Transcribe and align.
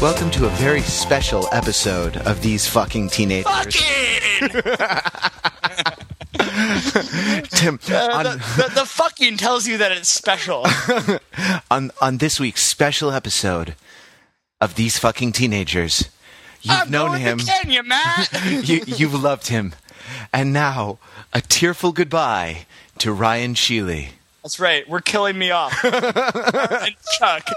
Welcome 0.00 0.30
to 0.30 0.46
a 0.46 0.50
very 0.54 0.80
special 0.80 1.46
episode 1.52 2.16
of 2.18 2.40
These 2.40 2.66
Fucking 2.68 3.10
Teenagers. 3.10 3.76
Fucking! 3.76 4.62
Tim, 7.50 7.78
Uh, 7.90 8.08
on, 8.12 8.24
the, 8.24 8.30
the, 8.56 8.72
the 8.76 8.86
fucking 9.16 9.38
tells 9.38 9.66
you 9.66 9.78
that 9.78 9.92
it's 9.92 10.10
special. 10.10 10.66
on, 11.70 11.90
on 12.02 12.18
this 12.18 12.38
week's 12.38 12.62
special 12.62 13.12
episode 13.12 13.74
of 14.60 14.74
These 14.74 14.98
Fucking 14.98 15.32
Teenagers, 15.32 16.10
you've 16.60 16.76
I'm 16.76 16.90
known 16.90 17.18
him, 17.18 17.38
Kenya, 17.38 17.82
Matt. 17.82 18.28
you, 18.68 18.82
you've 18.86 19.14
loved 19.14 19.48
him, 19.48 19.74
and 20.34 20.52
now 20.52 20.98
a 21.32 21.40
tearful 21.40 21.92
goodbye 21.92 22.66
to 22.98 23.10
Ryan 23.10 23.54
Sheely. 23.54 24.08
That's 24.46 24.60
right. 24.60 24.88
We're 24.88 25.00
killing 25.00 25.36
me 25.36 25.50
off. 25.50 25.74
and 25.84 26.94
Chuck, 27.18 27.48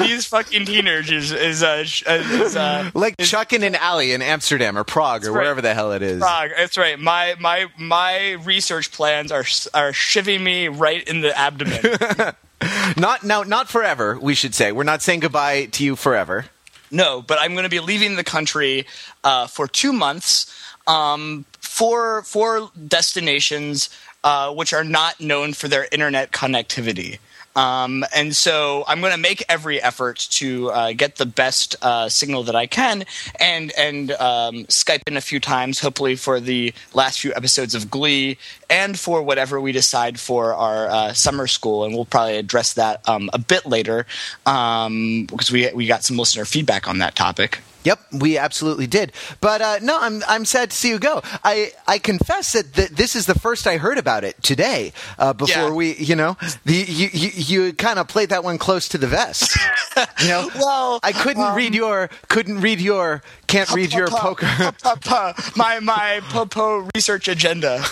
these 0.00 0.26
fucking 0.26 0.66
teenagers 0.66 1.30
is 1.30 1.62
uh, 1.62 1.84
uh, 2.04 2.12
is 2.14 2.56
uh, 2.56 2.90
Like 2.94 3.16
Chuck 3.18 3.52
in 3.52 3.62
an 3.62 3.76
alley 3.76 4.10
in 4.10 4.22
Amsterdam 4.22 4.76
or 4.76 4.82
Prague 4.82 5.24
or 5.24 5.30
right. 5.30 5.42
wherever 5.42 5.60
the 5.60 5.72
hell 5.72 5.92
it 5.92 6.02
is. 6.02 6.18
Prague. 6.18 6.50
That's 6.56 6.76
right. 6.76 6.98
My 6.98 7.36
my 7.38 7.66
my 7.78 8.32
research 8.42 8.90
plans 8.90 9.30
are 9.30 9.44
are 9.72 9.92
shivving 9.92 10.40
me 10.40 10.66
right 10.66 11.06
in 11.06 11.20
the 11.20 11.38
abdomen. 11.38 12.34
Not 12.96 13.22
now, 13.22 13.44
not 13.44 13.68
forever. 13.68 14.18
We 14.20 14.34
should 14.34 14.54
say 14.54 14.72
we're 14.72 14.82
not 14.82 15.00
saying 15.00 15.20
goodbye 15.20 15.66
to 15.66 15.84
you 15.84 15.94
forever. 15.94 16.46
No, 16.90 17.22
but 17.22 17.38
I'm 17.40 17.52
going 17.52 17.64
to 17.64 17.70
be 17.70 17.80
leaving 17.80 18.16
the 18.16 18.24
country 18.24 18.86
uh, 19.22 19.46
for 19.46 19.68
two 19.68 19.92
months 19.92 20.52
um, 20.88 21.44
for 21.60 22.22
for 22.22 22.70
destinations 22.88 23.90
uh, 24.24 24.52
which 24.52 24.72
are 24.72 24.84
not 24.84 25.20
known 25.20 25.52
for 25.52 25.68
their 25.68 25.88
internet 25.92 26.32
connectivity. 26.32 27.18
Um, 27.54 28.04
and 28.14 28.34
so 28.34 28.84
I'm 28.86 29.00
going 29.00 29.12
to 29.12 29.18
make 29.18 29.44
every 29.48 29.80
effort 29.82 30.26
to 30.30 30.70
uh, 30.70 30.92
get 30.92 31.16
the 31.16 31.26
best 31.26 31.76
uh, 31.82 32.08
signal 32.08 32.44
that 32.44 32.56
I 32.56 32.66
can, 32.66 33.04
and 33.38 33.72
and 33.76 34.12
um, 34.12 34.64
Skype 34.66 35.02
in 35.06 35.16
a 35.16 35.20
few 35.20 35.38
times, 35.38 35.80
hopefully 35.80 36.16
for 36.16 36.40
the 36.40 36.72
last 36.94 37.20
few 37.20 37.32
episodes 37.34 37.74
of 37.74 37.90
Glee, 37.90 38.38
and 38.70 38.98
for 38.98 39.22
whatever 39.22 39.60
we 39.60 39.72
decide 39.72 40.18
for 40.18 40.54
our 40.54 40.88
uh, 40.88 41.12
summer 41.12 41.46
school, 41.46 41.84
and 41.84 41.94
we'll 41.94 42.06
probably 42.06 42.38
address 42.38 42.72
that 42.74 43.06
um, 43.06 43.28
a 43.32 43.38
bit 43.38 43.66
later 43.66 44.06
um, 44.46 45.26
because 45.26 45.50
we 45.50 45.70
we 45.74 45.86
got 45.86 46.04
some 46.04 46.16
listener 46.16 46.46
feedback 46.46 46.88
on 46.88 46.98
that 46.98 47.14
topic. 47.14 47.60
Yep, 47.84 48.00
we 48.12 48.38
absolutely 48.38 48.86
did. 48.86 49.12
But 49.40 49.60
uh, 49.60 49.78
no, 49.82 49.98
I'm 50.00 50.22
I'm 50.28 50.44
sad 50.44 50.70
to 50.70 50.76
see 50.76 50.88
you 50.90 50.98
go. 50.98 51.20
I, 51.44 51.72
I 51.88 51.98
confess 51.98 52.52
that 52.52 52.72
th- 52.74 52.90
this 52.90 53.16
is 53.16 53.26
the 53.26 53.34
first 53.34 53.66
I 53.66 53.76
heard 53.76 53.98
about 53.98 54.24
it 54.24 54.40
today. 54.42 54.92
Uh, 55.18 55.32
before 55.32 55.68
Yeah. 55.68 55.70
we, 55.70 55.94
you 55.96 56.14
know, 56.16 56.36
the, 56.64 56.74
you 56.74 57.08
you, 57.12 57.30
you 57.66 57.72
kind 57.72 57.98
of 57.98 58.06
played 58.08 58.28
that 58.30 58.44
one 58.44 58.58
close 58.58 58.88
to 58.88 58.98
the 58.98 59.06
vest. 59.08 59.58
you 60.20 60.28
know, 60.28 60.48
Well, 60.56 61.00
I 61.02 61.12
couldn't 61.12 61.42
um, 61.42 61.56
read 61.56 61.74
your 61.74 62.08
couldn't 62.28 62.60
read 62.60 62.80
your 62.80 63.22
can't 63.52 63.70
read 63.72 63.92
your 63.92 64.08
Pa- 64.08 64.16
pa- 64.16 64.22
poker. 64.22 64.46
pa- 64.46 64.72
pa- 64.82 64.96
pa- 65.04 65.52
my 65.56 65.80
my 65.80 66.20
popo 66.30 66.88
research 66.94 67.28
agenda. 67.28 67.82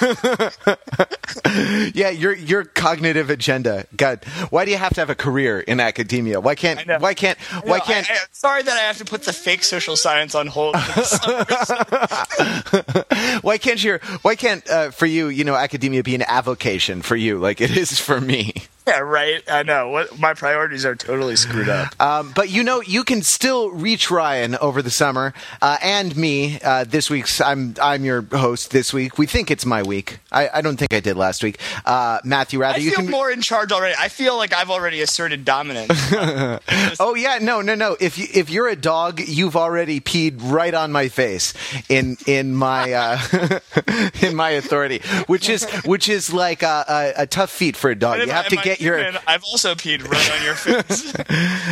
yeah, 1.95 2.11
your 2.11 2.35
your 2.35 2.65
cognitive 2.65 3.31
agenda. 3.31 3.87
God, 3.97 4.25
why 4.51 4.65
do 4.65 4.71
you 4.71 4.77
have 4.79 4.95
to 4.95 5.01
have 5.01 5.11
a 5.11 5.15
career 5.15 5.61
in 5.61 5.81
academia? 5.81 6.41
Why 6.41 6.55
can't 6.55 6.81
why 7.01 7.15
can't 7.15 7.39
why 7.65 7.79
No, 7.79 7.85
can't 7.85 8.11
I, 8.11 8.15
I, 8.15 8.19
sorry 8.33 8.63
that 8.63 8.77
I 8.77 8.81
have 8.81 8.99
to 8.99 9.05
put 9.05 9.23
the 9.25 9.33
fake 9.33 9.63
social 9.63 9.97
science 9.97 10.35
on 10.35 10.47
hold. 10.47 10.75
why 13.43 13.59
can't 13.59 13.83
your 13.83 13.99
why 14.23 14.35
can't 14.37 14.69
uh, 14.71 14.91
for 14.91 15.07
you 15.07 15.29
you 15.29 15.45
know 15.45 15.55
academia 15.55 16.03
be 16.03 16.15
an 16.15 16.23
avocation 16.23 17.03
for 17.03 17.17
you 17.17 17.39
like 17.39 17.61
it 17.61 17.77
is 17.77 17.99
for 18.01 18.21
me? 18.21 18.55
Yeah, 18.91 18.99
right. 19.01 19.43
I 19.49 19.63
know. 19.63 19.89
What 19.91 20.19
my 20.19 20.35
priorities 20.35 20.85
are 20.85 20.97
totally 20.97 21.37
screwed 21.37 21.69
up. 21.69 21.95
Um, 22.01 22.33
but 22.35 22.49
you 22.49 22.63
know, 22.65 22.81
you 22.81 23.05
can 23.05 23.23
still 23.23 23.71
reach 23.71 24.11
Ryan 24.11 24.57
over 24.57 24.81
the 24.83 24.91
summer 24.91 25.33
uh, 25.61 25.77
and 25.83 26.17
me. 26.17 26.59
Uh, 26.61 26.85
this 26.85 27.11
week's 27.11 27.41
I'm 27.41 27.75
I'm 27.81 28.05
your 28.05 28.23
host 28.23 28.71
this 28.71 28.93
week. 28.93 29.19
We 29.19 29.27
think 29.27 29.51
it's 29.51 29.67
my 29.67 29.83
week. 29.83 30.19
I, 30.33 30.49
I 30.55 30.61
don't 30.63 30.77
think 30.79 30.95
I 30.95 31.01
did 31.01 31.17
last 31.17 31.43
week. 31.43 31.59
Uh, 31.85 32.19
Matthew, 32.25 32.59
Wrather 32.61 32.79
I 32.79 32.83
you 32.83 32.91
feel 32.91 33.01
can. 33.03 33.11
more 33.11 33.31
in 33.31 33.43
charge 33.43 33.71
already. 33.71 33.95
I 33.99 34.09
feel 34.09 34.37
like 34.37 34.55
I've 34.55 34.71
already 34.71 35.03
asserted 35.03 35.45
dominance. 35.45 35.93
Oh 36.99 37.15
yeah, 37.15 37.39
no, 37.41 37.61
no, 37.63 37.75
no. 37.75 37.97
If 38.01 38.19
you, 38.19 38.27
if 38.33 38.51
you're 38.51 38.69
a 38.69 38.77
dog, 38.77 39.21
you've 39.21 39.57
already 39.57 40.01
peed 40.01 40.39
right 40.43 40.73
on 40.75 40.91
my 40.93 41.09
face 41.09 41.55
in 41.89 42.17
in 42.27 42.55
my 42.55 42.93
uh, 42.93 43.61
in 44.23 44.35
my 44.35 44.51
authority, 44.51 45.01
which 45.27 45.49
is 45.49 45.65
which 45.85 46.09
is 46.09 46.33
like 46.33 46.63
a, 46.63 46.85
a, 47.17 47.23
a 47.23 47.27
tough 47.27 47.51
feat 47.51 47.77
for 47.77 47.91
a 47.91 47.95
dog. 47.95 48.21
You 48.21 48.29
have 48.31 48.47
I- 48.47 48.49
to 48.49 48.57
get 48.57 48.80
human, 48.97 49.17
I've 49.27 49.45
also 49.45 49.75
peed 49.75 50.07
right 50.07 50.33
on 50.39 50.45
your 50.45 50.55
face. 50.55 51.13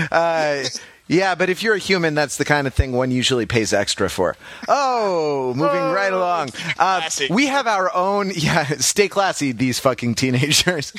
Uh, 0.13 0.65
yeah, 1.09 1.35
but 1.35 1.49
if 1.49 1.63
you're 1.63 1.75
a 1.75 1.79
human, 1.79 2.15
that's 2.15 2.37
the 2.37 2.45
kind 2.45 2.67
of 2.67 2.75
thing 2.75 2.93
one 2.93 3.11
usually 3.11 3.47
pays 3.47 3.73
extra 3.73 4.11
for. 4.11 4.37
Oh, 4.69 5.55
moving 5.57 5.81
Oh, 5.81 5.93
right 5.95 6.13
along. 6.13 6.51
Uh, 6.79 7.09
we 7.31 7.47
have 7.47 7.67
our 7.67 7.95
own. 7.95 8.31
Yeah, 8.39 8.65
stay 8.79 9.09
classy, 9.09 9.53
these 9.53 9.79
fucking 9.81 10.15
teenagers. 10.17 10.93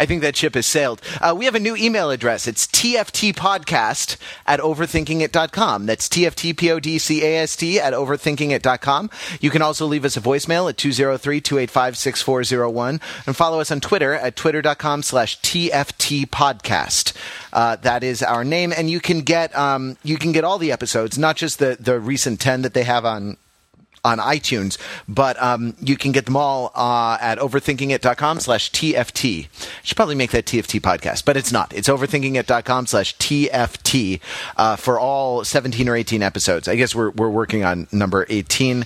I 0.00 0.06
think 0.06 0.22
that 0.22 0.34
ship 0.34 0.54
has 0.54 0.64
sailed. 0.64 1.02
Uh, 1.20 1.34
we 1.36 1.44
have 1.44 1.54
a 1.54 1.60
new 1.60 1.76
email 1.76 2.10
address. 2.10 2.48
It's 2.48 2.66
tftpodcast 2.66 4.16
at 4.46 4.58
overthinkingit.com. 4.58 5.84
That's 5.84 6.08
tftpodcast 6.08 7.76
at 7.76 7.92
overthinkingit.com. 7.92 9.10
You 9.42 9.50
can 9.50 9.60
also 9.60 9.84
leave 9.84 10.06
us 10.06 10.16
a 10.16 10.22
voicemail 10.22 10.70
at 10.70 10.78
203-285-6401 10.78 13.02
and 13.26 13.36
follow 13.36 13.60
us 13.60 13.70
on 13.70 13.80
Twitter 13.80 14.14
at 14.14 14.36
twitter.com 14.36 15.02
slash 15.02 15.38
tftpodcast. 15.42 17.12
Uh, 17.52 17.76
that 17.76 18.02
is 18.02 18.22
our 18.22 18.42
name, 18.42 18.72
and 18.74 18.88
you 18.88 19.00
can 19.00 19.20
get 19.20 19.54
um, 19.54 19.98
you 20.02 20.16
can 20.16 20.32
get 20.32 20.44
all 20.44 20.56
the 20.56 20.72
episodes, 20.72 21.18
not 21.18 21.36
just 21.36 21.58
the 21.58 21.76
the 21.78 22.00
recent 22.00 22.40
ten 22.40 22.62
that 22.62 22.72
they 22.72 22.84
have 22.84 23.04
on 23.04 23.36
on 24.04 24.18
iTunes, 24.18 24.78
but 25.08 25.40
um, 25.42 25.74
you 25.80 25.96
can 25.96 26.12
get 26.12 26.26
them 26.26 26.36
all 26.36 26.72
uh, 26.74 27.18
at 27.20 27.38
overthinkingit.com 27.38 28.40
slash 28.40 28.70
TFT. 28.72 29.48
Should 29.82 29.96
probably 29.96 30.14
make 30.14 30.30
that 30.30 30.46
TFT 30.46 30.80
podcast, 30.80 31.24
but 31.24 31.36
it's 31.36 31.52
not. 31.52 31.72
It's 31.74 31.88
overthinkingit.com 31.88 32.86
slash 32.86 33.16
TFT 33.16 34.20
uh, 34.56 34.76
for 34.76 34.98
all 34.98 35.44
17 35.44 35.88
or 35.88 35.96
18 35.96 36.22
episodes. 36.22 36.68
I 36.68 36.76
guess 36.76 36.94
we're, 36.94 37.10
we're 37.10 37.28
working 37.30 37.64
on 37.64 37.88
number 37.92 38.26
18 38.28 38.84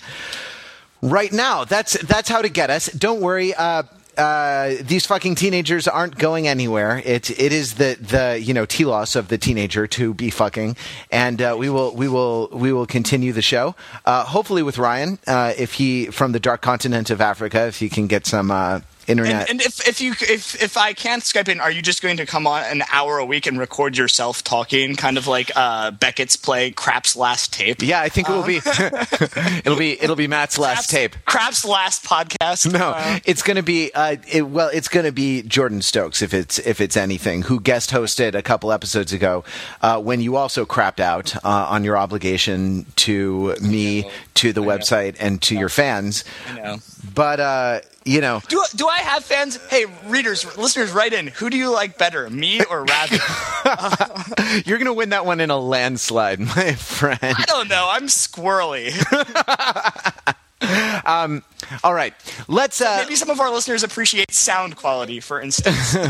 right 1.02 1.32
now. 1.32 1.64
That's, 1.64 1.92
that's 2.02 2.28
how 2.28 2.42
to 2.42 2.48
get 2.48 2.70
us. 2.70 2.86
Don't 2.86 3.20
worry. 3.20 3.54
Uh, 3.54 3.84
uh, 4.16 4.75
these 4.80 5.06
fucking 5.06 5.34
teenagers 5.34 5.88
aren't 5.88 6.19
going 6.19 6.48
anywhere. 6.48 7.02
It 7.04 7.30
it 7.30 7.52
is 7.52 7.75
the 7.75 7.97
the 8.00 8.41
you 8.41 8.54
know 8.54 8.66
telos 8.66 9.16
of 9.16 9.28
the 9.28 9.38
teenager 9.38 9.86
to 9.88 10.14
be 10.14 10.30
fucking, 10.30 10.76
and 11.10 11.41
uh, 11.41 11.56
we 11.58 11.69
will 11.69 11.94
we 11.94 12.08
will 12.08 12.48
we 12.52 12.72
will 12.72 12.86
continue 12.86 13.32
the 13.32 13.42
show. 13.42 13.75
Uh, 14.04 14.25
hopefully 14.25 14.62
with 14.62 14.78
Ryan, 14.78 15.19
uh, 15.26 15.52
if 15.56 15.75
he 15.75 16.06
from 16.06 16.32
the 16.32 16.41
dark 16.41 16.60
continent 16.60 17.10
of 17.10 17.20
Africa, 17.20 17.66
if 17.66 17.78
he 17.78 17.88
can 17.88 18.06
get 18.06 18.26
some 18.26 18.50
uh, 18.50 18.80
internet. 19.06 19.48
And, 19.48 19.50
and 19.50 19.60
if, 19.62 19.87
if 19.87 20.00
you 20.00 20.12
if 20.20 20.60
if 20.62 20.76
I 20.76 20.92
can't 20.92 21.22
Skype 21.22 21.48
in, 21.48 21.60
are 21.60 21.70
you 21.70 21.82
just 21.82 22.03
going 22.03 22.16
to 22.19 22.26
come 22.26 22.47
on 22.47 22.62
an 22.65 22.82
hour 22.92 23.19
a 23.19 23.25
week 23.25 23.47
and 23.47 23.59
record 23.59 23.97
yourself 23.97 24.42
talking, 24.44 24.97
kind 24.97 25.19
of 25.19 25.26
like 25.26 25.50
uh, 25.56 25.91
Beckett's 25.92 26.37
play 26.37 26.70
Krapp's 26.70 27.16
Last 27.16 27.53
Tape? 27.53 27.82
yeah, 27.82 28.00
I 28.00 28.09
think 28.09 28.28
it 28.28 28.32
will 28.32 28.43
be 28.43 28.56
it'll 29.64 29.78
be 29.78 30.00
it'll 30.03 30.16
be 30.16 30.26
Matt's 30.26 30.59
last 30.59 30.75
Crap's, 30.75 30.87
tape. 30.88 31.16
Crap's 31.25 31.64
last 31.64 32.04
podcast. 32.04 32.72
No, 32.72 32.91
Uh, 32.94 33.19
it's 33.25 33.43
going 33.43 33.56
to 33.56 33.62
be 33.62 33.91
uh, 33.94 34.16
it, 34.31 34.43
well, 34.43 34.70
it's 34.72 34.88
going 34.88 35.06
to 35.06 35.12
be 35.12 35.43
Jordan 35.43 35.82
Stokes 35.82 36.22
if 36.22 36.32
it's 36.34 36.59
if 36.60 36.81
it's 36.81 36.97
anything, 36.97 37.43
who 37.43 37.61
guest 37.61 37.90
hosted 37.90 38.34
a 38.34 38.43
couple 38.43 38.73
episodes 38.73 39.12
ago 39.12 39.44
uh, 39.82 40.00
when 40.00 40.20
you 40.20 40.37
also 40.37 40.64
crapped 40.64 41.00
out 41.00 41.34
uh, 41.44 41.67
on 41.69 41.84
your 41.84 41.96
obligation 41.96 42.87
to 42.96 43.55
me, 43.61 44.08
to 44.34 44.52
the 44.52 44.62
website, 44.62 45.17
and 45.20 45.40
to 45.43 45.55
your 45.56 45.69
fans. 45.69 46.25
I 46.49 46.55
know. 46.61 46.76
But 47.14 47.40
uh, 47.40 47.81
you 48.05 48.20
know, 48.20 48.40
Do 48.49 48.62
do 48.75 48.87
I 48.88 48.94
have 48.99 49.25
fans? 49.25 49.58
Hey, 49.69 49.87
readers, 50.06 50.56
listeners, 50.56 50.93
write 50.93 51.12
in. 51.12 51.29
Who 51.29 51.50
do 51.50 51.56
you 51.56 51.70
like 51.70 51.99
better, 51.99 52.29
me 52.31 52.62
or 52.64 52.85
Ravi? 52.85 53.17
you're 54.67 54.79
going 54.79 54.87
to 54.87 54.93
win 54.93 55.11
that 55.11 55.26
one 55.26 55.41
in 55.41 55.50
a 55.50 55.58
landslide, 55.58 56.41
my 56.56 56.75
friend. 56.75 57.19
I 57.23 57.44
don't 57.46 57.69
know. 57.69 57.88
I'm 57.91 58.06
squirrely. 58.06 58.93
All 61.82 61.94
right, 61.94 62.12
let's. 62.49 62.81
Uh, 62.81 62.99
Maybe 63.03 63.17
some 63.17 63.31
of 63.31 63.41
our 63.41 63.50
listeners 63.50 63.82
appreciate 63.82 64.32
sound 64.35 64.76
quality, 64.76 65.21
for 65.21 65.41
instance. 65.41 65.94
or 65.97 66.05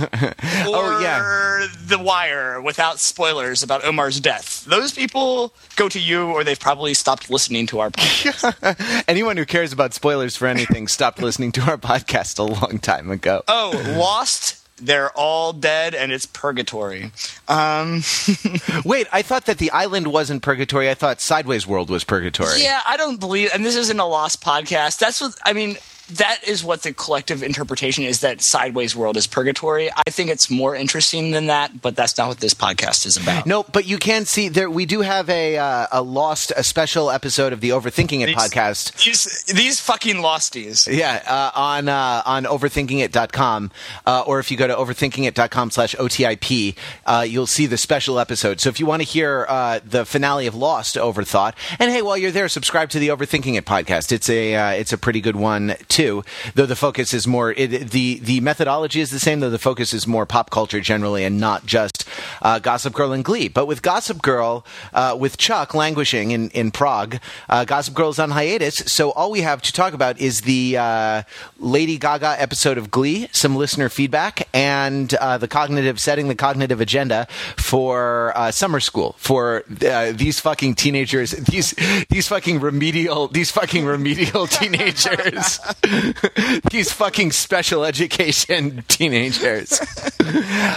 Oh, 0.66 0.99
yeah. 1.00 1.66
The 1.87 1.99
Wire 1.99 2.61
without 2.61 2.99
spoilers 2.99 3.62
about 3.62 3.84
Omar's 3.84 4.19
death. 4.20 4.64
Those 4.64 4.93
people 4.93 5.52
go 5.76 5.88
to 5.88 6.00
you, 6.00 6.26
or 6.26 6.43
they've 6.44 6.58
probably 6.58 6.94
stopped 6.94 7.31
listening 7.31 7.66
to 7.69 7.81
our 7.81 7.90
podcast. 7.90 9.05
anyone 9.08 9.37
who 9.37 9.44
cares 9.46 9.72
about 9.72 9.94
spoilers 9.94 10.34
for 10.37 10.46
anything 10.46 10.88
stopped 10.88 11.20
listening 11.22 11.52
to 11.52 11.60
our 11.62 11.78
podcast 11.78 12.38
a 12.38 12.43
long 12.43 12.78
time 12.78 13.10
ago. 13.10 13.43
oh, 13.49 13.94
Lost 13.96 14.63
they're 14.76 15.10
all 15.10 15.52
dead 15.52 15.94
and 15.94 16.12
it's 16.12 16.26
purgatory. 16.26 17.12
Um, 17.48 18.02
Wait, 18.84 19.06
I 19.12 19.22
thought 19.22 19.46
that 19.46 19.58
the 19.58 19.70
island 19.70 20.08
wasn't 20.08 20.42
purgatory. 20.42 20.90
I 20.90 20.94
thought 20.94 21.20
Sideways 21.20 21.66
World 21.66 21.90
was 21.90 22.04
purgatory. 22.04 22.62
yeah, 22.62 22.80
I 22.86 22.96
don't 22.96 23.20
believe, 23.20 23.50
and 23.54 23.64
this 23.64 23.76
isn't 23.76 23.98
a 24.00 24.06
lost 24.06 24.42
podcast. 24.42 24.98
That's 24.98 25.20
what 25.20 25.34
I 25.44 25.52
mean. 25.52 25.76
That 26.12 26.40
is 26.46 26.62
what 26.62 26.82
the 26.82 26.92
collective 26.92 27.42
interpretation 27.42 28.04
is 28.04 28.20
that 28.20 28.42
Sideways 28.42 28.94
World 28.94 29.16
is 29.16 29.26
purgatory. 29.26 29.90
I 29.90 30.10
think 30.10 30.30
it's 30.30 30.50
more 30.50 30.76
interesting 30.76 31.30
than 31.30 31.46
that, 31.46 31.80
but 31.80 31.96
that's 31.96 32.16
not 32.18 32.28
what 32.28 32.38
this 32.40 32.52
podcast 32.52 33.06
is 33.06 33.16
about. 33.16 33.46
No, 33.46 33.62
but 33.62 33.86
you 33.86 33.96
can 33.98 34.26
see 34.26 34.48
there. 34.48 34.68
We 34.70 34.84
do 34.86 35.00
have 35.00 35.30
a 35.30 35.56
uh, 35.56 35.86
a 35.90 36.02
lost 36.02 36.52
a 36.56 36.62
special 36.62 37.10
episode 37.10 37.52
of 37.54 37.60
the 37.60 37.70
Overthinking 37.70 38.20
It 38.22 38.26
These- 38.26 38.36
podcast. 38.36 39.02
These, 39.04 39.44
these 39.44 39.80
fucking 39.80 40.16
losties. 40.16 40.86
Yeah, 40.94 41.22
uh, 41.26 41.50
on 41.58 41.88
uh, 41.88 42.22
on 42.26 42.44
overthinkingit.com, 42.44 43.70
uh, 44.06 44.24
or 44.26 44.38
if 44.40 44.50
you 44.50 44.56
go 44.56 44.66
to 44.66 44.74
overthinkingit.com 44.74 45.70
slash 45.70 45.94
OTIP, 45.96 46.76
uh, 47.06 47.24
you'll 47.28 47.46
see 47.46 47.66
the 47.66 47.76
special 47.78 48.18
episode. 48.18 48.60
So 48.60 48.68
if 48.68 48.78
you 48.78 48.86
want 48.86 49.02
to 49.02 49.08
hear 49.08 49.46
uh, 49.48 49.80
the 49.84 50.04
finale 50.04 50.46
of 50.46 50.54
Lost 50.54 50.96
Overthought, 50.96 51.54
and 51.78 51.90
hey, 51.90 52.02
while 52.02 52.16
you're 52.18 52.30
there, 52.30 52.48
subscribe 52.48 52.90
to 52.90 52.98
the 52.98 53.08
Overthinking 53.08 53.56
It 53.56 53.64
podcast. 53.64 54.12
It's 54.12 54.28
a 54.28 54.54
uh, 54.54 54.70
it's 54.72 54.92
a 54.92 54.98
pretty 54.98 55.20
good 55.20 55.36
one 55.36 55.74
too. 55.94 56.25
Though 56.56 56.67
the 56.67 56.75
focus 56.76 57.14
is 57.14 57.26
more 57.26 57.52
it, 57.52 57.91
the 57.91 58.19
the 58.19 58.41
methodology 58.41 59.00
is 59.00 59.11
the 59.12 59.20
same, 59.20 59.38
though 59.38 59.49
the 59.49 59.61
focus 59.61 59.94
is 59.94 60.06
more 60.08 60.26
pop 60.26 60.50
culture 60.50 60.81
generally, 60.81 61.25
and 61.25 61.38
not 61.38 61.67
just 61.67 62.06
uh, 62.43 62.58
Gossip 62.58 62.93
Girl 62.93 63.12
and 63.12 63.25
Glee. 63.25 63.46
But 63.49 63.67
with 63.67 63.81
Gossip 63.81 64.20
Girl, 64.20 64.67
uh, 64.93 65.17
with 65.19 65.37
Chuck 65.38 65.73
languishing 65.73 66.32
in 66.32 66.50
in 66.50 66.73
Prague, 66.73 67.19
uh, 67.49 67.64
Gossip 67.64 67.94
Girl 67.94 68.11
is 68.11 68.19
on 68.19 68.32
hiatus. 68.32 68.75
So 68.75 69.12
all 69.12 69.31
we 69.31 69.43
have 69.43 69.62
to 69.62 69.73
talk 69.73 69.94
about 69.94 70.20
is 70.20 70.41
the 70.41 70.76
uh, 70.76 71.23
Lady 71.61 71.96
Gaga 71.96 72.41
episode 72.43 72.76
of 72.76 72.91
Glee, 72.91 73.29
some 73.31 73.55
listener 73.55 73.88
feedback, 73.88 74.49
and 74.52 75.14
uh, 75.14 75.38
the 75.38 75.49
cognitive 75.49 76.00
setting 76.00 76.26
the 76.26 76.35
cognitive 76.35 76.81
agenda 76.81 77.29
for 77.56 78.32
uh, 78.37 78.50
summer 78.50 78.81
school 78.81 79.14
for 79.19 79.62
these 79.69 80.41
fucking 80.41 80.75
teenagers, 80.75 81.31
these 81.50 81.73
these 82.11 82.26
fucking 82.26 82.58
remedial 82.58 83.29
these 83.29 83.52
fucking 83.52 83.85
remedial 83.85 84.46
teenagers, 84.58 85.61
these 86.70 86.92
fucking 86.92 87.32
special 87.32 87.84
education 87.84 88.84
teenagers. 88.88 89.81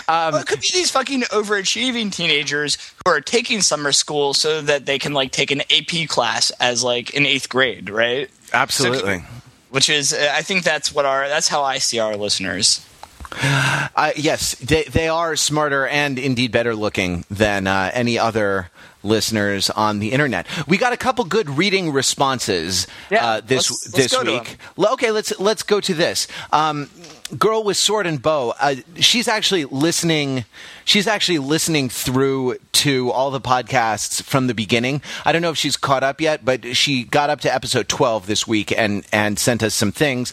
Well, 0.07 0.36
it 0.36 0.48
could 0.48 0.62
be 0.62 0.69
these 0.74 0.92
fucking 0.92 1.21
overachieving 1.24 2.12
teenagers 2.12 2.77
who 3.06 3.12
are 3.12 3.21
taking 3.21 3.62
summer 3.62 3.92
school 3.92 4.33
so 4.33 4.62
that 4.62 4.86
they 4.86 5.00
can 5.00 5.13
like 5.13 5.31
take 5.31 5.51
an 5.51 5.62
AP 5.62 6.07
class 6.07 6.51
as 6.59 6.83
like 6.83 7.12
in 7.12 7.25
eighth 7.25 7.50
grade, 7.50 7.89
right? 7.89 8.30
Absolutely. 8.54 9.24
Which 9.69 9.89
is, 9.89 10.13
I 10.13 10.42
think 10.42 10.63
that's 10.63 10.94
what 10.94 11.06
our 11.06 11.27
that's 11.27 11.48
how 11.48 11.63
I 11.63 11.77
see 11.77 12.00
our 12.00 12.15
listeners. 12.15 12.86
Uh, 13.31 14.12
yes, 14.15 14.56
they, 14.56 14.83
they 14.83 15.09
are 15.09 15.36
smarter 15.36 15.86
and 15.86 16.18
indeed 16.18 16.51
better 16.51 16.75
looking 16.75 17.25
than 17.30 17.68
uh, 17.68 17.92
any 17.94 18.18
other 18.18 18.69
listeners 19.07 19.69
on 19.71 20.00
the 20.00 20.12
internet. 20.12 20.45
We 20.68 20.77
got 20.77 20.94
a 20.94 20.98
couple 20.98 21.25
good 21.25 21.50
reading 21.50 21.92
responses 21.92 22.88
Yeah, 23.09 23.25
uh, 23.25 23.42
this 23.42 23.69
let's- 23.71 23.86
let's 23.94 23.98
this 23.98 24.12
to 24.19 24.31
week. 24.31 24.57
Okay, 24.77 25.12
let's 25.12 25.33
let's 25.39 25.63
go 25.63 25.80
to 25.80 25.94
this. 25.94 26.27
Um, 26.51 26.89
girl 27.38 27.63
with 27.63 27.77
sword 27.77 28.06
and 28.07 28.21
bow. 28.21 28.54
Uh, 28.59 28.75
she's 29.00 29.27
actually 29.27 29.65
listening. 29.65 30.45
She's 30.86 31.07
actually 31.07 31.39
listening 31.39 31.89
through 31.89 32.57
to 32.74 33.12
all 33.12 33.31
the 33.31 33.42
podcasts 33.42 34.21
from 34.24 34.48
the 34.48 34.54
beginning. 34.54 35.01
I 35.25 35.31
don't 35.31 35.42
know 35.42 35.50
if 35.50 35.57
she's 35.57 35.75
caught 35.77 36.04
up 36.04 36.21
yet, 36.21 36.45
but 36.45 36.75
she 36.77 37.04
got 37.04 37.30
up 37.30 37.42
to 37.42 37.54
episode 37.54 37.88
twelve 37.89 38.27
this 38.27 38.48
week 38.48 38.71
and 38.71 39.04
and 39.12 39.38
sent 39.39 39.63
us 39.63 39.74
some 39.74 39.92
things. 39.92 40.31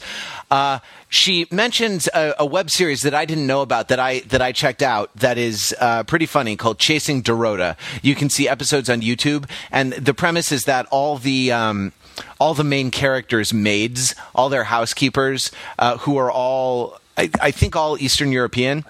Uh, 0.50 0.78
she 1.14 1.46
mentions 1.52 2.08
a, 2.12 2.34
a 2.40 2.46
web 2.46 2.68
series 2.70 3.02
that 3.02 3.14
I 3.14 3.24
didn't 3.24 3.46
know 3.46 3.62
about 3.62 3.88
that 3.88 4.00
I 4.00 4.20
that 4.20 4.42
I 4.42 4.50
checked 4.50 4.82
out 4.82 5.14
that 5.14 5.38
is 5.38 5.74
uh, 5.80 6.02
pretty 6.02 6.26
funny 6.26 6.56
called 6.56 6.78
Chasing 6.78 7.22
Dorota. 7.22 7.76
You 8.02 8.16
can 8.16 8.28
see 8.28 8.48
episodes 8.48 8.90
on 8.90 9.00
YouTube, 9.00 9.48
and 9.70 9.92
the 9.92 10.12
premise 10.12 10.50
is 10.50 10.64
that 10.64 10.86
all 10.90 11.16
the 11.16 11.52
um, 11.52 11.92
all 12.40 12.52
the 12.52 12.64
main 12.64 12.90
characters' 12.90 13.54
maids, 13.54 14.16
all 14.34 14.48
their 14.48 14.64
housekeepers, 14.64 15.52
uh, 15.78 15.98
who 15.98 16.16
are 16.16 16.32
all 16.32 16.98
I, 17.16 17.30
I 17.40 17.50
think 17.52 17.76
all 17.76 17.96
Eastern 17.96 18.32
European. 18.32 18.84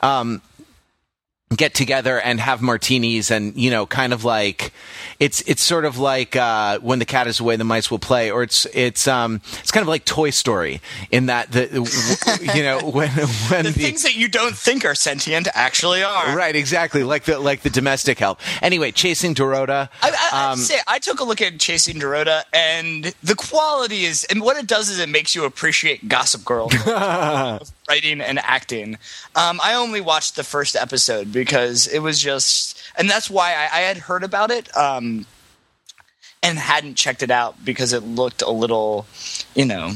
Um, 0.00 0.40
get 1.54 1.74
together 1.74 2.20
and 2.20 2.40
have 2.40 2.60
martinis 2.60 3.30
and 3.30 3.54
you 3.56 3.70
know 3.70 3.86
kind 3.86 4.12
of 4.12 4.24
like 4.24 4.72
it's 5.20 5.42
it's 5.42 5.62
sort 5.62 5.84
of 5.84 5.96
like 5.96 6.34
uh, 6.34 6.76
when 6.80 6.98
the 6.98 7.04
cat 7.04 7.28
is 7.28 7.38
away 7.38 7.54
the 7.54 7.62
mice 7.62 7.88
will 7.88 8.00
play 8.00 8.32
or 8.32 8.42
it's 8.42 8.66
it's 8.74 9.06
um 9.06 9.40
it's 9.60 9.70
kind 9.70 9.82
of 9.82 9.86
like 9.88 10.04
toy 10.04 10.30
story 10.30 10.80
in 11.12 11.26
that 11.26 11.52
the 11.52 11.68
you 12.52 12.64
know 12.64 12.80
when 12.90 13.08
when 13.48 13.64
The 13.64 13.72
things 13.72 14.02
that 14.02 14.16
you 14.16 14.26
don't 14.26 14.56
think 14.56 14.84
are 14.84 14.96
sentient 14.96 15.46
actually 15.54 16.02
are. 16.02 16.36
right 16.36 16.56
exactly 16.56 17.04
like 17.04 17.24
the 17.24 17.38
like 17.38 17.60
the 17.60 17.70
domestic 17.70 18.18
help 18.18 18.40
anyway 18.60 18.90
chasing 18.90 19.32
dorota 19.32 19.88
I, 20.02 20.10
I, 20.10 20.30
I 20.32 20.50
um, 20.50 20.58
to 20.58 20.64
say, 20.64 20.78
I 20.88 20.98
took 20.98 21.20
a 21.20 21.24
look 21.24 21.40
at 21.40 21.58
Chasing 21.58 21.96
Dorota, 21.96 22.42
and 22.52 23.14
the 23.22 23.34
quality 23.34 24.04
is, 24.04 24.24
and 24.24 24.40
what 24.40 24.56
it 24.56 24.66
does 24.66 24.88
is 24.88 24.98
it 24.98 25.08
makes 25.08 25.34
you 25.34 25.44
appreciate 25.44 26.08
Gossip 26.08 26.44
Girl 26.44 26.68
writing 27.88 28.20
and 28.20 28.38
acting. 28.40 28.98
Um, 29.34 29.60
I 29.62 29.74
only 29.74 30.00
watched 30.00 30.36
the 30.36 30.44
first 30.44 30.76
episode 30.76 31.32
because 31.36 31.86
it 31.86 31.98
was 31.98 32.18
just, 32.18 32.82
and 32.96 33.10
that's 33.10 33.28
why 33.28 33.52
I, 33.52 33.64
I 33.64 33.80
had 33.82 33.98
heard 33.98 34.24
about 34.24 34.50
it. 34.50 34.74
Um, 34.74 35.26
and 36.42 36.58
hadn't 36.58 36.94
checked 36.94 37.22
it 37.22 37.30
out 37.30 37.64
because 37.64 37.92
it 37.92 38.04
looked 38.04 38.40
a 38.40 38.50
little, 38.50 39.04
you 39.54 39.64
know, 39.64 39.92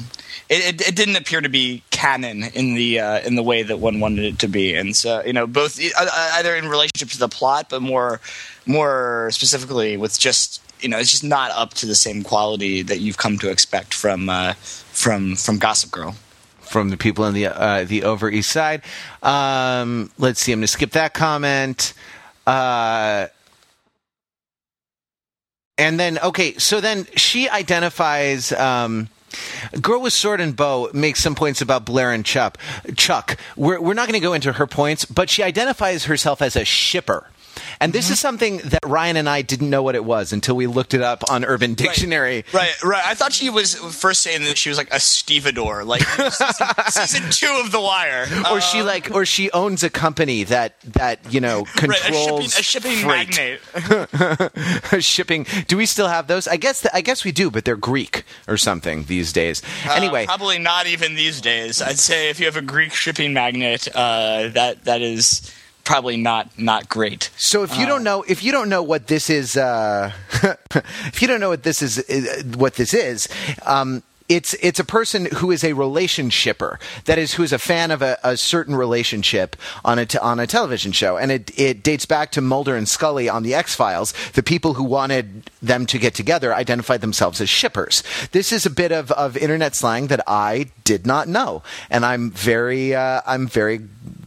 it, 0.49 0.81
it, 0.81 0.89
it 0.89 0.97
didn't 0.97 1.15
appear 1.15 1.41
to 1.41 1.49
be 1.49 1.83
canon 1.91 2.43
in 2.55 2.75
the 2.75 2.99
uh, 2.99 3.21
in 3.21 3.37
the 3.37 3.43
way 3.43 3.63
that 3.63 3.79
one 3.79 4.01
wanted 4.01 4.25
it 4.25 4.39
to 4.41 4.49
be, 4.49 4.75
and 4.75 4.97
so 4.97 5.23
you 5.25 5.33
know, 5.33 5.47
both 5.47 5.79
uh, 5.79 6.31
either 6.35 6.57
in 6.57 6.67
relationship 6.69 7.09
to 7.11 7.19
the 7.19 7.29
plot, 7.29 7.69
but 7.69 7.83
more 7.83 8.21
more 8.67 9.29
specifically 9.31 9.97
with 9.97 10.19
just 10.19 10.61
you 10.81 10.89
know, 10.89 10.99
it's 10.99 11.11
just 11.11 11.23
not 11.23 11.51
up 11.53 11.75
to 11.75 11.87
the 11.87 11.95
same 11.95 12.25
quality 12.25 12.83
that 12.83 12.99
you've 12.99 13.19
come 13.19 13.39
to 13.39 13.51
expect 13.51 13.95
from 13.95 14.29
uh, 14.29 14.55
from 14.55 15.37
from 15.37 15.59
Gossip 15.59 15.93
Girl. 15.93 16.17
From 16.71 16.89
the 16.89 16.97
people 16.97 17.25
on 17.25 17.35
the 17.35 17.47
uh, 17.47 17.85
the 17.85 18.05
Over 18.05 18.31
East 18.31 18.51
Side. 18.51 18.83
Um, 19.23 20.11
let's 20.19 20.41
see. 20.41 20.53
I'm 20.53 20.61
going 20.61 20.63
to 20.63 20.69
skip 20.69 20.93
that 20.93 21.15
comment. 21.15 21.93
Uh, 22.47 23.27
and 25.77 25.99
then, 25.99 26.19
okay, 26.19 26.55
so 26.59 26.81
then 26.81 27.07
she 27.17 27.49
identifies. 27.49 28.53
Um, 28.53 29.09
Girl 29.81 30.01
with 30.01 30.13
Sword 30.13 30.41
and 30.41 30.57
Bow 30.57 30.91
makes 30.93 31.21
some 31.21 31.37
points 31.37 31.63
about 31.63 31.85
Blair 31.85 32.11
and 32.11 32.25
Chuck. 32.25 32.59
Chuck, 32.97 33.37
we're, 33.57 33.81
we're 33.81 33.95
not 33.95 34.09
going 34.09 34.21
to 34.21 34.27
go 34.27 34.33
into 34.33 34.55
her 34.55 34.67
points, 34.67 35.05
but 35.05 35.31
she 35.31 35.45
identifies 35.45 36.07
herself 36.07 36.43
as 36.43 36.57
a 36.57 36.65
shipper. 36.65 37.29
And 37.81 37.93
this 37.93 38.11
is 38.11 38.21
something 38.21 38.59
that 38.59 38.81
Ryan 38.85 39.17
and 39.17 39.29
I 39.29 39.41
didn't 39.43 39.71
know 39.71 39.83
what 39.83 39.95
it 39.95 40.05
was 40.05 40.33
until 40.35 40.55
we 40.55 40.67
looked 40.67 40.93
it 40.93 41.01
up 41.01 41.25
on 41.31 41.45
Urban 41.47 41.73
Dictionary. 41.75 42.45
Right, 42.53 42.83
right. 42.85 43.03
I 43.07 43.15
thought 43.15 43.33
she 43.33 43.49
was 43.49 43.75
first 43.75 44.21
saying 44.21 44.43
that 44.45 44.59
she 44.59 44.69
was 44.69 44.77
like 44.77 44.93
a 44.93 45.01
stevedore, 45.01 45.83
like 45.85 46.03
season, 46.03 46.67
season 46.91 47.31
two 47.31 47.61
of 47.65 47.73
The 47.73 47.81
Wire, 47.81 48.27
Or 48.51 48.61
she 48.61 48.83
like, 48.83 49.11
or 49.15 49.25
she 49.25 49.51
owns 49.53 49.83
a 49.83 49.89
company 49.91 50.45
that 50.45 50.79
that 50.83 51.21
you 51.33 51.41
know 51.41 51.65
right, 51.83 51.91
a 51.91 51.93
shipping, 51.95 52.15
controls 52.15 52.59
a 52.59 52.63
shipping 52.63 53.07
magnate. 53.07 53.61
shipping. 55.03 55.47
Do 55.67 55.77
we 55.77 55.87
still 55.87 56.09
have 56.09 56.27
those? 56.27 56.47
I 56.49 56.57
guess 56.57 56.83
th- 56.83 56.93
I 56.95 57.01
guess 57.01 57.25
we 57.25 57.33
do, 57.33 57.51
but 57.51 57.65
they're 57.65 57.77
Greek 57.77 58.25
or 58.49 58.57
something 58.57 59.05
these 59.05 59.33
days. 59.33 59.63
anyway, 59.89 60.25
Uh, 60.25 60.27
probably 60.27 60.59
not 60.59 60.87
even 60.87 61.15
these 61.15 61.41
days. 61.41 61.81
I'd 61.81 61.99
say 61.99 62.29
if 62.31 62.39
you 62.41 62.47
have 62.47 62.57
a 62.57 62.63
Greek 62.63 62.93
shipping 62.93 63.33
magnet, 63.33 63.89
uh, 63.95 64.49
that 64.49 64.85
that 64.85 65.01
is 65.03 65.51
probably 65.91 66.17
not 66.17 66.57
not 66.57 66.89
great. 66.89 67.31
so 67.37 67.65
if 67.65 67.77
you 67.77 67.85
don't 67.85 68.05
know, 68.05 68.23
if 68.29 68.45
you 68.45 68.53
don't 68.53 68.69
know 68.69 68.81
what 68.83 69.09
this 69.09 69.29
is, 69.29 69.57
uh, 69.57 70.13
if 71.07 71.21
you 71.21 71.27
don't 71.27 71.41
know 71.41 71.49
what 71.49 71.65
this 71.65 71.83
is, 71.83 71.99
uh, 71.99 72.43
what 72.57 72.75
this 72.75 72.95
is. 72.95 73.29
Um, 73.67 74.05
it's 74.29 74.55
it's 74.63 74.79
a 74.79 74.85
person 74.85 75.27
who 75.39 75.51
is 75.51 75.65
a 75.65 75.73
relationshipper. 75.73 76.79
That 77.07 77.19
is, 77.19 77.35
who 77.35 77.43
is 77.43 77.53
a 77.53 77.59
fan 77.59 77.91
of 77.91 78.01
a, 78.03 78.17
a 78.23 78.37
certain 78.37 78.77
relationship 78.77 79.57
on 79.85 79.99
a 79.99 80.07
t- 80.07 80.19
on 80.19 80.39
a 80.39 80.47
television 80.47 80.93
show, 80.93 81.17
and 81.17 81.33
it 81.33 81.51
it 81.59 81.83
dates 81.83 82.07
back 82.07 82.31
to 82.33 82.41
Mulder 82.41 82.77
and 82.77 82.89
Scully 82.89 83.29
on 83.29 83.43
the 83.43 83.55
X 83.57 83.75
Files. 83.75 84.15
The 84.35 84.45
people 84.45 84.75
who 84.75 84.85
wanted 84.85 85.51
them 85.61 85.85
to 85.87 85.99
get 85.99 86.15
together 86.15 86.55
identified 86.55 87.01
themselves 87.01 87.41
as 87.41 87.51
shippers. 87.51 88.05
This 88.31 88.53
is 88.53 88.65
a 88.65 88.71
bit 88.71 88.93
of, 88.93 89.11
of 89.11 89.37
internet 89.37 89.75
slang 89.75 90.07
that 90.07 90.23
I 90.29 90.71
did 90.85 91.05
not 91.05 91.27
know, 91.27 91.65
and 91.91 92.07
I'm 92.07 92.31
very 92.31 92.95
uh, 92.95 93.23
I'm 93.27 93.49
very 93.49 93.81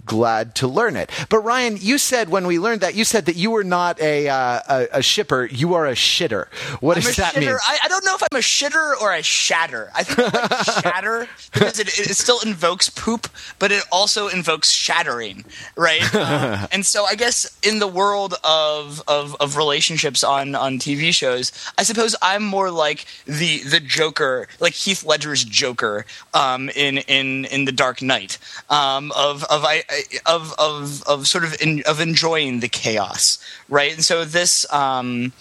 glad 0.06 0.56
to 0.56 0.68
learn 0.68 0.96
it. 0.96 1.12
But 1.30 1.40
Ryan, 1.40 1.78
you 1.80 1.98
said 1.98 2.30
when 2.30 2.48
we 2.48 2.60
learned 2.60 2.82
that, 2.82 2.96
you 2.96 3.04
said 3.06 3.26
that 3.26 3.36
you 3.36 3.52
were 3.52 3.64
not 3.64 4.00
a 4.02 4.30
uh, 4.30 4.60
a, 4.68 4.88
a 4.94 5.02
shipper, 5.02 5.46
you 5.46 5.74
are 5.76 5.88
a 5.88 5.94
shitter. 5.94 6.48
What 6.82 6.98
I'm 6.98 7.04
does 7.04 7.16
that 7.18 7.34
shitter. 7.34 7.40
mean? 7.40 7.58
I, 7.68 7.80
I 7.84 7.88
don't 7.88 8.06
know 8.06 8.16
if 8.16 8.24
I'm 8.24 8.38
a 8.38 8.42
shitter 8.42 9.00
or 9.02 9.14
a 9.14 9.22
shatter. 9.22 9.92
I 9.96 10.04
think 10.04 10.34
I'm 10.34 10.42
like 10.50 10.66
shatter 10.84 11.28
because 11.54 11.80
it, 11.80 11.88
it 11.88 12.16
still 12.16 12.40
invokes 12.42 12.90
poop, 12.90 13.28
but 13.60 13.72
it 13.72 13.84
also 13.92 14.28
invokes 14.28 14.72
shattering, 14.72 15.46
right? 15.76 16.02
Um, 16.24 16.68
and 16.72 16.86
so 16.86 17.06
I 17.06 17.16
guess 17.16 17.60
in 17.64 17.80
the 17.80 17.88
world 17.88 18.36
of, 18.44 19.04
of 19.08 19.36
of 19.40 19.58
relationships 19.58 20.24
on 20.24 20.56
on 20.56 20.80
TV 20.80 21.14
shows, 21.14 21.52
I 21.78 21.84
suppose 21.84 22.16
I'm 22.22 22.44
more 22.44 22.72
like 22.72 23.06
the 23.26 23.60
the 23.60 23.80
Joker, 23.80 24.48
like 24.60 24.74
Heath 24.74 25.04
Ledger's 25.04 25.44
Joker 25.44 26.06
um, 26.34 26.70
in 26.70 27.00
in 27.00 27.46
in 27.46 27.66
The 27.66 27.72
Dark 27.72 28.02
Knight. 28.02 28.38
Um, 28.70 29.12
of 29.12 29.44
of 29.46 29.66
I 29.66 29.84
of 30.26 30.54
of 30.58 31.04
of 31.04 31.28
sort 31.28 31.44
of 31.44 31.60
in, 31.62 31.84
of 31.86 32.00
enjoying 32.00 32.60
the 32.60 32.70
chaos, 32.70 33.38
right? 33.70 33.94
And 33.94 34.04
so 34.04 34.26
this 34.26 34.72
um, 34.72 35.34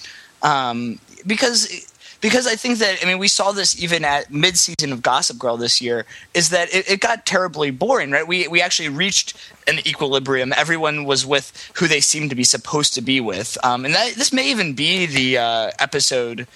um, 0.42 0.98
because 1.26 1.88
because 2.22 2.46
I 2.46 2.54
think 2.54 2.78
that 2.78 2.98
I 3.02 3.06
mean 3.06 3.18
we 3.18 3.28
saw 3.28 3.52
this 3.52 3.80
even 3.82 4.04
at 4.04 4.30
mid 4.30 4.56
season 4.56 4.92
of 4.92 5.02
Gossip 5.02 5.38
Girl 5.38 5.58
this 5.58 5.82
year 5.82 6.06
is 6.32 6.48
that 6.50 6.72
it, 6.72 6.88
it, 6.88 7.00
got 7.00 7.26
terribly 7.26 7.70
boring, 7.70 8.10
right? 8.10 8.26
We 8.26 8.48
we 8.48 8.62
actually 8.62 8.88
reached 8.88 9.36
an 9.66 9.80
equilibrium. 9.86 10.52
Everyone 10.56 11.04
was 11.04 11.26
with 11.26 11.70
who 11.74 11.86
they 11.86 12.00
seemed 12.00 12.30
to 12.30 12.36
be 12.36 12.44
supposed 12.44 12.94
to 12.94 13.02
be 13.02 13.20
with, 13.20 13.58
um, 13.62 13.84
and 13.84 13.94
that 13.94 14.14
this 14.14 14.32
may 14.32 14.50
even 14.50 14.72
be 14.72 15.04
the 15.04 15.38
uh, 15.38 15.70
episode 15.78 16.46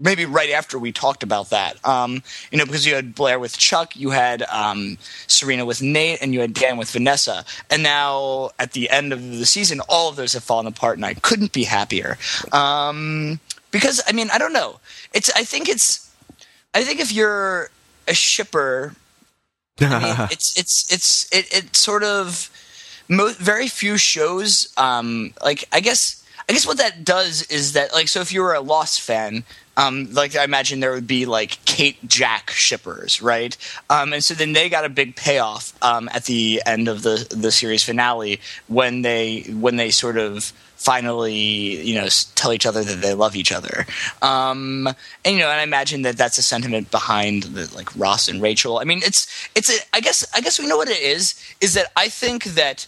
maybe 0.00 0.24
right 0.24 0.50
after 0.50 0.78
we 0.78 0.92
talked 0.92 1.22
about 1.22 1.50
that. 1.50 1.84
Um, 1.86 2.22
you 2.50 2.58
know, 2.58 2.66
because 2.66 2.86
you 2.86 2.94
had 2.94 3.14
Blair 3.14 3.38
with 3.38 3.56
Chuck, 3.56 3.96
you 3.96 4.10
had 4.10 4.42
um, 4.42 4.98
Serena 5.26 5.64
with 5.64 5.82
Nate, 5.82 6.20
and 6.20 6.34
you 6.34 6.40
had 6.40 6.54
Dan 6.54 6.76
with 6.76 6.90
Vanessa. 6.90 7.44
And 7.70 7.82
now 7.82 8.50
at 8.58 8.72
the 8.72 8.90
end 8.90 9.12
of 9.12 9.22
the 9.22 9.46
season, 9.46 9.80
all 9.88 10.08
of 10.08 10.16
those 10.16 10.32
have 10.32 10.44
fallen 10.44 10.66
apart, 10.66 10.96
and 10.96 11.06
I 11.06 11.14
couldn't 11.14 11.52
be 11.52 11.64
happier. 11.64 12.18
Um, 12.52 13.40
because 13.70 14.02
I 14.06 14.12
mean, 14.12 14.30
I 14.32 14.38
don't 14.38 14.52
know. 14.52 14.80
It's 15.12 15.30
I 15.34 15.44
think 15.44 15.68
it's 15.68 16.10
I 16.74 16.82
think 16.82 17.00
if 17.00 17.12
you're 17.12 17.70
a 18.06 18.14
shipper, 18.14 18.94
I 19.80 19.98
mean, 20.02 20.28
it's 20.30 20.58
it's 20.58 20.92
it's 20.92 21.32
it, 21.32 21.52
it 21.52 21.76
sort 21.76 22.04
of 22.04 22.50
mo- 23.08 23.34
very 23.38 23.68
few 23.68 23.96
shows. 23.96 24.72
Um, 24.76 25.34
like 25.42 25.64
I 25.72 25.80
guess 25.80 26.24
I 26.48 26.52
guess 26.52 26.66
what 26.66 26.78
that 26.78 27.04
does 27.04 27.42
is 27.42 27.72
that 27.72 27.92
like 27.92 28.08
so 28.08 28.20
if 28.20 28.32
you 28.32 28.42
were 28.42 28.54
a 28.54 28.60
Lost 28.60 29.00
fan, 29.00 29.44
um, 29.76 30.08
like 30.12 30.36
I 30.36 30.44
imagine 30.44 30.80
there 30.80 30.92
would 30.92 31.06
be 31.06 31.26
like 31.26 31.64
Kate 31.64 31.96
Jack 32.06 32.50
shippers, 32.50 33.20
right? 33.20 33.56
Um, 33.90 34.12
and 34.12 34.22
so 34.22 34.34
then 34.34 34.52
they 34.52 34.68
got 34.68 34.84
a 34.84 34.88
big 34.88 35.16
payoff 35.16 35.72
um, 35.82 36.08
at 36.12 36.24
the 36.24 36.62
end 36.66 36.88
of 36.88 37.02
the 37.02 37.26
the 37.30 37.50
series 37.50 37.82
finale 37.82 38.40
when 38.68 39.02
they 39.02 39.42
when 39.50 39.76
they 39.76 39.90
sort 39.90 40.16
of 40.18 40.52
finally 40.76 41.82
you 41.82 41.94
know 41.94 42.08
tell 42.34 42.52
each 42.52 42.66
other 42.66 42.84
that 42.84 43.00
they 43.00 43.14
love 43.14 43.34
each 43.36 43.52
other 43.52 43.86
um, 44.20 44.86
and 45.24 45.36
you 45.36 45.38
know 45.38 45.48
and 45.48 45.60
i 45.60 45.62
imagine 45.62 46.02
that 46.02 46.16
that's 46.16 46.36
a 46.36 46.42
sentiment 46.42 46.90
behind 46.90 47.44
the, 47.44 47.74
like 47.74 47.88
ross 47.96 48.28
and 48.28 48.42
rachel 48.42 48.78
i 48.78 48.84
mean 48.84 48.98
it's 49.02 49.48
it's 49.54 49.70
a, 49.70 49.78
i 49.94 50.00
guess 50.00 50.26
i 50.34 50.42
guess 50.42 50.58
we 50.58 50.66
know 50.66 50.76
what 50.76 50.88
it 50.90 51.00
is 51.00 51.40
is 51.62 51.72
that 51.72 51.86
i 51.96 52.08
think 52.08 52.44
that 52.44 52.86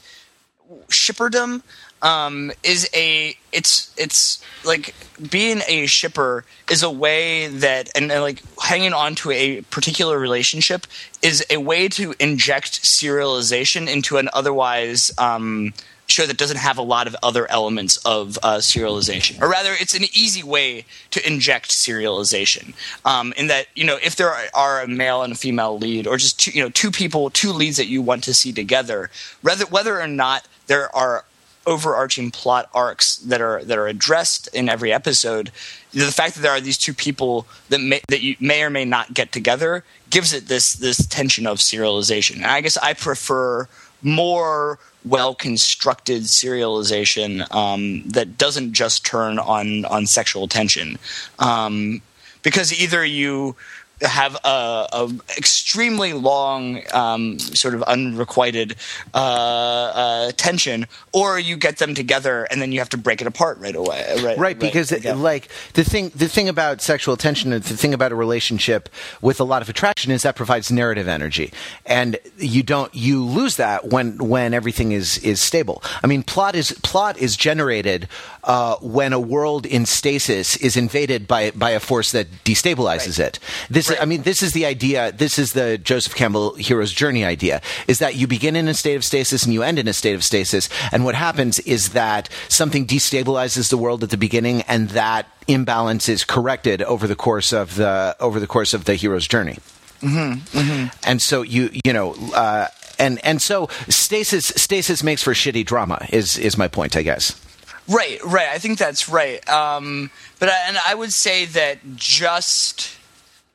shipperdom 0.88 1.62
um, 2.07 2.53
is 2.63 2.89
a 2.95 3.37
it's 3.53 3.93
it's 3.99 4.41
like 4.65 4.95
being 5.29 5.61
a 5.67 5.87
shipper 5.87 6.45
is 6.71 6.85
a 6.85 6.91
way 6.91 7.49
that 7.49 7.91
and, 7.97 8.13
and, 8.13 8.23
like 8.23 8.43
hanging 8.63 8.93
on 8.93 9.17
to 9.17 9.33
a 9.33 9.63
particular 9.63 10.17
relationship 10.17 10.87
is 11.21 11.45
a 11.51 11.57
way 11.57 11.89
to 11.89 12.15
inject 12.21 12.83
serialization 12.83 13.93
into 13.93 14.19
an 14.19 14.29
otherwise 14.33 15.11
um, 15.19 15.75
show 16.07 16.27
that 16.27 16.37
doesn't 16.37 16.59
have 16.59 16.79
a 16.79 16.83
lot 16.83 17.09
of 17.09 17.17
other 17.25 17.51
elements 17.51 17.97
of 18.05 18.39
uh, 18.45 18.59
serialization, 18.59 19.43
or 19.43 19.51
rather, 19.51 19.73
it's 19.73 19.93
an 19.93 20.05
easy 20.05 20.45
way 20.45 20.85
to 21.11 21.27
inject 21.27 21.71
serialization. 21.71 22.75
Um, 23.05 23.35
in 23.37 23.49
that, 23.49 23.67
you 23.75 23.85
know, 23.85 23.99
if 24.01 24.15
there 24.15 24.33
are, 24.55 24.81
a 24.81 24.87
male 24.87 25.23
and 25.23 25.33
a 25.33 25.37
female 25.37 25.77
lead, 25.77 26.07
or 26.07 26.17
just 26.17 26.39
two, 26.39 26.53
you 26.53 26.63
know, 26.63 26.71
two 26.71 26.93
people, 26.93 27.31
two 27.31 27.51
leads 27.51 27.77
that 27.79 27.87
you 27.87 28.03
want 28.03 28.23
to 28.25 28.35
see 28.35 28.53
together, 28.53 29.11
whether 29.43 29.67
whether 29.67 30.01
or 30.01 30.07
not 30.07 30.47
there 30.69 30.95
are 30.95 31.25
overarching 31.67 32.31
plot 32.31 32.71
arcs 32.73 33.17
that 33.19 33.41
are 33.41 33.63
that 33.65 33.77
are 33.77 33.89
addressed 33.89 34.49
in 34.55 34.69
every 34.69 34.93
episode, 34.93 35.51
the 35.93 36.13
fact 36.13 36.35
that 36.35 36.41
there 36.43 36.53
are 36.53 36.61
these 36.61 36.79
two 36.79 36.95
people 36.95 37.47
that 37.69 37.81
may, 37.81 38.01
that 38.09 38.23
you 38.23 38.37
may 38.41 38.63
or 38.63 38.71
may 38.71 38.85
not 38.85 39.13
get 39.13 39.33
together 39.33 39.85
gives 40.11 40.33
it 40.33 40.49
this 40.49 40.75
this 40.75 41.07
tension 41.07 41.47
of 41.47 41.59
serialization. 41.59 42.37
And 42.37 42.47
I 42.47 42.61
guess 42.61 42.77
I 42.77 42.95
prefer 42.95 43.69
more 44.03 44.79
well 45.05 45.35
constructed 45.35 46.23
serialization 46.23 47.53
um, 47.53 48.03
that 48.09 48.39
doesn't 48.39 48.73
just 48.73 49.05
turn 49.05 49.39
on 49.39 49.85
on 49.87 50.07
sexual 50.07 50.49
tension, 50.49 50.99
um, 51.39 52.01
because 52.43 52.73
either 52.81 53.05
you 53.05 53.57
have 54.03 54.37
a, 54.45 54.87
a, 54.93 55.11
extremely 55.37 56.12
long 56.12 56.83
um, 56.93 57.38
sort 57.38 57.75
of 57.75 57.83
unrequited 57.85 58.76
uh, 59.15 59.17
uh, 59.17 60.33
tension, 60.33 60.87
or 61.12 61.38
you 61.38 61.57
get 61.57 61.79
them 61.79 61.95
together 61.95 62.45
and 62.50 62.61
then 62.61 62.73
you 62.73 62.79
have 62.79 62.91
to 62.91 62.99
break 62.99 63.21
it 63.21 63.26
apart 63.26 63.59
right 63.59 63.75
away. 63.75 64.05
Right, 64.23 64.38
right 64.38 64.59
because 64.59 64.93
right, 64.93 65.17
like 65.17 65.49
the 65.75 65.85
thing, 65.85 66.11
the 66.15 66.29
thing 66.29 66.49
about 66.49 66.83
sexual 66.83 67.17
tension, 67.17 67.50
the 67.50 67.61
thing 67.61 67.95
about 67.95 68.12
a 68.12 68.15
relationship 68.15 68.88
with 69.21 69.41
a 69.41 69.45
lot 69.45 69.62
of 69.62 69.69
attraction 69.69 70.12
is 70.12 70.23
that 70.23 70.37
provides 70.37 70.71
narrative 70.71 71.09
energy, 71.09 71.53
and 71.87 72.19
you 72.37 72.62
don't 72.62 72.95
you 72.95 73.25
lose 73.25 73.57
that 73.57 73.87
when 73.87 74.19
when 74.19 74.53
everything 74.53 74.93
is 74.93 75.19
is 75.19 75.41
stable. 75.41 75.83
I 76.03 76.07
mean, 76.07 76.23
plot 76.23 76.55
is 76.55 76.73
plot 76.83 77.17
is 77.19 77.37
generated 77.37 78.09
uh, 78.45 78.76
when 78.76 79.12
a 79.12 79.21
world 79.21 79.65
in 79.65 79.87
stasis 79.87 80.57
is 80.57 80.76
invaded 80.76 81.26
by 81.26 81.50
by 81.53 81.71
a 81.71 81.81
force 81.81 82.12
that 82.12 82.29
destabilizes 82.45 83.19
right. 83.19 83.29
it. 83.29 83.38
This 83.71 83.86
this 83.87 83.99
right. 83.99 84.02
I 84.02 84.07
mean 84.07 84.23
this 84.23 84.43
is 84.43 84.52
the 84.52 84.66
idea 84.66 85.12
this 85.12 85.38
is 85.38 85.52
the 85.52 85.78
Joseph 85.78 86.14
Campbell 86.14 86.55
hero's 86.55 86.93
journey 86.93 87.25
idea 87.25 87.61
is 87.87 87.99
that 87.99 88.16
you 88.16 88.26
begin 88.26 88.57
in 88.57 88.69
a 88.69 88.75
state 88.75 88.95
of 88.95 89.05
stasis 89.05 89.45
and 89.45 89.52
you 89.52 89.62
end 89.62 89.78
in 89.78 89.88
a 89.88 89.93
state 89.93 90.14
of 90.14 90.25
stasis 90.25 90.69
and 90.93 91.05
what 91.05 91.14
happens 91.14 91.59
is 91.61 91.90
that 91.90 92.28
something 92.49 92.87
destabilizes 92.87 93.71
the 93.71 93.78
world 93.78 94.02
at 94.02 94.11
the 94.11 94.16
beginning 94.16 94.62
and 94.62 94.90
that 94.90 95.26
imbalance 95.49 96.09
is 96.09 96.25
corrected 96.25 96.83
over 96.83 97.07
the 97.07 97.16
course 97.16 97.52
of 97.52 97.76
the 97.76 98.16
over 98.21 98.40
the 98.40 98.47
course 98.47 98.75
of 98.75 98.85
the 98.85 98.95
hero's 98.95 99.26
journey. 99.26 99.59
Mm-hmm, 100.00 100.59
mm-hmm. 100.59 101.09
And 101.09 101.23
so 101.23 101.43
you 101.43 101.71
you 101.85 101.93
know 101.93 102.14
uh, 102.35 102.66
and 102.99 103.25
and 103.25 103.40
so 103.40 103.69
stasis 103.88 104.47
stasis 104.47 105.02
makes 105.02 105.23
for 105.23 105.33
shitty 105.33 105.64
drama 105.64 106.07
is 106.11 106.38
is 106.38 106.59
my 106.59 106.69
point 106.69 106.97
I 106.97 107.02
guess. 107.02 107.40
Right, 107.88 108.19
right. 108.25 108.49
I 108.49 108.59
think 108.59 108.78
that's 108.78 109.09
right. 109.09 109.49
Um, 109.49 110.11
but 110.40 110.49
I, 110.49 110.57
and 110.66 110.76
I 110.85 110.97
would 110.97 111.12
say 111.12 111.45
that 111.47 111.78
just 111.95 112.97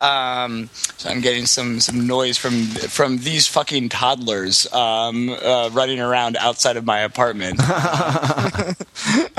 um, 0.02 0.70
so 0.74 1.10
I'm 1.10 1.22
getting 1.22 1.46
some, 1.46 1.80
some 1.80 2.08
noise 2.08 2.38
from 2.38 2.66
from 2.66 3.20
these 3.20 3.48
fucking 3.48 3.90
toddlers 3.90 4.72
um, 4.74 5.30
uh, 5.30 5.70
running 5.72 6.00
around 6.00 6.38
outside 6.38 6.76
of 6.76 6.86
my 6.86 7.02
apartment. 7.02 7.60
I 7.64 8.76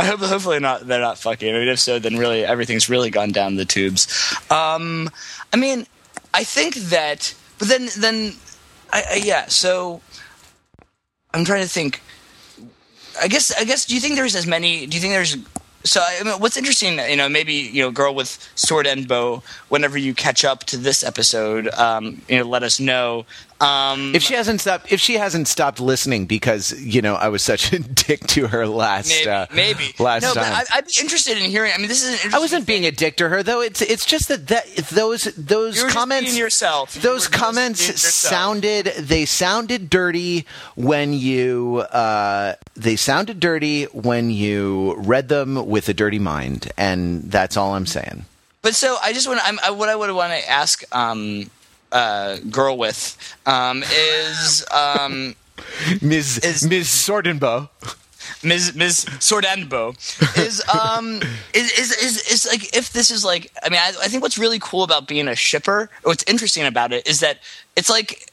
hope 0.07 0.21
hopefully 0.21 0.61
not 0.61 0.87
they're 0.87 1.01
not 1.01 1.19
fucking. 1.19 1.55
I 1.55 1.59
mean, 1.59 1.69
if 1.69 1.81
so, 1.81 1.99
then 1.99 2.17
really 2.17 2.45
everything's 2.45 2.89
really 2.89 3.11
gone 3.11 3.33
down 3.33 3.57
the 3.57 3.65
tubes. 3.65 4.07
Um, 4.51 5.11
I 5.53 5.57
mean, 5.57 5.87
I 6.33 6.45
think 6.45 6.77
that, 6.77 7.35
but 7.59 7.69
then 7.69 7.89
then 7.99 8.35
I, 8.93 9.05
I, 9.11 9.15
yeah. 9.17 9.47
So 9.47 10.01
I'm 11.35 11.45
trying 11.45 11.63
to 11.63 11.69
think. 11.69 12.01
I 13.21 13.29
guess 13.29 13.53
I 13.59 13.65
guess 13.65 13.85
do 13.85 13.95
you 13.95 14.01
think 14.01 14.15
there's 14.15 14.37
as 14.37 14.47
many? 14.47 14.87
Do 14.87 14.97
you 14.97 15.01
think 15.01 15.13
there's 15.13 15.37
so 15.85 16.01
I 16.03 16.23
mean, 16.23 16.35
what's 16.35 16.57
interesting, 16.57 16.99
you 16.99 17.17
know, 17.17 17.29
maybe 17.29 17.55
you 17.55 17.83
know, 17.83 17.91
girl 17.91 18.15
with 18.15 18.51
sword 18.55 18.87
and 18.87 19.07
bow. 19.07 19.43
Whenever 19.69 19.99
you 19.99 20.15
catch 20.15 20.45
up 20.45 20.65
to 20.65 20.77
this 20.77 21.03
episode, 21.03 21.69
um, 21.75 22.23
you 22.29 22.39
know, 22.39 22.45
let 22.45 22.63
us 22.63 22.79
know. 22.81 23.25
Um, 23.63 24.15
if 24.15 24.23
she 24.23 24.35
hasn't 24.35 24.61
stopped, 24.61 24.93
if 24.93 25.01
she 25.01 25.15
hasn't 25.15 25.47
stopped 25.47 25.79
listening 25.81 26.27
because 26.27 26.73
you 26.81 27.01
know 27.01 27.15
I 27.15 27.29
was 27.29 27.43
such 27.43 27.73
a 27.73 27.79
dick 28.07 28.21
to 28.29 28.49
her 28.49 28.67
last, 28.67 29.09
maybe, 29.09 29.31
uh, 29.31 29.47
maybe. 29.55 29.95
last 29.99 30.23
no, 30.23 30.35
time. 30.35 30.53
I, 30.53 30.77
would 30.77 30.87
be 30.87 31.01
interested 31.01 31.39
in 31.39 31.49
hearing. 31.49 31.73
I 31.73 31.79
mean, 31.79 31.89
this 31.89 32.03
is. 32.03 32.35
I 32.35 32.39
wasn't 32.39 32.67
being 32.67 32.87
a 32.87 32.91
dick 32.91 33.17
to 33.19 33.29
her 33.29 33.43
though. 33.43 33.61
It's 33.61 33.81
it's 33.81 34.05
just 34.05 34.29
that, 34.29 34.49
that 34.49 34.67
those 34.89 35.25
those 35.37 35.81
you 35.81 35.89
comments 35.89 36.37
yourself. 36.37 36.95
Those 36.95 37.29
comments 37.29 38.03
sounded 38.03 38.87
they 38.87 39.25
sounded 39.25 39.89
dirty 39.89 40.45
when 40.75 41.13
you 41.13 41.85
uh, 41.93 42.55
they 42.75 42.97
sounded 42.97 43.39
dirty 43.39 43.85
when 43.85 44.31
you 44.31 44.97
read 44.99 45.29
them 45.29 45.67
with 45.67 45.89
a 45.89 45.95
dirty 45.95 46.19
mind, 46.19 46.73
and 46.77 47.23
that's 47.23 47.57
all 47.57 47.75
I'm 47.75 47.87
saying. 47.87 48.25
But 48.63 48.75
so 48.77 48.97
I 49.03 49.13
just 49.13 49.27
want 49.27 49.41
to, 49.41 49.67
I, 49.67 49.71
what 49.71 49.89
I 49.89 49.97
would 49.97 50.11
want 50.13 50.33
to 50.33 50.49
ask 50.49 50.85
um, 50.95 51.51
uh, 51.93 52.39
girl 52.51 52.77
with 52.77 53.17
um, 53.47 53.83
is 53.83 54.65
um, 54.73 55.37
Ms. 56.03 56.39
Is, 56.39 56.67
Ms. 56.67 56.89
Sordenbow. 56.89 57.69
Ms. 58.43 58.75
Ms. 58.75 59.05
Sordenbo 59.19 59.95
is 60.39 60.63
um 60.69 61.21
is, 61.55 61.71
is 61.79 61.91
is 61.93 62.31
is 62.31 62.47
like 62.47 62.75
if 62.77 62.93
this 62.93 63.11
is 63.11 63.25
like 63.25 63.53
I 63.63 63.69
mean 63.69 63.81
I, 63.81 63.89
I 64.03 64.09
think 64.09 64.23
what's 64.23 64.39
really 64.39 64.59
cool 64.61 64.83
about 64.85 65.07
being 65.07 65.29
a 65.29 65.37
shipper 65.37 65.91
what's 66.03 66.25
interesting 66.25 66.65
about 66.65 66.93
it 66.93 67.07
is 67.07 67.21
that 67.21 67.39
it's 67.77 67.91
like 67.91 68.32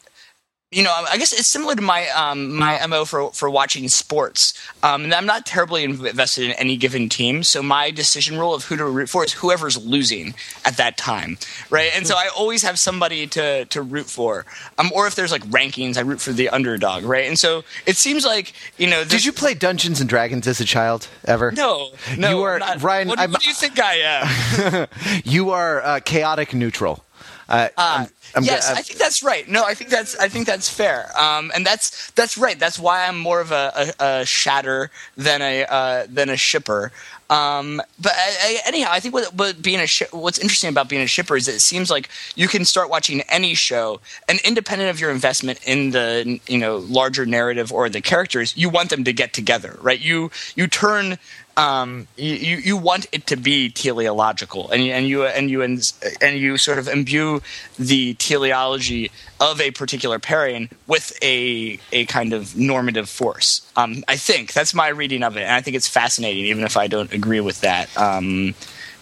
you 0.71 0.83
know, 0.83 0.93
I 1.09 1.17
guess 1.17 1.33
it's 1.33 1.47
similar 1.47 1.75
to 1.75 1.81
my 1.81 2.07
um, 2.09 2.55
my 2.55 2.85
mo 2.85 3.03
for 3.03 3.31
for 3.31 3.49
watching 3.49 3.87
sports. 3.87 4.53
Um, 4.83 5.05
and 5.05 5.15
I'm 5.15 5.25
not 5.25 5.47
terribly 5.47 5.83
invested 5.83 6.45
in 6.45 6.51
any 6.51 6.77
given 6.77 7.09
team, 7.09 7.41
so 7.41 7.63
my 7.63 7.89
decision 7.89 8.37
rule 8.37 8.53
of 8.53 8.65
who 8.65 8.77
to 8.77 8.85
root 8.85 9.09
for 9.09 9.25
is 9.25 9.33
whoever's 9.33 9.83
losing 9.83 10.35
at 10.65 10.77
that 10.77 10.95
time, 10.95 11.39
right? 11.71 11.89
And 11.95 12.05
so 12.05 12.15
I 12.15 12.29
always 12.37 12.61
have 12.61 12.77
somebody 12.77 13.25
to 13.27 13.65
to 13.65 13.81
root 13.81 14.05
for. 14.05 14.45
Um, 14.77 14.91
or 14.93 15.07
if 15.07 15.15
there's 15.15 15.31
like 15.31 15.43
rankings, 15.45 15.97
I 15.97 16.01
root 16.01 16.21
for 16.21 16.33
the 16.33 16.49
underdog, 16.49 17.03
right? 17.03 17.27
And 17.27 17.39
so 17.39 17.63
it 17.87 17.97
seems 17.97 18.23
like 18.23 18.53
you 18.77 18.87
know. 18.87 19.03
Did 19.03 19.25
you 19.25 19.31
play 19.31 19.55
Dungeons 19.55 19.99
and 19.99 20.07
Dragons 20.07 20.45
as 20.45 20.61
a 20.61 20.65
child 20.65 21.07
ever? 21.25 21.51
No, 21.51 21.89
no. 22.15 22.29
You 22.29 22.43
are 22.43 22.59
not, 22.59 22.83
Ryan. 22.83 23.07
What, 23.07 23.17
what, 23.17 23.41
do 23.41 23.47
you 23.47 23.55
think 23.55 23.79
I 23.79 23.95
am? 23.95 24.87
you 25.23 25.49
are 25.49 25.81
uh, 25.81 25.99
chaotic 26.01 26.53
neutral. 26.53 27.03
Uh, 27.49 27.67
Uh, 27.77 27.81
I'm- 27.81 28.09
I'm 28.35 28.43
yes, 28.43 28.69
go- 28.69 28.75
I 28.75 28.81
think 28.83 28.99
that's 28.99 29.23
right. 29.23 29.47
No, 29.49 29.63
I 29.65 29.73
think 29.73 29.89
that's 29.89 30.15
I 30.17 30.29
think 30.29 30.45
that's 30.45 30.69
fair. 30.69 31.09
Um, 31.19 31.51
and 31.55 31.65
that's 31.65 32.11
that's 32.11 32.37
right. 32.37 32.59
That's 32.59 32.77
why 32.77 33.07
I'm 33.07 33.17
more 33.17 33.41
of 33.41 33.51
a, 33.51 33.93
a, 33.99 34.05
a 34.21 34.25
shatter 34.25 34.91
than 35.17 35.41
a 35.41 35.63
uh, 35.65 36.05
than 36.07 36.29
a 36.29 36.37
shipper. 36.37 36.91
Um, 37.31 37.81
but 37.99 38.11
I, 38.15 38.29
I, 38.41 38.59
anyhow, 38.67 38.89
I 38.91 38.99
think 38.99 39.13
what, 39.15 39.33
what 39.35 39.61
being 39.63 39.79
a 39.79 39.87
shi 39.87 40.05
what's 40.11 40.37
interesting 40.37 40.69
about 40.69 40.89
being 40.89 41.01
a 41.01 41.07
shipper 41.07 41.35
is 41.37 41.47
that 41.47 41.55
it 41.55 41.61
seems 41.61 41.89
like 41.89 42.09
you 42.35 42.47
can 42.47 42.65
start 42.65 42.89
watching 42.89 43.21
any 43.29 43.55
show, 43.55 43.99
and 44.27 44.39
independent 44.41 44.91
of 44.91 44.99
your 44.99 45.09
investment 45.09 45.59
in 45.65 45.89
the 45.91 46.39
you 46.47 46.59
know 46.59 46.77
larger 46.77 47.25
narrative 47.25 47.71
or 47.73 47.89
the 47.89 48.01
characters, 48.01 48.55
you 48.55 48.69
want 48.69 48.91
them 48.91 49.03
to 49.05 49.13
get 49.13 49.33
together, 49.33 49.75
right? 49.81 49.99
You 49.99 50.29
you 50.55 50.67
turn 50.67 51.17
um, 51.59 52.07
you, 52.15 52.55
you 52.55 52.77
want 52.77 53.07
it 53.11 53.27
to 53.27 53.35
be 53.35 53.69
teleological, 53.69 54.69
and 54.71 54.81
you, 54.85 54.93
and 54.93 55.07
you 55.07 55.25
and 55.25 55.51
you 55.51 55.61
and 55.61 56.39
you 56.39 56.55
sort 56.55 56.79
of 56.79 56.87
imbue 56.87 57.41
the 57.77 58.13
teleology 58.13 59.11
of 59.41 59.59
a 59.59 59.71
particular 59.71 60.19
pairing 60.19 60.69
with 60.87 61.17
a 61.21 61.77
a 61.91 62.05
kind 62.05 62.31
of 62.31 62.55
normative 62.55 63.09
force. 63.09 63.69
Um, 63.75 64.05
I 64.07 64.15
think 64.15 64.53
that's 64.53 64.73
my 64.73 64.87
reading 64.87 65.21
of 65.21 65.35
it, 65.35 65.41
and 65.41 65.51
I 65.51 65.59
think 65.59 65.75
it's 65.75 65.87
fascinating, 65.89 66.45
even 66.45 66.63
if 66.63 66.77
I 66.77 66.87
don't 66.87 67.11
agree 67.11 67.41
with 67.41 67.59
that. 67.59 67.95
Um, 67.97 68.55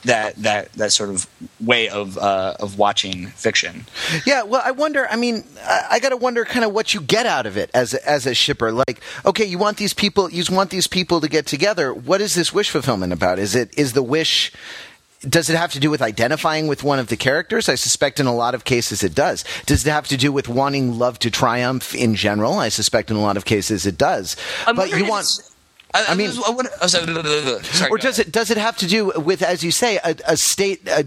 that 0.08 0.36
that 0.38 0.74
that 0.74 0.92
sort 0.92 1.10
of 1.10 1.28
way 1.60 1.90
of 1.90 2.18
uh, 2.18 2.56
of 2.60 2.78
watching 2.78 3.28
fiction. 3.28 3.86
Yeah, 4.26 4.44
well, 4.44 4.62
I 4.64 4.72
wonder. 4.72 5.08
I 5.10 5.16
mean, 5.16 5.44
I, 5.62 5.88
I 5.92 6.00
got 6.00 6.10
to 6.10 6.18
wonder 6.18 6.44
kind 6.46 6.66
of 6.66 6.74
what 6.74 6.94
you 6.94 7.02
get 7.02 7.26
out 7.26 7.46
of 7.46 7.58
it 7.58 7.70
as 7.74 7.94
a, 7.94 8.10
as 8.10 8.26
a 8.26 8.34
shipper. 8.34 8.72
Like, 8.72 9.02
okay, 9.26 9.46
you 9.46 9.58
want 9.58 9.78
these 9.78 9.94
people, 9.94 10.32
you 10.32 10.44
want 10.50 10.70
these 10.70 10.88
people 10.88 11.22
to 11.22 11.28
get 11.28 11.46
together. 11.46 11.94
What 11.94 12.22
is 12.22 12.36
this 12.36 12.54
wish 12.54 12.70
fulfillment 12.70 13.14
about? 13.14 13.40
Is 13.40 13.56
it 13.56 13.78
is 13.78 13.94
the 13.94 14.04
wish? 14.04 14.52
Does 15.22 15.50
it 15.50 15.58
have 15.58 15.72
to 15.74 15.80
do 15.80 15.90
with 15.90 16.02
identifying 16.02 16.68
with 16.68 16.84
one 16.84 17.00
of 17.00 17.08
the 17.08 17.18
characters? 17.18 17.68
I 17.68 17.76
suspect 17.76 18.20
in 18.20 18.28
a 18.28 18.36
lot 18.36 18.54
of 18.54 18.64
cases 18.64 19.04
it 19.04 19.16
does. 19.16 19.44
Does 19.66 19.86
it 19.86 19.90
have 19.90 20.08
to 20.10 20.18
do 20.18 20.32
with 20.32 20.48
wanting 20.48 21.00
love 21.00 21.18
to 21.20 21.32
triumph 21.32 21.96
in 21.96 22.16
general? 22.16 22.60
I 22.60 22.70
suspect 22.70 23.10
in 23.10 23.18
a 23.18 23.22
lot 23.22 23.36
of 23.36 23.44
cases 23.44 23.86
it 23.86 23.98
does. 23.98 24.38
I'm 24.68 24.76
but 24.76 24.92
you 24.92 25.04
if 25.04 25.10
want. 25.10 25.26
I, 25.94 26.06
I 26.10 26.16
mean- 26.16 26.30
I 26.30 26.34
oh, 26.82 26.88
sorry, 26.88 27.06
sorry, 27.64 27.90
or 27.92 27.98
does 27.98 28.20
ahead. 28.20 28.28
it 28.28 28.32
does 28.32 28.52
it 28.52 28.58
have 28.58 28.78
to 28.78 28.88
do 28.88 29.12
with, 29.16 29.42
as 29.42 29.64
you 29.64 29.72
say, 29.72 29.98
a, 30.04 30.16
a 30.28 30.38
state, 30.38 30.88
a, 30.88 31.06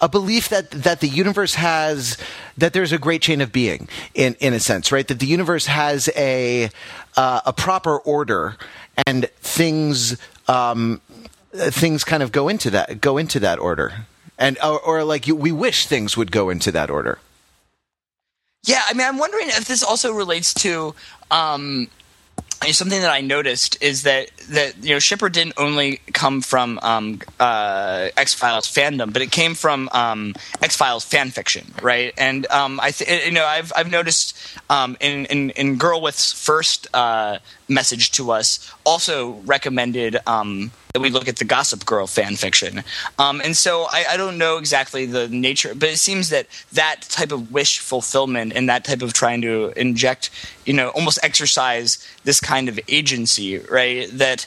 a 0.00 0.08
belief 0.08 0.48
that 0.48 0.70
that 0.72 1.00
the 1.00 1.08
universe 1.08 1.54
has 1.54 2.18
that 2.56 2.72
there's 2.72 2.92
a 2.92 2.98
great 2.98 3.22
chain 3.22 3.40
of 3.40 3.52
being 3.52 3.88
in 4.14 4.34
in 4.40 4.52
a 4.54 4.60
sense, 4.60 4.90
right? 4.90 5.06
That 5.06 5.20
the 5.20 5.26
universe 5.26 5.66
has 5.66 6.08
a 6.16 6.70
uh, 7.16 7.40
a 7.46 7.52
proper 7.52 7.98
order 7.98 8.56
and 9.06 9.26
things 9.40 10.16
um, 10.48 11.00
things 11.52 12.04
kind 12.04 12.22
of 12.22 12.32
go 12.32 12.48
into 12.48 12.70
that 12.70 13.00
go 13.00 13.18
into 13.18 13.38
that 13.40 13.58
order, 13.58 14.06
and 14.36 14.58
or, 14.64 14.80
or 14.80 15.04
like 15.04 15.26
you, 15.26 15.36
we 15.36 15.52
wish 15.52 15.86
things 15.86 16.16
would 16.16 16.32
go 16.32 16.50
into 16.50 16.72
that 16.72 16.90
order. 16.90 17.18
Yeah, 18.64 18.82
I 18.88 18.92
mean, 18.94 19.06
I'm 19.06 19.18
wondering 19.18 19.48
if 19.48 19.66
this 19.68 19.82
also 19.84 20.12
relates 20.12 20.52
to 20.54 20.94
um, 21.30 21.88
something 22.66 23.00
that 23.00 23.10
I 23.10 23.20
noticed 23.20 23.80
is 23.82 24.02
that 24.02 24.30
that 24.50 24.82
you 24.82 24.94
know 24.94 24.98
Shipper 24.98 25.28
didn't 25.28 25.54
only 25.56 26.00
come 26.12 26.40
from 26.40 26.78
um, 26.82 27.20
uh, 27.38 28.08
X 28.16 28.34
Files 28.34 28.66
fandom, 28.66 29.12
but 29.12 29.22
it 29.22 29.30
came 29.30 29.54
from 29.54 29.88
um, 29.92 30.34
X 30.62 30.76
Files 30.76 31.04
fan 31.04 31.30
fiction, 31.30 31.72
right? 31.82 32.12
And 32.18 32.46
um, 32.50 32.80
I 32.80 32.90
th- 32.90 33.26
you 33.26 33.32
know 33.32 33.44
I've 33.44 33.72
I've 33.76 33.90
noticed 33.90 34.36
um, 34.68 34.96
in, 35.00 35.26
in 35.26 35.50
in 35.50 35.78
Girlwith's 35.78 36.32
first 36.32 36.88
uh, 36.94 37.38
message 37.68 38.10
to 38.12 38.30
us 38.30 38.72
also 38.84 39.32
recommended 39.44 40.16
um, 40.26 40.70
that 40.94 41.00
we 41.00 41.10
look 41.10 41.28
at 41.28 41.36
the 41.36 41.44
Gossip 41.44 41.84
Girl 41.84 42.06
fan 42.06 42.36
fiction, 42.36 42.82
um, 43.18 43.40
and 43.44 43.56
so 43.56 43.86
I, 43.90 44.06
I 44.10 44.16
don't 44.16 44.38
know 44.38 44.56
exactly 44.56 45.06
the 45.06 45.28
nature, 45.28 45.74
but 45.74 45.88
it 45.90 45.98
seems 45.98 46.30
that 46.30 46.46
that 46.72 47.02
type 47.02 47.32
of 47.32 47.52
wish 47.52 47.78
fulfillment 47.78 48.52
and 48.54 48.68
that 48.68 48.84
type 48.84 49.02
of 49.02 49.12
trying 49.12 49.42
to 49.42 49.72
inject, 49.76 50.30
you 50.64 50.72
know, 50.72 50.88
almost 50.90 51.18
exercise 51.22 51.98
this 52.24 52.40
kind 52.40 52.68
of 52.68 52.80
agency, 52.88 53.58
right? 53.58 54.08
That 54.12 54.46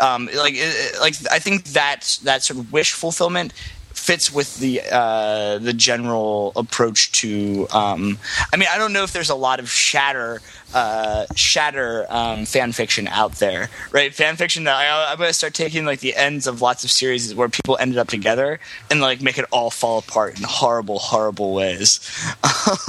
um, 0.00 0.28
like 0.36 0.56
like 1.00 1.14
I 1.30 1.38
think 1.38 1.64
that 1.72 2.18
that 2.24 2.42
sort 2.42 2.58
of 2.58 2.72
wish 2.72 2.92
fulfillment 2.92 3.52
fits 4.00 4.32
with 4.32 4.58
the 4.58 4.80
uh, 4.90 5.58
the 5.58 5.72
general 5.72 6.52
approach 6.56 7.12
to. 7.12 7.68
Um, 7.70 8.18
I 8.52 8.56
mean, 8.56 8.68
I 8.72 8.78
don't 8.78 8.92
know 8.92 9.04
if 9.04 9.12
there's 9.12 9.30
a 9.30 9.34
lot 9.34 9.60
of 9.60 9.70
shatter 9.70 10.40
uh, 10.74 11.26
shatter 11.36 12.06
um, 12.08 12.46
fan 12.46 12.72
fiction 12.72 13.06
out 13.08 13.32
there, 13.34 13.68
right? 13.92 14.12
Fan 14.14 14.36
fiction 14.36 14.64
that 14.64 14.74
I, 14.76 15.12
I'm 15.12 15.18
going 15.18 15.28
to 15.28 15.34
start 15.34 15.54
taking 15.54 15.84
like 15.84 16.00
the 16.00 16.16
ends 16.16 16.46
of 16.46 16.62
lots 16.62 16.82
of 16.82 16.90
series 16.90 17.34
where 17.34 17.48
people 17.48 17.76
ended 17.78 17.98
up 17.98 18.08
together 18.08 18.58
and 18.90 19.00
like 19.00 19.20
make 19.20 19.38
it 19.38 19.44
all 19.52 19.70
fall 19.70 19.98
apart 19.98 20.38
in 20.38 20.44
horrible, 20.44 20.98
horrible 20.98 21.54
ways. 21.54 22.00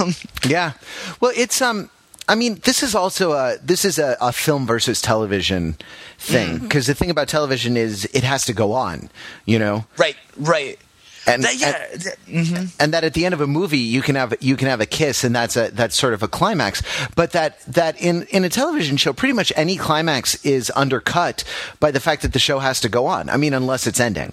Um, 0.00 0.14
Yeah. 0.46 0.72
Well, 1.20 1.32
it's 1.36 1.60
um. 1.62 1.90
I 2.28 2.36
mean, 2.36 2.60
this 2.64 2.82
is 2.82 2.94
also 2.94 3.32
a 3.32 3.58
this 3.62 3.84
is 3.84 3.98
a, 3.98 4.16
a 4.20 4.32
film 4.32 4.66
versus 4.66 5.02
television 5.02 5.76
thing 6.18 6.58
because 6.58 6.86
the 6.86 6.94
thing 6.94 7.10
about 7.10 7.28
television 7.28 7.76
is 7.76 8.04
it 8.14 8.22
has 8.22 8.46
to 8.46 8.52
go 8.52 8.72
on, 8.72 9.10
you 9.44 9.58
know, 9.58 9.84
right, 9.98 10.16
right. 10.38 10.78
And 11.26 11.42
That- 11.44 11.56
yeah, 11.56 11.86
and, 11.92 12.00
that- 12.02 12.26
mhm. 12.26 12.70
and 12.80 12.92
that 12.94 13.04
at 13.04 13.14
the 13.14 13.24
end 13.24 13.34
of 13.34 13.40
a 13.40 13.46
movie 13.46 13.78
you 13.78 14.02
can 14.02 14.14
have 14.16 14.34
you 14.40 14.56
can 14.56 14.68
have 14.68 14.80
a 14.80 14.86
kiss 14.86 15.24
and 15.24 15.34
that's 15.34 15.56
a 15.56 15.70
that's 15.72 15.96
sort 15.96 16.14
of 16.14 16.22
a 16.22 16.28
climax, 16.28 16.82
but 17.14 17.32
that 17.32 17.60
that 17.66 18.00
in 18.00 18.22
in 18.30 18.44
a 18.44 18.48
television 18.48 18.96
show 18.96 19.12
pretty 19.12 19.32
much 19.34 19.52
any 19.56 19.76
climax 19.76 20.34
is 20.44 20.70
undercut 20.74 21.44
by 21.80 21.90
the 21.90 22.00
fact 22.00 22.22
that 22.22 22.32
the 22.32 22.38
show 22.38 22.58
has 22.58 22.80
to 22.80 22.88
go 22.88 23.06
on. 23.06 23.28
I 23.30 23.36
mean, 23.36 23.54
unless 23.54 23.86
it's 23.86 24.00
ending. 24.00 24.32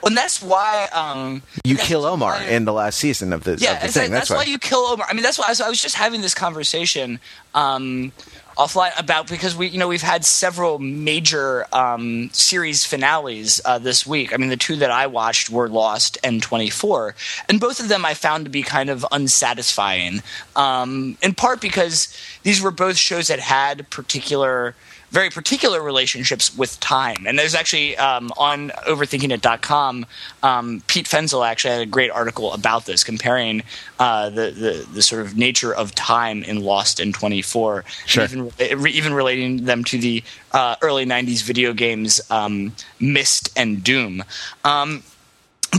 Well, 0.00 0.08
and 0.08 0.16
that's 0.16 0.40
why 0.42 0.88
um, 0.92 1.42
You 1.64 1.76
that's 1.76 1.88
kill 1.88 2.04
Omar 2.04 2.34
why- 2.34 2.44
in 2.44 2.64
the 2.64 2.72
last 2.72 2.98
season 2.98 3.32
of 3.32 3.44
the, 3.44 3.56
yeah, 3.58 3.74
of 3.76 3.82
the 3.82 3.88
thing. 3.88 4.02
like- 4.04 4.10
that's, 4.12 4.28
that's, 4.28 4.46
why. 4.46 4.50
you 4.50 4.58
kill 4.58 4.80
Omar. 4.86 5.06
I 5.08 5.12
mean, 5.12 5.22
that's 5.22 5.38
why 5.38 5.52
so 5.52 5.64
I 5.64 5.68
was 5.68 5.80
just 5.82 5.94
having 5.96 6.20
this 6.20 6.34
conversation 6.34 7.20
um, 7.54 8.12
offline 8.56 8.98
about 8.98 9.28
because 9.28 9.56
we, 9.56 9.68
you 9.68 9.78
know, 9.78 9.88
we've 9.88 10.02
had 10.02 10.24
several 10.24 10.78
major 10.78 11.66
um, 11.74 12.30
series 12.32 12.84
finales 12.84 13.60
uh, 13.64 13.78
this 13.78 14.06
week. 14.06 14.32
I 14.32 14.36
mean, 14.38 14.48
the 14.48 14.56
two 14.56 14.76
that 14.76 14.90
I 14.90 15.06
watched 15.06 15.50
were 15.50 15.68
Lost 15.68 16.18
and 16.24 16.42
Twenty 16.42 16.70
Four, 16.70 17.14
and 17.48 17.60
both 17.60 17.80
of 17.80 17.88
them 17.88 18.04
I 18.04 18.14
found 18.14 18.44
to 18.44 18.50
be 18.50 18.62
kind 18.62 18.90
of 18.90 19.06
unsatisfying. 19.12 20.22
Um, 20.56 21.16
in 21.22 21.34
part 21.34 21.60
because 21.60 22.16
these 22.42 22.60
were 22.60 22.70
both 22.70 22.96
shows 22.96 23.28
that 23.28 23.40
had 23.40 23.88
particular 23.90 24.74
very 25.12 25.28
particular 25.28 25.82
relationships 25.82 26.56
with 26.56 26.80
time. 26.80 27.26
And 27.26 27.38
there's 27.38 27.54
actually 27.54 27.96
um, 27.98 28.32
on 28.38 28.70
overthinkingit.com, 28.88 30.06
um, 30.42 30.82
Pete 30.86 31.06
Fenzel 31.06 31.46
actually 31.46 31.74
had 31.74 31.82
a 31.82 31.86
great 31.86 32.10
article 32.10 32.52
about 32.54 32.86
this, 32.86 33.04
comparing 33.04 33.62
uh, 33.98 34.30
the, 34.30 34.50
the 34.50 34.86
the 34.94 35.02
sort 35.02 35.20
of 35.20 35.36
nature 35.36 35.72
of 35.72 35.94
time 35.94 36.42
in 36.42 36.60
Lost 36.60 36.98
and 36.98 37.14
24, 37.14 37.84
Sure. 38.06 38.24
and 38.24 38.52
even 38.60 38.86
even 38.88 39.14
relating 39.14 39.66
them 39.66 39.84
to 39.84 39.98
the 39.98 40.24
uh, 40.52 40.76
early 40.80 41.04
90s 41.04 41.42
video 41.42 41.72
games 41.74 42.20
um, 42.30 42.72
Myst 42.98 43.50
and 43.56 43.84
Doom. 43.84 44.24
Um, 44.64 45.02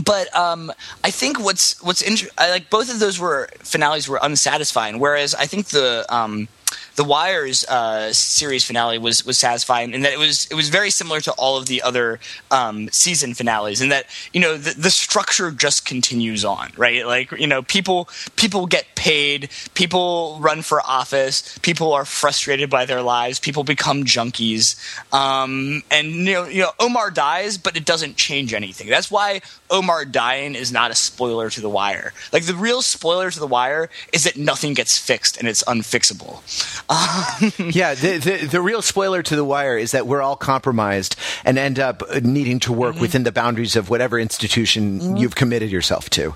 but 0.04 0.34
um, 0.34 0.72
I 1.02 1.10
think 1.10 1.38
what's 1.40 1.82
what's 1.82 2.02
inter- 2.02 2.28
I 2.38 2.50
like 2.50 2.70
both 2.70 2.90
of 2.90 2.98
those 3.00 3.18
were 3.18 3.48
finales 3.60 4.08
were 4.08 4.18
unsatisfying. 4.22 4.98
Whereas 5.00 5.34
I 5.34 5.46
think 5.46 5.66
the 5.66 6.04
um, 6.08 6.48
the 6.96 7.04
Wire's 7.04 7.64
uh, 7.64 8.12
series 8.12 8.64
finale 8.64 8.98
was 8.98 9.24
was 9.24 9.38
satisfying 9.38 9.92
in 9.92 10.02
that 10.02 10.12
it 10.12 10.18
was 10.18 10.46
it 10.50 10.54
was 10.54 10.68
very 10.68 10.90
similar 10.90 11.20
to 11.20 11.32
all 11.32 11.56
of 11.56 11.66
the 11.66 11.82
other 11.82 12.20
um, 12.50 12.88
season 12.90 13.34
finales, 13.34 13.80
in 13.80 13.88
that 13.88 14.06
you 14.32 14.40
know 14.40 14.56
the, 14.56 14.74
the 14.74 14.90
structure 14.90 15.50
just 15.50 15.86
continues 15.86 16.44
on, 16.44 16.70
right? 16.76 17.06
Like 17.06 17.32
you 17.32 17.46
know 17.46 17.62
people 17.62 18.08
people 18.36 18.66
get 18.66 18.86
paid, 18.94 19.50
people 19.74 20.38
run 20.40 20.62
for 20.62 20.80
office, 20.82 21.58
people 21.58 21.92
are 21.92 22.04
frustrated 22.04 22.70
by 22.70 22.86
their 22.86 23.02
lives, 23.02 23.40
people 23.40 23.64
become 23.64 24.04
junkies, 24.04 24.76
um, 25.12 25.82
and 25.90 26.08
you 26.12 26.32
know 26.32 26.44
you 26.46 26.62
know 26.62 26.70
Omar 26.78 27.10
dies, 27.10 27.58
but 27.58 27.76
it 27.76 27.84
doesn't 27.84 28.16
change 28.16 28.54
anything. 28.54 28.88
That's 28.88 29.10
why 29.10 29.40
Omar 29.70 30.04
dying 30.04 30.54
is 30.54 30.70
not 30.70 30.90
a 30.90 30.94
spoiler 30.94 31.50
to 31.50 31.60
The 31.60 31.68
Wire. 31.68 32.12
Like 32.32 32.44
the 32.44 32.54
real 32.54 32.82
spoiler 32.82 33.30
to 33.30 33.40
The 33.40 33.46
Wire 33.46 33.90
is 34.12 34.24
that 34.24 34.36
nothing 34.36 34.74
gets 34.74 34.96
fixed 34.96 35.36
and 35.36 35.48
it's 35.48 35.64
unfixable. 35.64 36.40
yeah, 37.58 37.94
the, 37.94 38.18
the 38.22 38.46
the 38.50 38.60
real 38.60 38.82
spoiler 38.82 39.22
to 39.22 39.36
the 39.36 39.44
wire 39.44 39.78
is 39.78 39.92
that 39.92 40.06
we're 40.06 40.20
all 40.22 40.36
compromised 40.36 41.16
and 41.44 41.58
end 41.58 41.78
up 41.78 42.02
needing 42.22 42.60
to 42.60 42.70
Mm-hmm. 42.70 42.80
work 42.80 43.00
within 43.00 43.22
the 43.24 43.32
boundaries 43.32 43.76
of 43.76 43.88
whatever 43.90 44.18
institution 44.18 45.16
you've 45.16 45.34
committed 45.34 45.70
yourself 45.70 46.10
to. 46.10 46.34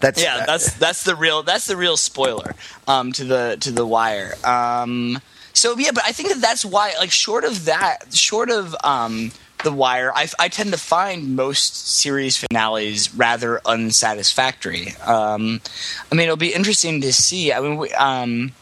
That's 0.00 0.22
yeah, 0.22 0.44
that's 0.46 0.72
that's 0.74 1.04
the 1.04 1.14
real 1.14 1.42
that's 1.42 1.66
the 1.66 1.76
real 1.76 1.96
spoiler 1.96 2.54
um, 2.88 3.12
to 3.12 3.24
the 3.24 3.56
to 3.60 3.70
the 3.70 3.86
Wire. 3.86 4.34
Um, 4.44 5.20
so 5.54 5.76
yeah, 5.78 5.90
but 5.94 6.04
I 6.04 6.12
think 6.12 6.30
that 6.30 6.40
that's 6.40 6.64
why, 6.64 6.94
like, 6.98 7.10
short 7.10 7.44
of 7.44 7.66
that, 7.66 8.12
short 8.14 8.50
of 8.50 8.74
um, 8.84 9.32
the 9.64 9.72
Wire, 9.72 10.10
I, 10.14 10.28
I 10.38 10.48
tend 10.48 10.72
to 10.72 10.78
find 10.78 11.36
most 11.36 11.76
series 11.88 12.36
finales 12.36 13.14
rather 13.14 13.60
unsatisfactory. 13.66 14.94
Um, 15.04 15.60
I 16.10 16.14
mean, 16.14 16.24
it'll 16.24 16.36
be 16.36 16.54
interesting 16.54 17.00
to 17.02 17.12
see. 17.12 17.52
I 17.52 17.60
mean, 17.60 17.76
we, 17.76 17.92
um, 17.92 18.52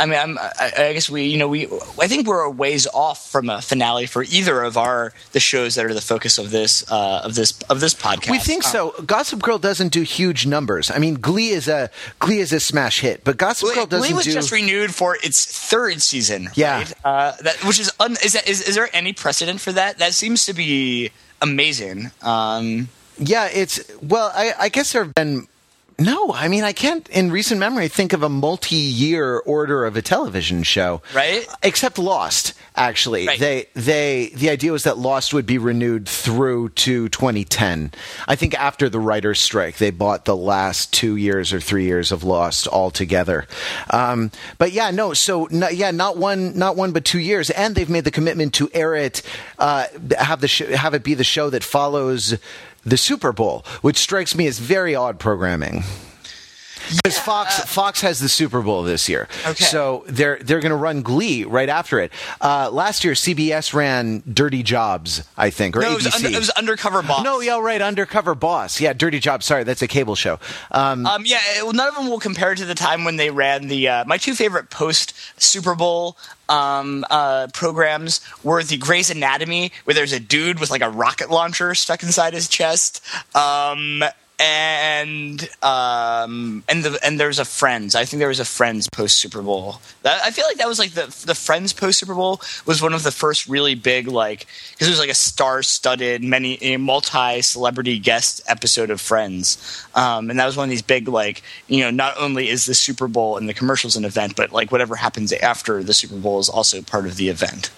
I 0.00 0.06
mean, 0.06 0.18
I'm, 0.18 0.38
I, 0.38 0.72
I 0.78 0.92
guess 0.94 1.10
we, 1.10 1.24
you 1.24 1.36
know, 1.36 1.46
we, 1.46 1.66
I 2.00 2.08
think 2.08 2.26
we're 2.26 2.40
a 2.40 2.50
ways 2.50 2.86
off 2.86 3.30
from 3.30 3.50
a 3.50 3.60
finale 3.60 4.06
for 4.06 4.22
either 4.22 4.62
of 4.62 4.78
our 4.78 5.12
the 5.32 5.40
shows 5.40 5.74
that 5.74 5.84
are 5.84 5.92
the 5.92 6.00
focus 6.00 6.38
of 6.38 6.50
this 6.50 6.90
uh, 6.90 7.20
of 7.22 7.34
this 7.34 7.60
of 7.68 7.80
this 7.80 7.94
podcast. 7.94 8.30
We 8.30 8.38
think 8.38 8.62
so. 8.62 8.94
Gossip 9.04 9.42
Girl 9.42 9.58
doesn't 9.58 9.92
do 9.92 10.02
huge 10.02 10.46
numbers. 10.46 10.90
I 10.90 10.98
mean, 10.98 11.16
Glee 11.16 11.50
is 11.50 11.68
a 11.68 11.90
Glee 12.18 12.38
is 12.38 12.52
a 12.52 12.60
smash 12.60 13.00
hit, 13.00 13.24
but 13.24 13.36
Gossip 13.36 13.66
Glee, 13.66 13.74
Girl 13.74 13.86
doesn't 13.86 14.08
Glee 14.08 14.16
was 14.16 14.24
do. 14.24 14.32
just 14.32 14.50
renewed 14.50 14.94
for 14.94 15.16
its 15.22 15.44
third 15.44 16.00
season. 16.00 16.48
Yeah. 16.54 16.78
right? 16.78 16.92
uh, 17.04 17.32
that 17.42 17.62
which 17.64 17.78
is 17.78 17.92
un, 18.00 18.12
is 18.24 18.32
that 18.32 18.48
is, 18.48 18.62
is 18.66 18.74
there 18.74 18.88
any 18.94 19.12
precedent 19.12 19.60
for 19.60 19.72
that? 19.72 19.98
That 19.98 20.14
seems 20.14 20.46
to 20.46 20.54
be 20.54 21.10
amazing. 21.42 22.10
Um, 22.22 22.88
Yeah, 23.18 23.48
it's 23.52 23.80
well. 24.00 24.32
I, 24.34 24.54
I 24.58 24.68
guess 24.70 24.92
there 24.94 25.04
have 25.04 25.14
been. 25.14 25.46
No, 26.00 26.32
I 26.32 26.48
mean 26.48 26.64
I 26.64 26.72
can't 26.72 27.06
in 27.10 27.30
recent 27.30 27.60
memory 27.60 27.88
think 27.88 28.12
of 28.12 28.22
a 28.22 28.28
multi-year 28.28 29.38
order 29.40 29.84
of 29.84 29.96
a 29.96 30.02
television 30.02 30.62
show, 30.62 31.02
Right. 31.14 31.46
Except 31.62 31.98
Lost. 31.98 32.54
Actually, 32.76 33.26
Right. 33.26 33.38
they 33.38 33.66
they 33.74 34.30
the 34.34 34.48
idea 34.48 34.72
was 34.72 34.84
that 34.84 34.96
Lost 34.96 35.34
would 35.34 35.44
be 35.44 35.58
renewed 35.58 36.08
through 36.08 36.70
to 36.70 37.08
2010. 37.10 37.92
I 38.26 38.36
think 38.36 38.54
after 38.58 38.88
the 38.88 38.98
writers' 39.00 39.40
strike, 39.40 39.76
they 39.76 39.90
bought 39.90 40.24
the 40.24 40.36
last 40.36 40.92
two 40.92 41.16
years 41.16 41.52
or 41.52 41.60
three 41.60 41.84
years 41.84 42.10
of 42.12 42.24
Lost 42.24 42.66
altogether. 42.68 43.46
Um, 43.90 44.30
but 44.56 44.72
yeah, 44.72 44.90
no. 44.92 45.12
So 45.12 45.48
no, 45.50 45.68
yeah, 45.68 45.90
not 45.90 46.16
one, 46.16 46.56
not 46.56 46.76
one, 46.76 46.92
but 46.92 47.04
two 47.04 47.18
years, 47.18 47.50
and 47.50 47.74
they've 47.74 47.90
made 47.90 48.04
the 48.04 48.10
commitment 48.10 48.54
to 48.54 48.70
air 48.72 48.94
it, 48.94 49.20
uh, 49.58 49.84
have 50.18 50.40
the 50.40 50.48
sh- 50.48 50.60
have 50.74 50.94
it 50.94 51.02
be 51.04 51.12
the 51.14 51.24
show 51.24 51.50
that 51.50 51.62
follows 51.64 52.36
the 52.84 52.96
Super 52.96 53.32
Bowl, 53.32 53.64
which 53.82 53.96
strikes 53.96 54.34
me 54.34 54.46
as 54.46 54.58
very 54.58 54.94
odd 54.94 55.18
programming. 55.18 55.82
Because 56.96 57.18
Fox 57.18 57.58
Fox 57.60 58.00
has 58.00 58.18
the 58.18 58.28
Super 58.28 58.62
Bowl 58.62 58.82
this 58.82 59.08
year, 59.08 59.28
Okay. 59.46 59.64
so 59.64 60.04
they're 60.08 60.38
they're 60.40 60.60
going 60.60 60.70
to 60.70 60.76
run 60.76 61.02
Glee 61.02 61.44
right 61.44 61.68
after 61.68 62.00
it. 62.00 62.12
Uh, 62.40 62.70
last 62.70 63.04
year, 63.04 63.14
CBS 63.14 63.72
ran 63.74 64.22
Dirty 64.32 64.62
Jobs, 64.62 65.22
I 65.36 65.50
think, 65.50 65.76
or 65.76 65.80
no, 65.80 65.92
it 65.96 66.00
ABC. 66.00 66.04
was, 66.04 66.14
under, 66.16 66.28
it 66.28 66.38
was 66.38 66.50
Undercover 66.50 67.02
Boss. 67.02 67.22
no, 67.24 67.40
yeah, 67.40 67.60
right, 67.60 67.80
Undercover 67.80 68.34
Boss. 68.34 68.80
Yeah, 68.80 68.92
Dirty 68.92 69.20
Jobs. 69.20 69.46
Sorry, 69.46 69.64
that's 69.64 69.82
a 69.82 69.88
cable 69.88 70.14
show. 70.14 70.38
Um, 70.70 71.06
Um, 71.06 71.22
yeah, 71.24 71.38
it- 71.56 71.62
well, 71.64 71.72
none 71.72 71.88
of 71.88 71.94
them 71.94 72.08
will 72.08 72.20
compare 72.20 72.54
to 72.54 72.64
the 72.64 72.74
time 72.74 73.04
when 73.04 73.16
they 73.16 73.30
ran 73.30 73.68
the. 73.68 73.88
Uh, 73.88 74.04
my 74.06 74.16
two 74.18 74.34
favorite 74.34 74.70
post 74.70 75.12
Super 75.40 75.74
Bowl 75.74 76.16
um, 76.48 77.04
uh, 77.10 77.46
programs 77.52 78.20
were 78.42 78.62
the 78.64 78.76
Grey's 78.76 79.10
Anatomy, 79.10 79.70
where 79.84 79.94
there's 79.94 80.12
a 80.12 80.18
dude 80.20 80.58
with 80.58 80.70
like 80.70 80.82
a 80.82 80.90
rocket 80.90 81.30
launcher 81.30 81.74
stuck 81.74 82.02
inside 82.02 82.32
his 82.34 82.48
chest, 82.48 83.00
um, 83.36 84.02
and 84.40 85.48
um, 85.62 86.64
and 86.66 86.82
the 86.82 86.98
and 87.04 87.20
there's 87.20 87.38
a 87.38 87.44
Friends. 87.44 87.94
I 87.94 88.06
think 88.06 88.20
there 88.20 88.28
was 88.28 88.40
a 88.40 88.44
Friends 88.44 88.88
post 88.88 89.16
Super 89.16 89.42
Bowl. 89.42 89.80
That, 90.02 90.22
I 90.24 90.30
feel 90.30 90.46
like 90.46 90.56
that 90.56 90.66
was 90.66 90.78
like 90.78 90.92
the 90.92 91.14
the 91.26 91.34
Friends 91.34 91.74
post 91.74 91.98
Super 91.98 92.14
Bowl 92.14 92.40
was 92.64 92.80
one 92.80 92.94
of 92.94 93.02
the 93.02 93.10
first 93.10 93.46
really 93.48 93.74
big 93.74 94.08
like 94.08 94.46
because 94.72 94.88
it 94.88 94.92
was 94.92 94.98
like 94.98 95.10
a 95.10 95.14
star 95.14 95.62
studded 95.62 96.24
many 96.24 96.54
a 96.62 96.78
multi 96.78 97.42
celebrity 97.42 97.98
guest 97.98 98.40
episode 98.48 98.88
of 98.88 99.00
Friends, 99.00 99.86
um, 99.94 100.30
and 100.30 100.38
that 100.40 100.46
was 100.46 100.56
one 100.56 100.64
of 100.64 100.70
these 100.70 100.82
big 100.82 101.06
like 101.06 101.42
you 101.68 101.84
know 101.84 101.90
not 101.90 102.14
only 102.18 102.48
is 102.48 102.64
the 102.64 102.74
Super 102.74 103.08
Bowl 103.08 103.36
and 103.36 103.46
the 103.46 103.54
commercials 103.54 103.94
an 103.94 104.06
event, 104.06 104.36
but 104.36 104.52
like 104.52 104.72
whatever 104.72 104.96
happens 104.96 105.34
after 105.34 105.82
the 105.82 105.92
Super 105.92 106.16
Bowl 106.16 106.38
is 106.38 106.48
also 106.48 106.80
part 106.80 107.04
of 107.04 107.16
the 107.16 107.28
event. 107.28 107.70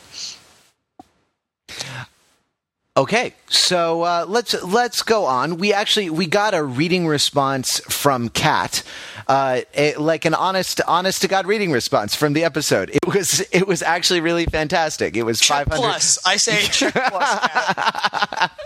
Okay, 2.94 3.32
so 3.48 4.02
uh, 4.02 4.26
let's 4.28 4.52
let's 4.64 5.00
go 5.00 5.24
on. 5.24 5.56
We 5.56 5.72
actually 5.72 6.10
we 6.10 6.26
got 6.26 6.52
a 6.52 6.62
reading 6.62 7.06
response 7.06 7.80
from 7.88 8.28
Kat, 8.28 8.82
uh, 9.28 9.62
a- 9.74 9.94
like 9.94 10.26
an 10.26 10.34
honest 10.34 10.78
honest 10.86 11.22
to 11.22 11.28
god 11.28 11.46
reading 11.46 11.72
response 11.72 12.14
from 12.14 12.34
the 12.34 12.44
episode. 12.44 12.90
It 12.90 13.06
was 13.06 13.40
it 13.50 13.66
was 13.66 13.82
actually 13.82 14.20
really 14.20 14.44
fantastic. 14.44 15.16
It 15.16 15.22
was 15.22 15.40
five 15.40 15.68
hundred. 15.68 15.80
plus, 15.80 16.18
I 16.26 16.36
say 16.36 16.60
check 16.70 16.92
plus. 16.92 17.38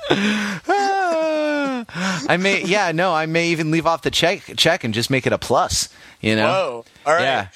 I 2.29 2.37
may 2.37 2.65
yeah 2.65 2.91
no 2.91 3.15
I 3.15 3.27
may 3.27 3.51
even 3.51 3.71
leave 3.71 3.87
off 3.87 4.03
the 4.03 4.11
check 4.11 4.43
check 4.57 4.83
and 4.83 4.93
just 4.93 5.09
make 5.09 5.29
it 5.29 5.33
a 5.33 5.39
plus. 5.39 5.89
You 6.21 6.35
know. 6.35 6.49
Whoa! 6.49 6.85
All 7.07 7.15
right. 7.15 7.23
Yeah. 7.23 7.49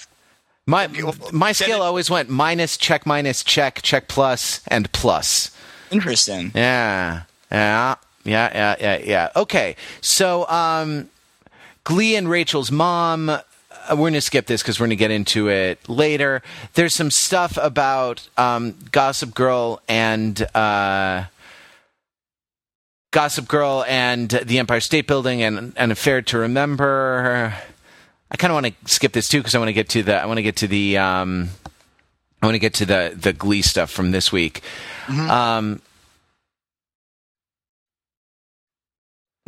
My 0.67 0.87
my 1.33 1.51
scale 1.51 1.83
always 1.83 2.09
went 2.11 2.29
minus 2.29 2.77
check 2.77 3.07
minus 3.07 3.43
check 3.43 3.83
check 3.83 4.07
plus 4.07 4.61
and 4.69 4.93
plus. 4.93 5.51
Interesting. 5.91 6.53
Yeah. 6.55 7.23
Yeah. 7.51 7.97
Yeah, 8.25 8.51
yeah, 8.53 8.77
yeah, 8.79 8.99
yeah. 9.05 9.29
Okay. 9.35 9.77
So, 10.01 10.47
um, 10.49 11.09
Glee 11.85 12.17
and 12.17 12.29
Rachel's 12.29 12.71
mom, 12.71 13.31
uh, 13.31 13.41
we're 13.91 13.97
going 13.97 14.13
to 14.13 14.21
skip 14.21 14.47
this 14.47 14.63
because 14.63 14.79
we're 14.79 14.85
going 14.87 14.91
to 14.91 14.97
get 14.97 15.11
into 15.11 15.49
it 15.49 15.89
later. 15.89 16.43
There's 16.75 16.95
some 16.95 17.11
stuff 17.11 17.59
about 17.61 18.29
um, 18.37 18.75
Gossip 18.93 19.35
Girl 19.35 19.81
and. 19.89 20.41
Uh, 20.55 21.25
Gossip 23.13 23.49
Girl 23.49 23.85
and 23.89 24.29
the 24.31 24.61
Empire 24.61 24.79
State 24.79 25.09
Building 25.09 25.43
and 25.43 25.73
an 25.77 25.91
affair 25.91 26.23
to 26.23 26.39
remember. 26.39 27.53
I 28.31 28.37
kind 28.37 28.53
of 28.53 28.55
want 28.55 28.67
to 28.67 28.89
skip 28.89 29.13
this 29.13 29.29
too 29.29 29.39
because 29.39 29.57
I 29.57 29.59
want 29.59 29.69
to 29.69 29.73
get 29.73 29.89
to 29.91 30.05
the 30.05 30.15
I 30.15 30.27
want 30.27 30.39
to 30.39 30.45
get 30.45 30.57
to 30.57 30.69
the 30.69 30.99
um, 30.99 31.49
I 32.43 32.47
want 32.47 32.55
to 32.55 32.59
get 32.59 32.75
to 32.75 32.87
the 32.87 33.13
the 33.15 33.33
Glee 33.33 33.63
stuff 33.63 33.91
from 33.91 34.13
this 34.13 34.33
week. 34.33 34.63
Um, 35.09 35.83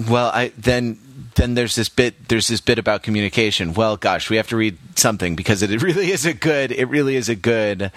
well, 0.08 0.30
I 0.32 0.52
then 0.58 0.98
then 1.36 1.54
there's 1.54 1.74
this 1.74 1.88
bit 1.88 2.28
there's 2.28 2.48
this 2.48 2.60
bit 2.60 2.78
about 2.78 3.02
communication. 3.02 3.74
Well, 3.74 3.96
gosh, 3.96 4.28
we 4.28 4.36
have 4.36 4.48
to 4.48 4.56
read 4.56 4.78
something 4.96 5.34
because 5.36 5.62
it 5.62 5.82
really 5.82 6.10
is 6.10 6.26
a 6.26 6.34
good 6.34 6.72
it 6.72 6.86
really 6.86 7.16
is 7.16 7.28
a 7.28 7.36
good 7.36 7.92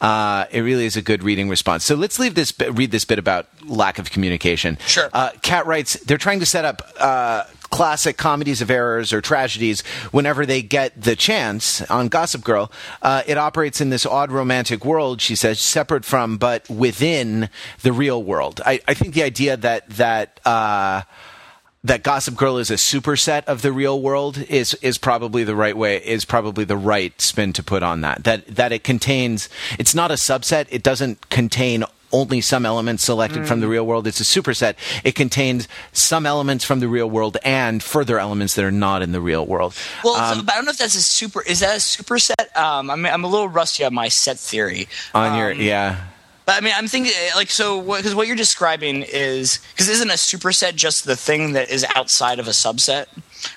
uh, 0.00 0.46
it 0.50 0.60
really 0.62 0.84
is 0.84 0.96
a 0.96 1.02
good 1.02 1.22
reading 1.22 1.48
response. 1.48 1.84
So 1.84 1.94
let's 1.94 2.18
leave 2.18 2.34
this 2.34 2.52
read 2.72 2.90
this 2.90 3.04
bit 3.04 3.18
about 3.18 3.46
lack 3.64 3.98
of 3.98 4.10
communication. 4.10 4.78
Sure. 4.86 5.08
Uh, 5.12 5.30
Kat 5.42 5.66
writes 5.66 5.94
they're 6.00 6.18
trying 6.18 6.40
to 6.40 6.46
set 6.46 6.64
up. 6.64 6.82
Uh, 6.98 7.44
Classic 7.72 8.18
comedies 8.18 8.60
of 8.60 8.70
errors 8.70 9.14
or 9.14 9.22
tragedies, 9.22 9.80
whenever 10.12 10.44
they 10.44 10.60
get 10.60 10.92
the 11.00 11.16
chance 11.16 11.80
on 11.90 12.08
Gossip 12.08 12.44
Girl, 12.44 12.70
uh, 13.00 13.22
it 13.26 13.38
operates 13.38 13.80
in 13.80 13.88
this 13.88 14.04
odd 14.04 14.30
romantic 14.30 14.84
world, 14.84 15.22
she 15.22 15.34
says, 15.34 15.58
separate 15.58 16.04
from 16.04 16.36
but 16.36 16.68
within 16.68 17.48
the 17.80 17.92
real 17.92 18.22
world. 18.22 18.60
I, 18.66 18.80
I 18.86 18.92
think 18.92 19.14
the 19.14 19.22
idea 19.22 19.56
that 19.56 19.88
that 19.88 20.38
uh, 20.44 21.02
that 21.84 22.02
Gossip 22.02 22.36
Girl 22.36 22.58
is 22.58 22.70
a 22.70 22.74
superset 22.74 23.44
of 23.46 23.62
the 23.62 23.72
real 23.72 24.00
world 24.00 24.38
is 24.48 24.74
is 24.74 24.98
probably 24.98 25.42
the 25.42 25.56
right 25.56 25.76
way 25.76 25.96
is 25.96 26.24
probably 26.24 26.64
the 26.64 26.76
right 26.76 27.18
spin 27.20 27.52
to 27.54 27.62
put 27.62 27.82
on 27.82 28.02
that. 28.02 28.24
That 28.24 28.46
that 28.46 28.72
it 28.72 28.84
contains 28.84 29.48
it's 29.78 29.94
not 29.94 30.10
a 30.10 30.14
subset. 30.14 30.66
It 30.70 30.82
doesn't 30.82 31.30
contain 31.30 31.84
only 32.12 32.40
some 32.40 32.66
elements 32.66 33.04
selected 33.04 33.46
from 33.46 33.60
the 33.60 33.68
real 33.68 33.86
world. 33.86 34.06
It's 34.06 34.20
a 34.20 34.24
superset. 34.24 34.74
It 35.04 35.14
contains 35.14 35.68
some 35.92 36.26
elements 36.26 36.64
from 36.64 36.80
the 36.80 36.88
real 36.88 37.08
world 37.08 37.36
and 37.44 37.82
further 37.82 38.18
elements 38.18 38.54
that 38.54 38.64
are 38.64 38.70
not 38.70 39.02
in 39.02 39.12
the 39.12 39.20
real 39.20 39.46
world. 39.46 39.74
Well, 40.04 40.14
but 40.42 40.52
I 40.52 40.56
don't 40.56 40.64
know 40.64 40.70
if 40.70 40.78
that's 40.78 40.94
a 40.94 41.02
super. 41.02 41.42
Is 41.42 41.60
that 41.60 41.76
a 41.76 41.80
superset? 41.80 42.56
Um, 42.56 42.90
I 42.90 42.96
mean, 42.96 43.12
I'm 43.12 43.24
a 43.24 43.28
little 43.28 43.48
rusty 43.48 43.84
on 43.84 43.94
my 43.94 44.08
set 44.08 44.38
theory. 44.38 44.88
On 45.14 45.36
your 45.36 45.52
Um, 45.52 45.60
yeah. 45.60 46.04
But 46.44 46.56
I 46.56 46.60
mean, 46.60 46.74
I'm 46.76 46.88
thinking 46.88 47.12
like 47.36 47.50
so 47.50 47.80
because 47.80 48.14
what 48.14 48.26
you're 48.26 48.36
describing 48.36 49.02
is 49.02 49.60
because 49.72 49.88
isn't 49.88 50.10
a 50.10 50.14
superset 50.14 50.74
just 50.74 51.04
the 51.04 51.14
thing 51.14 51.52
that 51.52 51.70
is 51.70 51.86
outside 51.94 52.40
of 52.40 52.48
a 52.48 52.50
subset, 52.50 53.06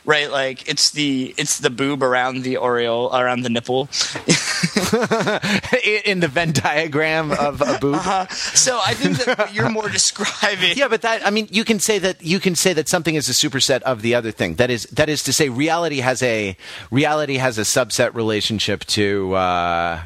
right? 0.05 0.29
Like 0.29 0.67
it's 0.69 0.91
the 0.91 1.33
it's 1.37 1.59
the 1.59 1.71
boob 1.71 2.03
around 2.03 2.43
the 2.43 2.57
aureole 2.57 3.09
around 3.11 3.41
the 3.41 3.49
nipple. 3.49 3.89
in 6.05 6.19
the 6.19 6.27
Venn 6.27 6.51
diagram 6.51 7.31
of 7.31 7.61
a 7.61 7.77
boob. 7.79 8.01
so 8.31 8.79
I 8.83 8.93
think 8.93 9.17
that 9.25 9.53
you're 9.53 9.69
more 9.69 9.89
describing. 9.99 10.77
Yeah, 10.77 10.87
but 10.87 11.01
that 11.01 11.25
I 11.25 11.29
mean, 11.29 11.47
you 11.51 11.63
can 11.63 11.79
say 11.79 11.99
that 11.99 12.21
you 12.21 12.39
can 12.39 12.55
say 12.55 12.73
that 12.73 12.87
something 12.89 13.15
is 13.15 13.29
a 13.29 13.33
superset 13.33 13.81
of 13.81 14.01
the 14.01 14.15
other 14.15 14.31
thing. 14.31 14.55
That 14.55 14.69
is 14.69 14.83
that 14.91 15.09
is 15.09 15.23
to 15.23 15.33
say, 15.33 15.49
reality 15.49 15.99
has 15.99 16.21
a 16.23 16.57
reality 16.91 17.35
has 17.35 17.57
a 17.57 17.61
subset 17.61 18.13
relationship 18.13 18.85
to. 18.85 19.33
Uh, 19.33 20.01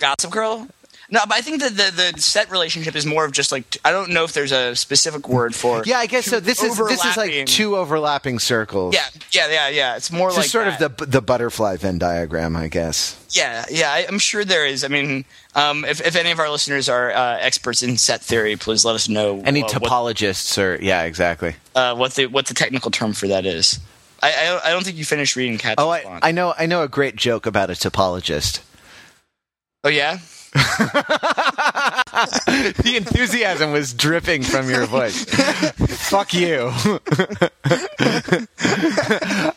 Gossip 0.00 0.30
Girl. 0.30 0.68
No, 1.10 1.20
but 1.28 1.34
I 1.34 1.40
think 1.42 1.60
that 1.60 1.76
the, 1.76 2.12
the 2.14 2.20
set 2.20 2.50
relationship 2.50 2.96
is 2.96 3.04
more 3.04 3.24
of 3.24 3.32
just 3.32 3.52
like 3.52 3.76
I 3.84 3.90
don't 3.92 4.10
know 4.10 4.24
if 4.24 4.32
there's 4.32 4.52
a 4.52 4.74
specific 4.74 5.28
word 5.28 5.54
for. 5.54 5.82
yeah, 5.84 5.98
I 5.98 6.06
guess 6.06 6.24
so. 6.26 6.40
This 6.40 6.62
is 6.62 6.76
this 6.78 7.04
is 7.04 7.16
like 7.16 7.46
two 7.46 7.76
overlapping 7.76 8.38
circles. 8.38 8.94
Yeah, 8.94 9.04
yeah, 9.30 9.48
yeah, 9.50 9.68
yeah. 9.68 9.96
It's 9.96 10.10
more 10.10 10.28
This 10.30 10.38
like 10.38 10.46
sort 10.46 10.66
that. 10.66 10.80
of 10.82 10.96
the 10.96 11.06
the 11.06 11.20
butterfly 11.22 11.76
Venn 11.76 11.98
diagram, 11.98 12.56
I 12.56 12.68
guess. 12.68 13.16
Yeah, 13.30 13.64
yeah, 13.70 13.90
I, 13.92 14.06
I'm 14.08 14.18
sure 14.18 14.44
there 14.44 14.64
is. 14.64 14.82
I 14.84 14.88
mean, 14.88 15.24
um, 15.54 15.84
if, 15.84 16.00
if 16.00 16.14
any 16.16 16.30
of 16.30 16.38
our 16.38 16.48
listeners 16.48 16.88
are 16.88 17.10
uh, 17.10 17.36
experts 17.40 17.82
in 17.82 17.96
set 17.96 18.20
theory, 18.22 18.56
please 18.56 18.84
let 18.84 18.94
us 18.94 19.08
know 19.08 19.40
Any 19.44 19.62
uh, 19.62 19.66
what, 19.66 19.72
topologists 19.82 20.56
or 20.56 20.82
yeah, 20.82 21.02
exactly. 21.02 21.56
uh, 21.74 21.94
what 21.96 22.12
the 22.14 22.26
what 22.26 22.46
the 22.46 22.54
technical 22.54 22.90
term 22.90 23.12
for 23.12 23.28
that 23.28 23.44
is. 23.44 23.78
I, 24.22 24.32
I, 24.32 24.44
don't- 24.46 24.64
I 24.66 24.70
don't 24.70 24.84
think 24.84 24.96
you 24.96 25.04
finished 25.04 25.36
reading 25.36 25.58
Kat's 25.58 25.74
Oh, 25.82 25.90
I, 25.90 26.20
I 26.22 26.32
know 26.32 26.54
I 26.56 26.64
know 26.66 26.82
a 26.82 26.88
great 26.88 27.16
joke 27.16 27.44
about 27.44 27.68
a 27.68 27.74
topologist. 27.74 28.60
oh 29.82 29.88
yeah. 29.90 30.18
the 32.84 32.94
enthusiasm 32.96 33.72
was 33.72 33.92
dripping 33.92 34.42
from 34.42 34.70
your 34.70 34.86
voice. 34.86 35.24
Fuck 35.24 36.32
you. 36.32 36.70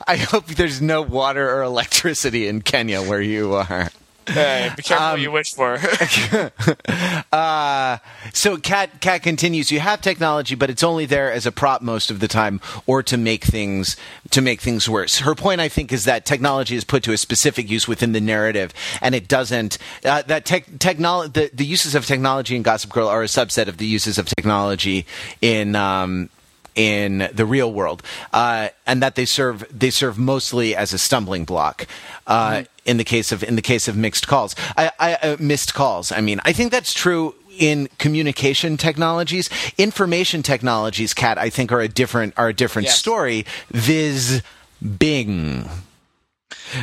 I 0.08 0.18
hope 0.18 0.48
there's 0.48 0.82
no 0.82 1.04
water 1.04 1.54
or 1.54 1.62
electricity 1.62 2.48
in 2.48 2.64
Kenya 2.64 3.04
where 3.04 3.22
you 3.22 3.54
are. 3.54 3.92
Hey, 4.28 4.72
be 4.76 4.84
careful 4.84 5.06
um, 5.06 5.12
what 5.14 5.22
you 5.22 5.32
wish 5.32 5.54
for. 5.54 5.80
uh, 7.32 7.98
so 8.34 8.58
Kat 8.58 9.00
Kat 9.00 9.24
continues. 9.24 9.72
You 9.72 9.80
have 9.80 10.02
technology, 10.02 10.54
but 10.56 10.70
it's 10.70 10.84
only 10.84 11.06
there 11.06 11.32
as 11.32 11.46
a 11.46 11.52
prop 11.52 11.82
most 11.82 12.12
of 12.12 12.20
the 12.20 12.28
time, 12.28 12.60
or 12.86 13.02
to 13.04 13.18
make 13.18 13.46
things 13.46 13.96
to 14.32 14.42
make 14.42 14.60
things 14.60 14.90
worse. 14.90 15.20
Her 15.20 15.34
point, 15.34 15.62
I 15.62 15.70
think, 15.70 15.94
is 15.94 16.04
that 16.06 16.26
technology 16.26 16.76
is 16.76 16.84
put 16.84 17.04
to 17.04 17.14
a 17.14 17.18
specific 17.18 17.70
use 17.70 17.88
within 17.88 18.12
the 18.12 18.22
narrative, 18.22 18.74
and 19.02 19.16
it 19.16 19.28
doesn't. 19.28 19.78
Uh, 20.04 20.24
that 20.24 20.46
tech, 20.46 20.66
technology, 20.80 21.32
the, 21.32 21.52
the 21.54 21.66
uses 21.66 21.96
of 21.96 22.06
technology 22.06 22.56
in 22.56 22.64
Gossip 22.64 22.92
Girl 22.92 23.08
are 23.08 23.24
a 23.24 23.28
subset 23.28 23.68
of 23.68 23.78
the 23.78 23.86
uses 23.86 24.18
of 24.18 24.26
technology 24.26 25.06
in 25.42 25.76
um, 25.76 26.30
in 26.78 27.28
the 27.34 27.46
real 27.46 27.74
world, 27.74 28.04
uh, 28.32 28.70
and 28.86 29.02
that 29.04 29.16
they 29.16 29.26
serve 29.26 29.66
they 29.78 29.90
serve 29.90 30.18
mostly 30.18 30.76
as 30.76 30.94
a 30.94 30.98
stumbling 30.98 31.44
block. 31.44 31.88
Uh, 32.26 32.52
mm-hmm. 32.52 32.64
In 32.86 32.96
the 32.96 33.04
case 33.04 33.34
of 33.34 33.44
in 33.44 33.58
the 33.58 33.62
case 33.62 33.90
of 33.90 33.98
mixed 33.98 34.28
calls, 34.28 34.56
I, 34.78 34.92
I 34.98 35.14
uh, 35.16 35.38
missed 35.40 35.74
calls. 35.74 36.14
I 36.14 36.22
mean, 36.22 36.40
I 36.46 36.54
think 36.54 36.72
that's 36.72 36.94
true 36.94 37.36
in 37.58 37.90
communication 37.98 38.78
technologies. 38.78 39.50
Information 39.78 40.44
technologies, 40.44 41.14
Kat, 41.14 41.38
I 41.38 41.50
think 41.50 41.72
are 41.74 41.82
a 41.82 41.90
different 41.90 42.34
are 42.38 42.50
a 42.50 42.54
different 42.54 42.86
yes. 42.86 42.98
story. 42.98 43.46
Viz, 43.72 44.42
Bing. 44.80 45.68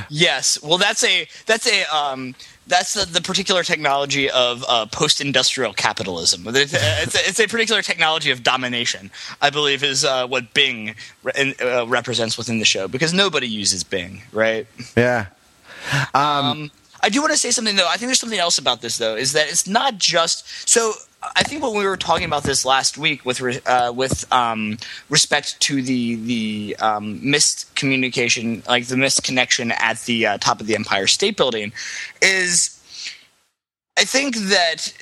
Yes, 0.08 0.60
well, 0.62 0.78
that's 0.78 1.04
a 1.04 1.26
that's 1.46 1.66
a 1.66 1.84
um, 1.94 2.34
that's 2.66 2.94
the, 2.94 3.04
the, 3.04 3.20
particular 3.20 3.62
technology 3.62 4.30
of 4.30 4.64
uh, 4.66 4.86
post-industrial 4.86 5.74
capitalism. 5.74 6.46
It's, 6.48 6.72
it's, 6.72 7.14
a, 7.14 7.28
it's, 7.28 7.38
a, 7.38 7.46
particular 7.46 7.82
technology 7.82 8.30
of 8.30 8.42
domination, 8.42 9.10
I 9.42 9.50
believe, 9.50 9.82
is 9.82 10.04
uh, 10.04 10.26
what 10.26 10.54
Bing 10.54 10.94
re- 11.22 11.54
uh, 11.60 11.86
represents 11.86 12.38
within 12.38 12.58
the 12.58 12.64
show 12.64 12.88
because 12.88 13.12
nobody 13.12 13.46
uses 13.46 13.84
Bing, 13.84 14.22
right? 14.32 14.66
Yeah. 14.96 15.26
Um, 16.14 16.24
um, 16.24 16.70
I 17.02 17.10
do 17.10 17.20
want 17.20 17.32
to 17.32 17.38
say 17.38 17.50
something 17.50 17.76
though. 17.76 17.86
I 17.86 17.96
think 17.96 18.08
there's 18.08 18.20
something 18.20 18.38
else 18.38 18.56
about 18.58 18.80
this 18.80 18.96
though, 18.96 19.14
is 19.14 19.32
that 19.34 19.48
it's 19.48 19.66
not 19.66 19.98
just 19.98 20.68
so. 20.68 20.92
I 21.36 21.42
think 21.42 21.62
when 21.62 21.74
we 21.74 21.84
were 21.86 21.96
talking 21.96 22.24
about 22.24 22.42
this 22.42 22.64
last 22.64 22.98
week 22.98 23.24
with 23.24 23.40
uh, 23.66 23.92
with 23.94 24.30
um, 24.32 24.78
respect 25.08 25.58
to 25.60 25.82
the 25.82 26.16
the 26.16 26.76
um, 26.80 27.18
missed 27.28 27.74
communication, 27.74 28.62
like 28.68 28.86
the 28.86 28.96
missed 28.96 29.24
connection 29.24 29.72
at 29.72 30.00
the 30.00 30.26
uh, 30.26 30.38
top 30.38 30.60
of 30.60 30.66
the 30.66 30.74
Empire 30.74 31.06
State 31.06 31.36
Building, 31.36 31.72
is 32.20 32.80
I 33.96 34.04
think 34.04 34.36
that 34.36 34.92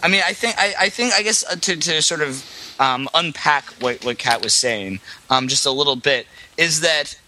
I 0.00 0.08
mean 0.08 0.22
I 0.26 0.32
think 0.32 0.54
I, 0.58 0.74
I 0.80 0.88
think 0.88 1.14
I 1.14 1.22
guess 1.22 1.44
uh, 1.44 1.56
to 1.56 1.76
to 1.76 2.02
sort 2.02 2.20
of 2.20 2.44
um, 2.78 3.08
unpack 3.14 3.64
what 3.80 4.04
what 4.04 4.18
Kat 4.18 4.42
was 4.42 4.54
saying 4.54 5.00
um, 5.30 5.48
just 5.48 5.66
a 5.66 5.70
little 5.70 5.96
bit 5.96 6.26
is 6.56 6.80
that 6.80 7.18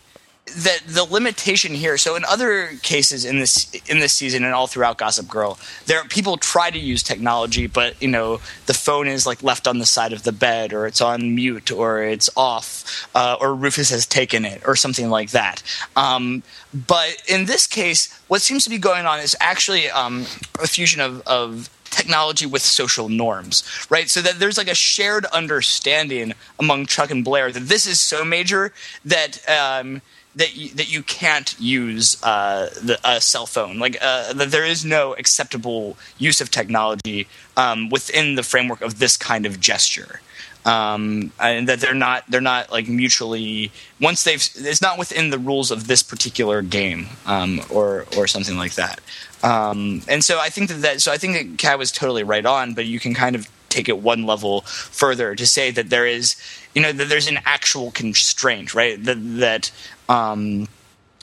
that 0.57 0.81
the 0.87 1.05
limitation 1.05 1.73
here 1.75 1.97
so 1.97 2.17
in 2.17 2.25
other 2.25 2.69
cases 2.83 3.25
in 3.25 3.39
this 3.39 3.73
in 3.89 3.99
this 3.99 4.13
season 4.13 4.45
and 4.45 4.55
all 4.55 4.67
throughout 4.67 4.99
gossip 4.99 5.29
girl 5.29 5.59
there 5.87 6.03
people 6.05 6.37
try 6.37 6.71
to 6.71 6.79
use 6.79 7.03
technology 7.03 7.67
but 7.67 8.01
you 8.03 8.09
know 8.09 8.41
the 8.67 8.75
phone 8.75 9.07
is 9.09 9.27
like 9.27 9.43
left 9.43 9.67
on 9.67 9.79
the 9.79 9.87
side 9.87 10.13
of 10.13 10.23
the 10.23 10.33
bed 10.33 10.73
or 10.73 10.87
it's 10.87 11.01
on 11.01 11.35
mute 11.35 11.71
or 11.71 12.03
it's 12.03 12.31
off 12.37 13.09
uh, 13.15 13.37
or 13.41 13.55
rufus 13.55 13.91
has 13.91 14.07
taken 14.07 14.45
it 14.45 14.63
or 14.67 14.77
something 14.77 15.11
like 15.11 15.31
that. 15.31 15.63
Um, 15.97 16.43
but 16.87 17.23
in 17.29 17.47
this 17.47 17.67
case 17.67 18.19
what 18.29 18.43
seems 18.43 18.65
to 18.65 18.71
be 18.71 18.79
going 18.79 19.07
on 19.07 19.21
is 19.21 19.37
actually 19.41 19.91
um, 19.91 20.23
a 20.61 20.67
fusion 20.67 21.01
of, 21.01 21.23
of 21.27 21.71
technology 21.91 22.47
with 22.47 22.63
social 22.63 23.09
norms, 23.09 23.65
right? 23.91 24.09
So 24.09 24.21
that 24.23 24.39
there's 24.39 24.59
like 24.59 24.69
a 24.69 24.75
shared 24.75 25.25
understanding 25.27 26.35
among 26.59 26.87
Chuck 26.87 27.11
and 27.11 27.25
Blair 27.25 27.51
that 27.53 27.69
this 27.69 27.87
is 27.87 28.01
so 28.01 28.25
major 28.25 28.73
that 29.05 29.49
um, 29.49 30.03
that 30.39 30.57
you, 30.57 30.71
that 30.71 30.91
you 30.91 31.03
can't 31.03 31.55
use 31.59 32.23
uh, 32.23 32.71
the, 32.83 32.99
a 33.05 33.21
cell 33.21 33.47
phone. 33.47 33.79
Like 33.79 33.99
uh, 34.01 34.33
that 34.33 34.51
there 34.51 34.65
is 34.65 34.85
no 34.85 35.15
acceptable 35.15 35.97
use 36.17 36.41
of 36.41 36.51
technology 36.51 37.27
um, 37.57 37.91
within 37.91 38.37
the 38.37 38.43
framework 38.43 38.81
of 38.81 38.99
this 38.99 39.17
kind 39.17 39.47
of 39.47 39.61
gesture. 39.61 40.21
Um, 40.65 41.33
and 41.41 41.69
that 41.69 41.81
they're 41.81 41.95
not 41.95 42.25
they're 42.29 42.41
not 42.41 42.71
like 42.71 42.89
mutually 42.89 43.71
once 44.01 44.25
they've 44.25 44.47
it's 44.57 44.83
not 44.83 44.99
within 44.99 45.31
the 45.31 45.39
rules 45.39 45.71
of 45.71 45.87
this 45.87 46.03
particular 46.03 46.63
game 46.63 47.07
um, 47.27 47.63
or 47.71 48.07
or 48.17 48.27
something 48.27 48.57
like 48.59 48.75
that. 48.75 49.01
Um, 49.43 50.03
and 50.09 50.25
so 50.25 50.39
I 50.41 50.49
think 50.49 50.69
that, 50.69 50.83
that 50.83 51.01
so 51.01 51.13
I 51.13 51.19
think 51.19 51.35
that 51.35 51.59
Kat 51.59 51.79
was 51.79 51.93
totally 51.93 52.23
right 52.23 52.45
on, 52.45 52.75
but 52.75 52.87
you 52.87 52.99
can 52.99 53.15
kind 53.15 53.37
of 53.37 53.49
take 53.69 53.89
it 53.89 53.99
one 53.99 54.27
level 54.27 54.63
further 54.63 55.35
to 55.35 55.47
say 55.47 55.71
that 55.71 55.91
there 55.91 56.07
is 56.07 56.37
you 56.75 56.83
know 56.83 56.93
that 56.93 57.09
there's 57.09 57.29
an 57.29 57.39
actual 57.45 57.91
constraint 57.91 58.75
right 58.75 59.03
that 59.05 59.19
that 59.39 59.71
um, 60.09 60.67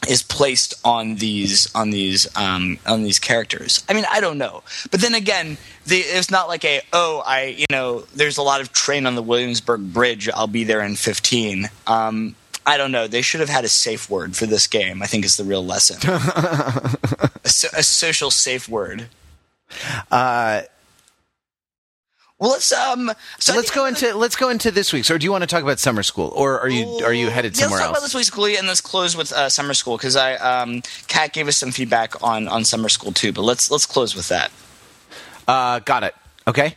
is 0.08 0.24
placed 0.24 0.74
on 0.86 1.16
these 1.16 1.74
on 1.76 1.90
these 1.90 2.28
um, 2.38 2.78
on 2.86 3.04
these 3.04 3.20
characters. 3.20 3.84
I 3.90 3.94
mean, 3.94 4.06
I 4.12 4.20
don't 4.20 4.38
know, 4.38 4.64
but 4.92 5.02
then 5.02 5.16
again, 5.16 5.58
the, 5.86 5.98
it's 5.98 6.32
not 6.32 6.48
like 6.48 6.64
a 6.66 6.82
oh, 6.94 7.24
I 7.26 7.56
you 7.58 7.66
know, 7.70 8.02
there's 8.16 8.38
a 8.38 8.44
lot 8.44 8.62
of 8.62 8.72
train 8.72 9.06
on 9.06 9.16
the 9.16 9.24
Williamsburg 9.24 9.94
Bridge. 9.94 10.30
I'll 10.30 10.48
be 10.48 10.64
there 10.64 10.82
in 10.82 10.96
fifteen. 10.96 11.70
Um, 11.88 12.36
I 12.66 12.78
don't 12.78 12.92
know. 12.92 13.08
They 13.08 13.22
should 13.22 13.42
have 13.42 13.50
had 13.50 13.64
a 13.64 13.70
safe 13.70 14.10
word 14.10 14.36
for 14.36 14.46
this 14.46 14.68
game. 14.68 15.02
I 15.02 15.06
think 15.06 15.24
is 15.24 15.38
the 15.38 15.44
real 15.44 15.66
lesson. 15.66 15.98
a, 16.12 17.30
a, 17.44 17.84
social 17.84 18.32
safe 18.32 18.68
word. 18.68 19.08
Uh, 20.12 20.64
well, 22.40 22.52
let's 22.52 22.72
um. 22.74 23.12
So 23.40 23.56
let's 23.56 23.72
go 23.72 23.86
into 23.86 24.16
let's 24.16 24.36
go 24.36 24.50
into 24.50 24.72
this 24.72 24.92
week's. 24.92 25.10
Or 25.10 25.18
do 25.18 25.24
you 25.24 25.32
want 25.32 25.44
to 25.44 25.48
talk 25.48 25.64
about 25.64 25.80
summer 25.80 26.04
school, 26.04 26.34
or 26.36 26.60
are 26.60 26.70
you 26.70 26.86
are 27.06 27.14
you 27.14 27.30
headed 27.30 27.56
somewhere 27.56 27.80
yeah, 27.80 27.88
let's 27.88 27.88
talk 27.88 27.88
else? 27.88 27.98
About 27.98 28.06
this 28.06 28.16
week's 28.16 28.30
Glee, 28.30 28.58
and 28.58 28.68
let's 28.68 28.82
close 28.82 29.16
with 29.16 29.32
uh, 29.32 29.48
summer 29.48 29.74
school 29.74 29.96
because 29.96 30.16
I 30.16 30.36
um, 30.36 30.82
Kat 31.08 31.34
gave 31.34 31.48
us 31.48 31.56
some 31.56 31.72
feedback 31.72 32.22
on 32.22 32.48
on 32.48 32.66
summer 32.66 32.90
school 32.90 33.12
too. 33.12 33.32
But 33.32 33.44
let's 33.44 33.72
let's 33.72 33.86
close 33.86 34.16
with 34.16 34.28
that. 34.30 34.52
Uh, 35.48 35.80
got 35.80 36.04
it. 36.04 36.16
Okay. 36.48 36.76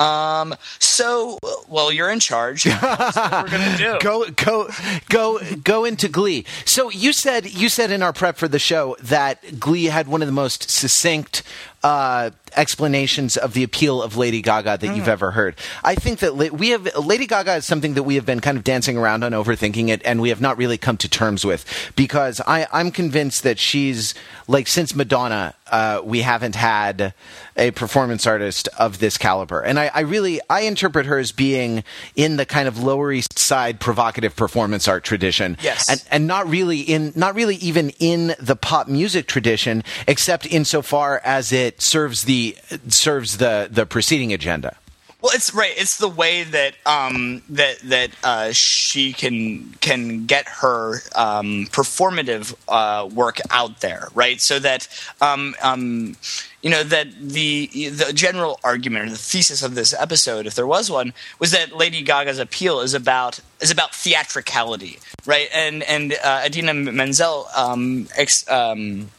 Um. 0.00 0.54
So, 0.78 1.38
well, 1.68 1.92
you're 1.92 2.10
in 2.10 2.20
charge. 2.20 2.64
we're 2.66 2.80
gonna 2.80 3.76
do? 3.76 3.98
go, 4.00 4.30
go, 4.30 4.68
go, 5.08 5.40
go 5.62 5.84
into 5.84 6.08
Glee. 6.08 6.44
So 6.64 6.90
you 6.90 7.12
said 7.12 7.50
you 7.50 7.68
said 7.68 7.90
in 7.90 8.02
our 8.02 8.12
prep 8.12 8.36
for 8.36 8.48
the 8.48 8.58
show 8.58 8.96
that 9.02 9.60
Glee 9.60 9.86
had 9.86 10.08
one 10.08 10.22
of 10.22 10.26
the 10.28 10.32
most 10.32 10.70
succinct 10.70 11.42
uh, 11.82 12.30
explanations 12.56 13.36
of 13.36 13.54
the 13.54 13.62
appeal 13.62 14.02
of 14.02 14.16
Lady 14.16 14.42
Gaga 14.42 14.78
that 14.78 14.82
mm. 14.82 14.96
you've 14.96 15.08
ever 15.08 15.30
heard. 15.30 15.56
I 15.82 15.94
think 15.94 16.18
that 16.20 16.36
we 16.36 16.70
have 16.70 16.94
Lady 16.96 17.26
Gaga 17.26 17.56
is 17.56 17.66
something 17.66 17.94
that 17.94 18.02
we 18.02 18.16
have 18.16 18.26
been 18.26 18.40
kind 18.40 18.58
of 18.58 18.64
dancing 18.64 18.98
around 18.98 19.24
on, 19.24 19.32
overthinking 19.32 19.88
it, 19.88 20.02
and 20.04 20.20
we 20.20 20.28
have 20.28 20.40
not 20.40 20.58
really 20.58 20.76
come 20.76 20.96
to 20.98 21.08
terms 21.08 21.44
with 21.44 21.64
because 21.96 22.40
I, 22.46 22.66
I'm 22.72 22.90
convinced 22.90 23.42
that 23.44 23.58
she's 23.58 24.14
like 24.48 24.66
since 24.66 24.94
Madonna, 24.94 25.54
uh, 25.70 26.02
we 26.04 26.20
haven't 26.20 26.56
had 26.56 27.14
a 27.56 27.70
performance 27.70 28.26
artist 28.26 28.68
of 28.78 28.98
this 28.98 29.16
caliber, 29.16 29.60
and 29.60 29.78
I, 29.78 29.90
I 29.94 30.00
really 30.00 30.40
I 30.50 30.62
interpret 30.62 31.06
her 31.06 31.18
as 31.18 31.32
being 31.32 31.84
in 32.16 32.36
the 32.36 32.46
kind 32.46 32.66
of 32.68 32.82
Lower 32.82 33.12
East 33.12 33.38
Side 33.38 33.80
provocative 33.80 34.36
performance 34.36 34.88
art 34.88 35.04
tradition, 35.04 35.56
yes, 35.62 35.88
and 35.88 36.04
and 36.10 36.26
not 36.26 36.48
really 36.48 36.80
in 36.80 37.12
not 37.14 37.34
really 37.34 37.56
even 37.56 37.90
in 38.00 38.34
the 38.38 38.56
pop 38.56 38.88
music 38.88 39.26
tradition, 39.26 39.84
except 40.08 40.46
insofar 40.46 41.20
as 41.24 41.52
it 41.52 41.69
it 41.70 41.80
serves 41.80 42.24
the 42.24 42.56
serves 42.88 43.36
the 43.38 43.68
the 43.70 43.86
preceding 43.86 44.32
agenda. 44.32 44.76
Well, 45.22 45.32
it's 45.34 45.54
right. 45.54 45.74
It's 45.76 45.98
the 45.98 46.08
way 46.08 46.44
that 46.44 46.74
um, 46.84 47.42
that 47.50 47.78
that 47.80 48.10
uh, 48.24 48.52
she 48.52 49.12
can 49.12 49.74
can 49.80 50.26
get 50.26 50.48
her 50.48 51.02
um, 51.14 51.66
performative 51.70 52.54
uh, 52.66 53.06
work 53.06 53.38
out 53.50 53.80
there, 53.82 54.08
right? 54.14 54.40
So 54.40 54.58
that 54.58 54.88
um, 55.20 55.54
um, 55.62 56.16
you 56.62 56.70
know 56.70 56.82
that 56.82 57.08
the 57.20 57.66
the 57.90 58.12
general 58.14 58.58
argument 58.64 59.06
or 59.06 59.10
the 59.10 59.18
thesis 59.18 59.62
of 59.62 59.74
this 59.74 59.92
episode, 59.92 60.46
if 60.46 60.54
there 60.54 60.66
was 60.66 60.90
one, 60.90 61.12
was 61.38 61.52
that 61.52 61.76
Lady 61.76 62.02
Gaga's 62.02 62.38
appeal 62.38 62.80
is 62.80 62.94
about 62.94 63.40
is 63.60 63.70
about 63.70 63.94
theatricality, 63.94 64.98
right? 65.26 65.48
And 65.54 65.82
and 65.82 66.14
uh, 66.24 66.42
Idina 66.46 66.72
Menzel 66.72 67.46
um, 67.54 68.08
ex, 68.16 68.48
um, 68.50 69.10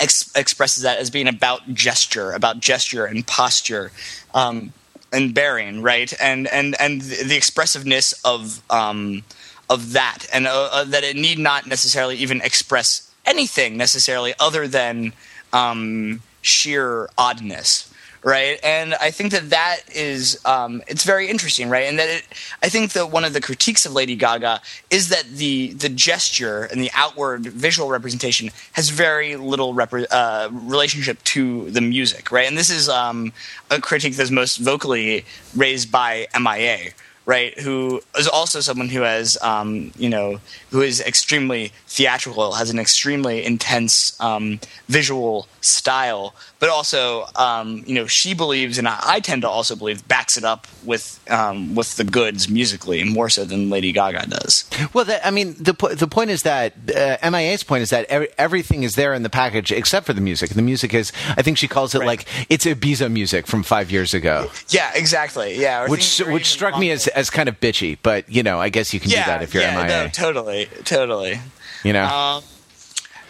ex- 0.00 0.30
expresses 0.34 0.82
that 0.82 0.98
as 0.98 1.10
being 1.10 1.28
about 1.28 1.74
gesture, 1.74 2.32
about 2.32 2.60
gesture 2.60 3.04
and 3.04 3.26
posture. 3.26 3.92
Um, 4.34 4.72
and 5.12 5.32
bearing, 5.32 5.82
right, 5.82 6.12
and 6.20 6.48
and 6.48 6.74
and 6.80 7.00
the 7.00 7.36
expressiveness 7.36 8.12
of 8.24 8.60
um, 8.70 9.22
of 9.70 9.92
that, 9.92 10.26
and 10.32 10.46
uh, 10.46 10.68
uh, 10.72 10.84
that 10.84 11.04
it 11.04 11.16
need 11.16 11.38
not 11.38 11.66
necessarily 11.66 12.16
even 12.16 12.40
express 12.42 13.10
anything 13.24 13.76
necessarily 13.76 14.34
other 14.38 14.68
than 14.68 15.12
um, 15.52 16.22
sheer 16.42 17.08
oddness, 17.16 17.92
right? 18.26 18.58
And 18.64 18.94
I 18.94 19.12
think 19.12 19.30
that 19.30 19.50
that 19.50 19.82
is 19.94 20.40
um, 20.44 20.82
it's 20.88 21.04
very 21.04 21.28
interesting, 21.28 21.70
right? 21.70 21.84
And 21.84 21.96
that 22.00 22.08
it, 22.08 22.26
I 22.60 22.68
think 22.68 22.92
that 22.92 23.12
one 23.12 23.24
of 23.24 23.32
the 23.32 23.40
critiques 23.40 23.86
of 23.86 23.92
Lady 23.92 24.16
Gaga 24.16 24.60
is 24.90 25.10
that 25.10 25.26
the 25.30 25.72
the 25.74 25.88
gesture 25.88 26.64
and 26.64 26.82
the 26.82 26.90
outward 26.92 27.46
visual 27.46 27.88
representation 27.88 28.50
has 28.72 28.90
very 28.90 29.36
little 29.36 29.74
repre- 29.74 30.08
uh, 30.10 30.48
relationship 30.50 31.22
to 31.22 31.70
the 31.70 31.80
music, 31.80 32.32
right? 32.32 32.48
And 32.48 32.58
this 32.58 32.68
is 32.68 32.88
um, 32.88 33.32
a 33.70 33.80
critique 33.80 34.16
that's 34.16 34.32
most 34.32 34.56
vocally 34.56 35.24
raised 35.54 35.92
by 35.92 36.26
MIA. 36.36 36.90
Right? 37.26 37.58
Who 37.58 38.00
is 38.16 38.28
also 38.28 38.60
someone 38.60 38.88
who 38.88 39.02
has, 39.02 39.36
um, 39.42 39.90
you 39.98 40.08
know, 40.08 40.40
who 40.70 40.80
is 40.80 41.00
extremely 41.00 41.72
theatrical, 41.88 42.52
has 42.52 42.70
an 42.70 42.78
extremely 42.78 43.44
intense 43.44 44.18
um, 44.20 44.60
visual 44.88 45.48
style, 45.60 46.34
but 46.60 46.70
also, 46.70 47.26
um, 47.34 47.82
you 47.86 47.94
know, 47.94 48.06
she 48.06 48.32
believes, 48.32 48.78
and 48.78 48.86
I, 48.86 48.98
I, 49.02 49.20
tend 49.20 49.42
to 49.42 49.48
also 49.48 49.74
believe, 49.74 50.06
backs 50.06 50.36
it 50.36 50.44
up 50.44 50.68
with 50.84 51.20
um, 51.28 51.74
with 51.74 51.96
the 51.96 52.04
goods 52.04 52.48
musically 52.48 53.02
more 53.02 53.28
so 53.28 53.44
than 53.44 53.68
Lady 53.70 53.90
Gaga 53.90 54.26
does. 54.28 54.70
Well, 54.92 55.04
that, 55.06 55.26
I 55.26 55.32
mean, 55.32 55.54
the 55.54 55.72
the 55.96 56.06
point 56.06 56.30
is 56.30 56.42
that 56.42 56.74
uh, 56.94 57.30
MIA's 57.30 57.64
point 57.64 57.82
is 57.82 57.90
that 57.90 58.06
every, 58.06 58.28
everything 58.38 58.84
is 58.84 58.94
there 58.94 59.12
in 59.14 59.24
the 59.24 59.30
package 59.30 59.72
except 59.72 60.06
for 60.06 60.12
the 60.12 60.20
music. 60.20 60.50
The 60.50 60.62
music 60.62 60.94
is, 60.94 61.12
I 61.36 61.42
think 61.42 61.58
she 61.58 61.66
calls 61.66 61.94
it 61.94 61.98
right. 61.98 62.06
like 62.06 62.26
it's 62.48 62.64
Ibiza 62.64 63.10
music 63.10 63.48
from 63.48 63.64
five 63.64 63.90
years 63.90 64.14
ago. 64.14 64.50
Yeah, 64.68 64.92
exactly. 64.94 65.58
Yeah, 65.58 65.88
which 65.88 66.20
which 66.20 66.46
struck 66.46 66.78
me 66.78 66.90
as 66.92 67.08
as 67.16 67.30
kind 67.30 67.48
of 67.48 67.58
bitchy, 67.58 67.98
but 68.02 68.28
you 68.30 68.42
know, 68.42 68.60
I 68.60 68.68
guess 68.68 68.94
you 68.94 69.00
can 69.00 69.10
yeah, 69.10 69.24
do 69.24 69.30
that 69.30 69.42
if 69.42 69.54
you're 69.54 69.62
yeah, 69.62 69.74
MIA. 69.74 70.04
No, 70.04 70.08
totally, 70.08 70.68
totally. 70.84 71.40
You 71.82 71.94
know. 71.94 72.04
Um, 72.04 72.44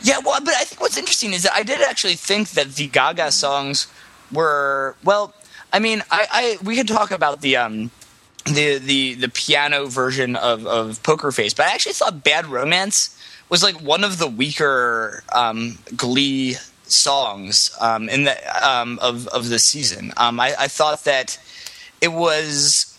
yeah, 0.03 0.18
well, 0.22 0.40
but 0.40 0.55
I 0.55 0.64
think 0.64 0.81
what's 0.81 0.99
interesting 0.99 1.33
is 1.33 1.44
that 1.44 1.53
I 1.55 1.62
did 1.62 1.81
actually 1.81 2.16
think 2.16 2.51
that 2.51 2.75
the 2.75 2.88
Gaga 2.88 3.31
songs 3.31 3.87
were 4.31 4.96
well. 5.05 5.33
I 5.72 5.79
mean, 5.79 6.03
I, 6.11 6.27
I 6.31 6.64
we 6.64 6.77
could 6.77 6.88
talk 6.88 7.12
about 7.12 7.40
the 7.40 7.57
um 7.57 7.90
the 8.44 8.79
the 8.79 9.14
the 9.14 9.29
piano 9.29 9.87
version 9.87 10.37
of 10.37 10.66
of 10.66 11.03
Poker 11.03 11.31
Face, 11.31 11.55
but 11.55 11.66
I 11.66 11.72
actually 11.72 11.94
thought 11.94 12.25
Bad 12.25 12.46
Romance 12.46 13.16
was 13.49 13.62
like 13.62 13.81
one 13.81 14.03
of 14.03 14.18
the 14.18 14.27
weaker 14.27 15.22
um, 15.33 15.79
Glee 15.96 16.57
songs 16.83 17.77
um, 17.81 18.09
in 18.09 18.25
the 18.25 18.68
um, 18.68 18.99
of 19.01 19.29
of 19.29 19.49
the 19.49 19.61
season. 19.61 20.12
Um, 20.16 20.40
I, 20.40 20.55
I 20.59 20.68
thought 20.68 21.05
that 21.05 21.38
it 22.01 22.12
was 22.12 22.96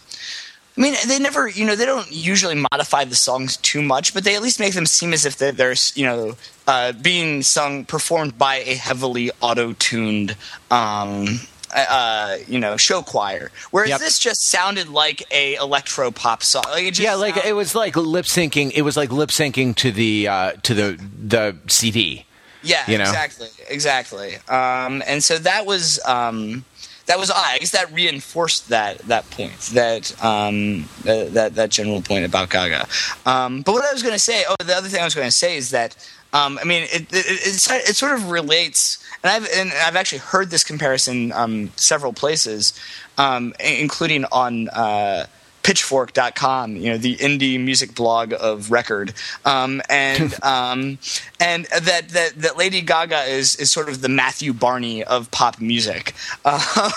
I 0.78 0.82
mean, 0.82 0.96
they 1.08 1.18
never, 1.18 1.48
you 1.48 1.66
know, 1.66 1.76
they 1.76 1.86
don't 1.86 2.12
usually 2.12 2.56
modify 2.72 3.04
the 3.04 3.16
songs 3.16 3.58
too 3.58 3.82
much, 3.82 4.14
but 4.14 4.24
they 4.24 4.36
at 4.36 4.44
least 4.44 4.60
make 4.60 4.74
them 4.74 4.86
seem 4.86 5.12
as 5.12 5.26
if 5.26 5.38
they're, 5.38 5.52
they're 5.52 5.76
you 5.96 6.06
know, 6.06 6.36
uh, 6.68 6.92
being 6.92 7.42
sung, 7.42 7.84
performed 7.84 8.38
by 8.38 8.58
a 8.58 8.76
heavily 8.76 9.32
auto-tuned, 9.42 10.36
um, 10.70 11.40
uh, 11.76 12.38
you 12.48 12.60
know, 12.60 12.78
show 12.78 13.02
choir. 13.02 13.52
Whereas 13.72 13.90
yep. 13.90 14.00
this 14.00 14.20
just 14.20 14.44
sounded 14.50 14.88
like 14.88 15.24
a 15.32 15.56
electro 15.56 16.12
pop 16.12 16.44
song. 16.44 16.64
Like 16.70 16.98
yeah, 17.00 17.16
like 17.16 17.44
it 17.44 17.54
was 17.54 17.74
like 17.74 17.96
lip 17.96 18.26
syncing. 18.26 18.72
It 18.74 18.84
was 18.84 18.96
like 18.96 19.12
lip 19.12 19.30
syncing 19.30 19.76
to 19.78 19.92
the 19.92 20.28
uh, 20.28 20.52
to 20.64 20.74
the 20.74 21.06
the 21.20 21.58
CD. 21.68 22.26
Yeah, 22.64 22.84
you 22.88 22.98
know? 22.98 23.04
exactly, 23.04 23.48
exactly. 23.70 24.36
Um, 24.48 25.04
and 25.08 25.24
so 25.24 25.38
that 25.40 25.66
was. 25.66 26.00
Um, 26.06 26.66
that 27.08 27.18
was 27.18 27.32
I 27.32 27.58
guess 27.58 27.72
that 27.72 27.92
reinforced 27.92 28.70
that 28.70 29.00
that 29.00 29.30
point 29.32 29.58
that 29.74 30.24
um, 30.24 30.86
uh, 31.02 31.26
that 31.30 31.56
that 31.56 31.70
general 31.70 32.02
point 32.02 32.26
about 32.26 32.50
Gaga. 32.50 32.88
Um, 33.26 33.62
but 33.62 33.74
what 33.74 33.86
I 33.86 33.92
was 33.92 34.04
going 34.04 34.14
to 34.14 34.20
say, 34.20 34.44
oh, 34.48 34.56
the 34.64 34.76
other 34.76 34.88
thing 34.88 35.02
I 35.02 35.06
was 35.06 35.16
going 35.16 35.28
to 35.28 35.32
say 35.32 35.58
is 35.58 35.72
that 35.72 35.96
um, 36.34 36.60
I 36.62 36.66
mean 36.66 36.84
it 36.84 37.14
it, 37.14 37.26
it, 37.26 37.90
it, 37.90 37.96
sort 37.96 38.14
of 38.14 38.30
relates, 38.30 39.04
and 39.24 39.32
I've 39.32 39.48
and 39.56 39.72
I've 39.86 39.96
actually 39.96 40.20
heard 40.20 40.50
this 40.50 40.64
comparison 40.64 41.32
um, 41.32 41.72
several 41.76 42.14
places, 42.14 42.78
um, 43.18 43.54
including 43.60 44.26
on. 44.32 44.70
Uh, 44.70 45.26
pitchfork.com, 45.68 46.78
you 46.78 46.90
know, 46.90 46.98
the 46.98 47.18
indie 47.18 47.62
music 47.62 47.94
blog 47.94 48.34
of 48.40 48.72
record. 48.72 49.14
Um, 49.44 49.82
and 49.90 50.34
um, 50.44 50.98
and 51.42 51.66
that, 51.66 52.08
that 52.08 52.36
that 52.38 52.58
Lady 52.58 52.80
Gaga 52.80 53.24
is 53.24 53.58
is 53.58 53.70
sort 53.70 53.90
of 53.90 54.02
the 54.02 54.08
Matthew 54.08 54.54
Barney 54.54 55.04
of 55.04 55.30
pop 55.32 55.60
music. 55.60 56.14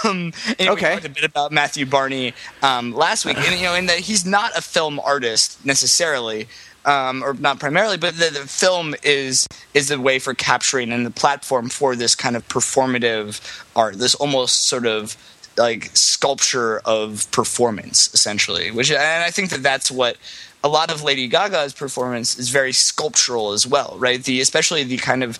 Um, 0.05 0.33
okay. 0.61 0.61
We 0.61 0.77
talked 0.77 1.05
a 1.05 1.09
bit 1.09 1.25
about 1.25 1.53
Matthew 1.53 1.85
Barney 1.85 2.33
um, 2.63 2.95
last 2.95 3.25
week, 3.25 3.37
and 3.39 3.59
you 3.59 3.65
know, 3.65 3.75
in 3.75 3.87
that 3.87 3.99
he's 3.99 4.25
not 4.25 4.57
a 4.57 4.63
film 4.63 5.01
artist 5.01 5.65
necessarily. 5.67 6.47
Um, 6.85 7.23
or 7.23 7.35
not 7.35 7.61
primarily, 7.61 7.99
but 7.99 8.15
the, 8.17 8.31
the, 8.31 8.47
film 8.47 8.95
is 9.03 9.47
is 9.75 9.89
the 9.89 10.01
way 10.01 10.19
for 10.19 10.33
capturing 10.33 10.93
and 10.93 11.05
the 11.05 11.11
platform 11.11 11.69
for 11.69 11.95
this 11.95 12.15
kind 12.15 12.37
of 12.37 12.49
performative 12.49 13.41
art, 13.77 13.99
this 13.99 14.15
almost 14.15 14.63
sort 14.63 14.87
of 14.87 15.17
like 15.61 15.91
sculpture 15.95 16.81
of 16.85 17.31
performance 17.31 18.13
essentially 18.15 18.71
which 18.71 18.91
and 18.91 19.25
i 19.25 19.31
think 19.31 19.51
that 19.51 19.63
that's 19.63 19.91
what 19.91 20.17
a 20.63 20.69
lot 20.69 20.91
of 20.91 21.03
lady 21.03 21.27
gaga's 21.29 21.73
performance 21.73 22.39
is 22.39 22.49
very 22.51 22.73
sculptural 22.73 23.53
as 23.53 23.67
well 23.67 23.97
right? 24.01 24.25
The 24.25 24.41
especially 24.41 24.83
the 24.83 24.97
kind 24.97 25.23
of 25.23 25.39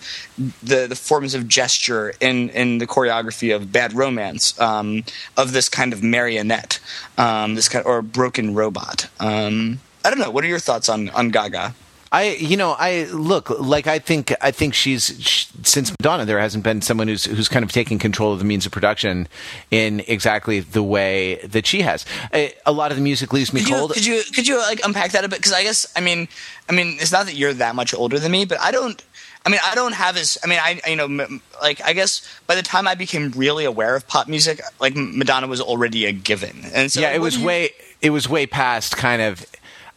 the 0.63 0.87
the 0.87 0.95
forms 0.95 1.33
of 1.33 1.47
gesture 1.47 2.13
in 2.19 2.49
in 2.49 2.77
the 2.77 2.87
choreography 2.87 3.53
of 3.53 3.71
bad 3.71 3.93
romance 3.93 4.59
um, 4.59 5.03
of 5.35 5.51
this 5.51 5.67
kind 5.67 5.93
of 5.93 6.03
marionette 6.03 6.79
um, 7.17 7.55
this 7.55 7.67
kind 7.67 7.85
or 7.85 8.01
broken 8.01 8.53
robot. 8.53 9.09
Um, 9.19 9.79
i 10.05 10.09
don't 10.09 10.19
know. 10.19 10.31
What 10.31 10.43
are 10.43 10.47
your 10.47 10.59
thoughts 10.59 10.87
on 10.89 11.09
on 11.09 11.29
gaga 11.29 11.73
I, 12.13 12.31
you 12.31 12.57
know, 12.57 12.75
I 12.77 13.05
look 13.05 13.49
like 13.49 13.87
I 13.87 13.97
think 13.97 14.33
I 14.41 14.51
think 14.51 14.73
she's 14.73 15.17
she, 15.21 15.47
since 15.63 15.91
Madonna. 15.91 16.25
There 16.25 16.39
hasn't 16.39 16.63
been 16.63 16.81
someone 16.81 17.07
who's 17.07 17.23
who's 17.23 17.47
kind 17.47 17.63
of 17.63 17.71
taking 17.71 17.99
control 17.99 18.33
of 18.33 18.39
the 18.39 18.45
means 18.45 18.65
of 18.65 18.73
production 18.73 19.29
in 19.69 20.01
exactly 20.07 20.59
the 20.59 20.83
way 20.83 21.35
that 21.45 21.65
she 21.65 21.83
has. 21.83 22.05
A, 22.33 22.53
a 22.65 22.73
lot 22.73 22.91
of 22.91 22.97
the 22.97 23.03
music 23.03 23.31
leaves 23.31 23.53
me 23.53 23.61
could 23.61 23.73
cold. 23.73 23.89
You, 23.91 23.93
could 23.95 24.05
you 24.05 24.23
could 24.33 24.47
you 24.47 24.57
like 24.57 24.81
unpack 24.83 25.11
that 25.11 25.23
a 25.23 25.29
bit? 25.29 25.39
Because 25.39 25.53
I 25.53 25.63
guess 25.63 25.91
I 25.95 26.01
mean 26.01 26.27
I 26.67 26.73
mean 26.73 26.97
it's 26.99 27.13
not 27.13 27.27
that 27.27 27.35
you're 27.35 27.53
that 27.53 27.75
much 27.75 27.93
older 27.93 28.19
than 28.19 28.31
me, 28.31 28.43
but 28.43 28.59
I 28.59 28.71
don't. 28.71 29.01
I 29.43 29.49
mean, 29.49 29.59
I 29.65 29.73
don't 29.73 29.93
have 29.93 30.17
as. 30.17 30.37
I 30.43 30.47
mean, 30.47 30.59
I 30.61 30.81
you 30.87 30.95
know, 30.95 31.39
like 31.61 31.81
I 31.81 31.93
guess 31.93 32.27
by 32.45 32.55
the 32.55 32.61
time 32.61 32.87
I 32.87 32.93
became 32.93 33.31
really 33.31 33.65
aware 33.65 33.95
of 33.95 34.07
pop 34.07 34.27
music, 34.27 34.61
like 34.79 34.95
Madonna 34.95 35.47
was 35.47 35.61
already 35.61 36.05
a 36.05 36.11
given, 36.11 36.65
and 36.73 36.91
so 36.91 36.99
yeah, 36.99 37.11
it 37.11 37.21
was 37.21 37.37
you, 37.37 37.45
way 37.45 37.69
it 38.01 38.09
was 38.09 38.27
way 38.27 38.45
past 38.45 38.97
kind 38.97 39.21
of. 39.21 39.45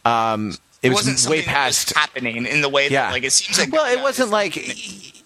Um, 0.05 0.53
it, 0.85 0.89
was 0.89 1.07
wasn't 1.07 1.29
way 1.29 1.41
past 1.41 1.93
happening 1.95 2.45
in 2.45 2.61
the 2.61 2.69
way 2.69 2.87
yeah. 2.89 3.07
that 3.07 3.13
like 3.13 3.23
it 3.23 3.31
seems 3.31 3.57
like. 3.59 3.71
Well, 3.71 3.91
it 3.91 4.01
wasn't 4.01 4.29
like 4.29 4.55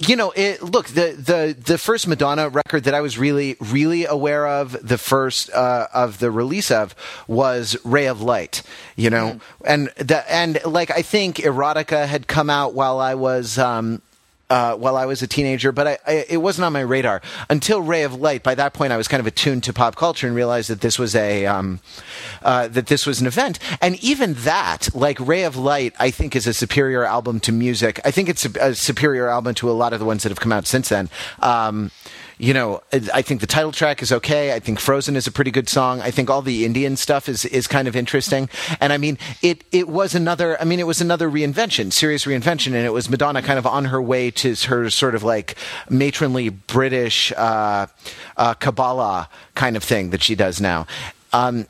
you 0.07 0.15
know. 0.15 0.31
It 0.35 0.61
look 0.61 0.87
the 0.87 1.11
the 1.17 1.55
the 1.59 1.77
first 1.77 2.07
Madonna 2.07 2.49
record 2.49 2.85
that 2.85 2.93
I 2.93 3.01
was 3.01 3.17
really 3.17 3.55
really 3.59 4.05
aware 4.05 4.47
of 4.47 4.77
the 4.87 4.97
first 4.97 5.51
uh, 5.51 5.87
of 5.93 6.19
the 6.19 6.31
release 6.31 6.71
of 6.71 6.95
was 7.27 7.77
Ray 7.83 8.07
of 8.07 8.21
Light. 8.21 8.63
You 8.95 9.09
know, 9.09 9.33
mm. 9.33 9.41
and 9.65 9.87
the 9.97 10.23
and 10.31 10.59
like 10.65 10.91
I 10.91 11.01
think 11.01 11.37
Erotica 11.37 12.07
had 12.07 12.27
come 12.27 12.49
out 12.49 12.73
while 12.73 12.99
I 12.99 13.15
was. 13.15 13.57
Um, 13.57 14.01
uh, 14.49 14.75
while 14.75 14.97
I 14.97 15.05
was 15.05 15.21
a 15.21 15.27
teenager, 15.27 15.71
but 15.71 15.87
I, 15.87 15.97
I, 16.07 16.25
it 16.29 16.37
wasn't 16.37 16.65
on 16.65 16.73
my 16.73 16.81
radar 16.81 17.21
until 17.49 17.81
Ray 17.81 18.03
of 18.03 18.15
Light. 18.15 18.43
By 18.43 18.55
that 18.55 18.73
point, 18.73 18.91
I 18.91 18.97
was 18.97 19.07
kind 19.07 19.19
of 19.19 19.27
attuned 19.27 19.63
to 19.65 19.73
pop 19.73 19.95
culture 19.95 20.27
and 20.27 20.35
realized 20.35 20.69
that 20.69 20.81
this 20.81 20.97
was 20.97 21.15
a 21.15 21.45
um, 21.45 21.79
uh, 22.41 22.67
that 22.69 22.87
this 22.87 23.05
was 23.05 23.21
an 23.21 23.27
event. 23.27 23.59
And 23.81 24.01
even 24.03 24.33
that, 24.35 24.89
like 24.93 25.19
Ray 25.19 25.43
of 25.43 25.55
Light, 25.55 25.93
I 25.99 26.11
think 26.11 26.35
is 26.35 26.47
a 26.47 26.53
superior 26.53 27.05
album 27.05 27.39
to 27.41 27.51
music. 27.51 27.99
I 28.03 28.11
think 28.11 28.29
it's 28.29 28.45
a, 28.45 28.69
a 28.69 28.75
superior 28.75 29.27
album 29.29 29.53
to 29.55 29.69
a 29.69 29.73
lot 29.73 29.93
of 29.93 29.99
the 29.99 30.05
ones 30.05 30.23
that 30.23 30.29
have 30.29 30.39
come 30.39 30.51
out 30.51 30.65
since 30.65 30.89
then. 30.89 31.09
Um, 31.39 31.91
you 32.39 32.53
know, 32.53 32.81
I 33.13 33.21
think 33.21 33.41
the 33.41 33.47
title 33.47 33.73
track 33.73 34.01
is 34.01 34.13
okay. 34.13 34.53
I 34.53 34.59
think 34.59 34.79
Frozen 34.79 35.17
is 35.17 35.27
a 35.27 35.31
pretty 35.31 35.51
good 35.51 35.67
song. 35.67 35.99
I 35.99 36.09
think 36.09 36.29
all 36.29 36.41
the 36.41 36.63
Indian 36.63 36.95
stuff 36.95 37.27
is, 37.27 37.43
is 37.43 37.67
kind 37.67 37.85
of 37.85 37.97
interesting. 37.97 38.49
And 38.79 38.93
I 38.93 38.97
mean, 38.97 39.17
it, 39.41 39.65
it 39.73 39.89
was 39.89 40.15
another, 40.15 40.59
I 40.59 40.63
mean, 40.63 40.79
it 40.79 40.87
was 40.87 41.01
another 41.01 41.29
reinvention, 41.29 41.91
serious 41.91 42.23
reinvention. 42.23 42.67
And 42.67 42.85
it 42.85 42.93
was 42.93 43.09
Madonna 43.09 43.41
kind 43.41 43.59
of 43.59 43.67
on 43.67 43.85
her 43.85 44.01
way 44.01 44.31
to 44.31 44.55
her 44.67 44.89
sort 44.89 45.15
of 45.15 45.23
like 45.23 45.57
matronly 45.89 46.47
British, 46.47 47.33
uh, 47.33 47.87
uh, 48.37 48.53
Kabbalah 48.53 49.27
kind 49.55 49.75
of 49.75 49.83
thing 49.83 50.11
that 50.11 50.23
she 50.23 50.33
does 50.33 50.61
now. 50.61 50.87
Um, 51.33 51.67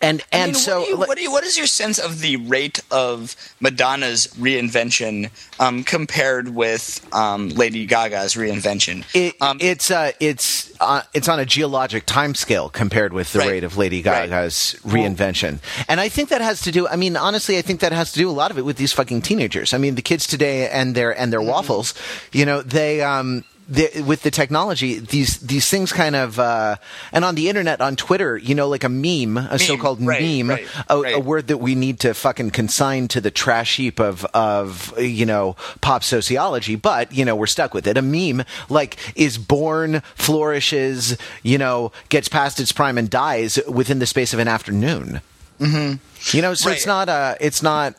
and 0.00 0.22
and 0.32 0.42
I 0.42 0.46
mean, 0.46 0.54
so, 0.54 0.80
what, 0.80 0.88
you, 0.88 0.96
what, 0.96 1.20
you, 1.20 1.32
what 1.32 1.44
is 1.44 1.58
your 1.58 1.66
sense 1.66 1.98
of 1.98 2.20
the 2.20 2.36
rate 2.36 2.80
of 2.90 3.36
Madonna's 3.60 4.28
reinvention 4.38 5.30
um, 5.60 5.84
compared 5.84 6.54
with 6.54 7.06
um, 7.12 7.50
Lady 7.50 7.84
Gaga's 7.86 8.34
reinvention? 8.34 9.04
It, 9.14 9.40
um, 9.42 9.58
it's 9.60 9.90
uh, 9.90 10.12
it's 10.18 10.72
uh, 10.80 11.02
it's 11.12 11.28
on 11.28 11.38
a 11.38 11.44
geologic 11.44 12.06
timescale 12.06 12.72
compared 12.72 13.12
with 13.12 13.32
the 13.32 13.40
right, 13.40 13.50
rate 13.50 13.64
of 13.64 13.76
Lady 13.76 14.00
Gaga's 14.00 14.80
right. 14.84 14.94
reinvention, 14.94 15.58
and 15.88 16.00
I 16.00 16.08
think 16.08 16.30
that 16.30 16.40
has 16.40 16.62
to 16.62 16.72
do. 16.72 16.88
I 16.88 16.96
mean, 16.96 17.16
honestly, 17.16 17.58
I 17.58 17.62
think 17.62 17.80
that 17.80 17.92
has 17.92 18.12
to 18.12 18.18
do 18.18 18.30
a 18.30 18.32
lot 18.32 18.50
of 18.50 18.58
it 18.58 18.64
with 18.64 18.76
these 18.76 18.92
fucking 18.92 19.22
teenagers. 19.22 19.74
I 19.74 19.78
mean, 19.78 19.96
the 19.96 20.02
kids 20.02 20.26
today 20.26 20.70
and 20.70 20.94
their 20.94 21.18
and 21.18 21.32
their 21.32 21.40
mm-hmm. 21.40 21.50
waffles. 21.50 21.94
You 22.32 22.46
know, 22.46 22.62
they 22.62 23.02
um, 23.02 23.44
the, 23.70 24.02
with 24.02 24.22
the 24.22 24.32
technology, 24.32 24.98
these 24.98 25.38
these 25.38 25.70
things 25.70 25.92
kind 25.92 26.16
of 26.16 26.40
uh, 26.40 26.76
and 27.12 27.24
on 27.24 27.36
the 27.36 27.48
internet, 27.48 27.80
on 27.80 27.94
Twitter, 27.94 28.36
you 28.36 28.56
know, 28.56 28.68
like 28.68 28.82
a 28.82 28.88
meme, 28.88 29.36
a 29.36 29.50
meme, 29.50 29.58
so-called 29.58 30.04
right, 30.04 30.20
meme, 30.20 30.50
right, 30.50 30.66
a, 30.88 31.00
right. 31.00 31.14
a, 31.14 31.20
word 31.20 31.46
that 31.46 31.58
we 31.58 31.76
need 31.76 32.00
to 32.00 32.12
fucking 32.12 32.50
consign 32.50 33.06
to 33.08 33.20
the 33.20 33.30
trash 33.30 33.76
heap 33.76 34.00
of 34.00 34.24
of 34.26 34.92
you 34.98 35.24
know 35.24 35.54
pop 35.80 36.02
sociology. 36.02 36.74
But 36.74 37.12
you 37.12 37.24
know, 37.24 37.36
we're 37.36 37.46
stuck 37.46 37.72
with 37.72 37.86
it. 37.86 37.96
A 37.96 38.02
meme 38.02 38.44
like 38.68 38.96
is 39.14 39.38
born, 39.38 40.00
flourishes, 40.16 41.16
you 41.44 41.56
know, 41.56 41.92
gets 42.08 42.28
past 42.28 42.58
its 42.58 42.72
prime 42.72 42.98
and 42.98 43.08
dies 43.08 43.58
within 43.68 44.00
the 44.00 44.06
space 44.06 44.34
of 44.34 44.40
an 44.40 44.48
afternoon. 44.48 45.20
Mm-hmm. 45.60 46.36
You 46.36 46.42
know, 46.42 46.54
so 46.54 46.70
it's 46.70 46.86
not 46.86 47.08
uh 47.08 47.36
it's 47.40 47.62
not 47.62 47.94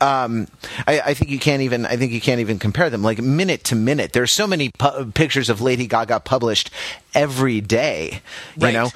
um, 0.00 0.46
I, 0.86 1.00
I, 1.00 1.14
think 1.14 1.30
you 1.30 1.38
can't 1.38 1.62
even. 1.62 1.86
I 1.86 1.96
think 1.96 2.12
you 2.12 2.20
can't 2.20 2.40
even 2.40 2.58
compare 2.58 2.90
them. 2.90 3.02
Like 3.02 3.18
minute 3.18 3.64
to 3.64 3.76
minute, 3.76 4.12
there's 4.12 4.32
so 4.32 4.46
many 4.46 4.70
pu- 4.78 5.12
pictures 5.12 5.48
of 5.50 5.60
Lady 5.60 5.86
Gaga 5.86 6.20
published 6.20 6.70
every 7.14 7.60
day. 7.60 8.22
You 8.56 8.66
right. 8.66 8.74
know, 8.74 8.90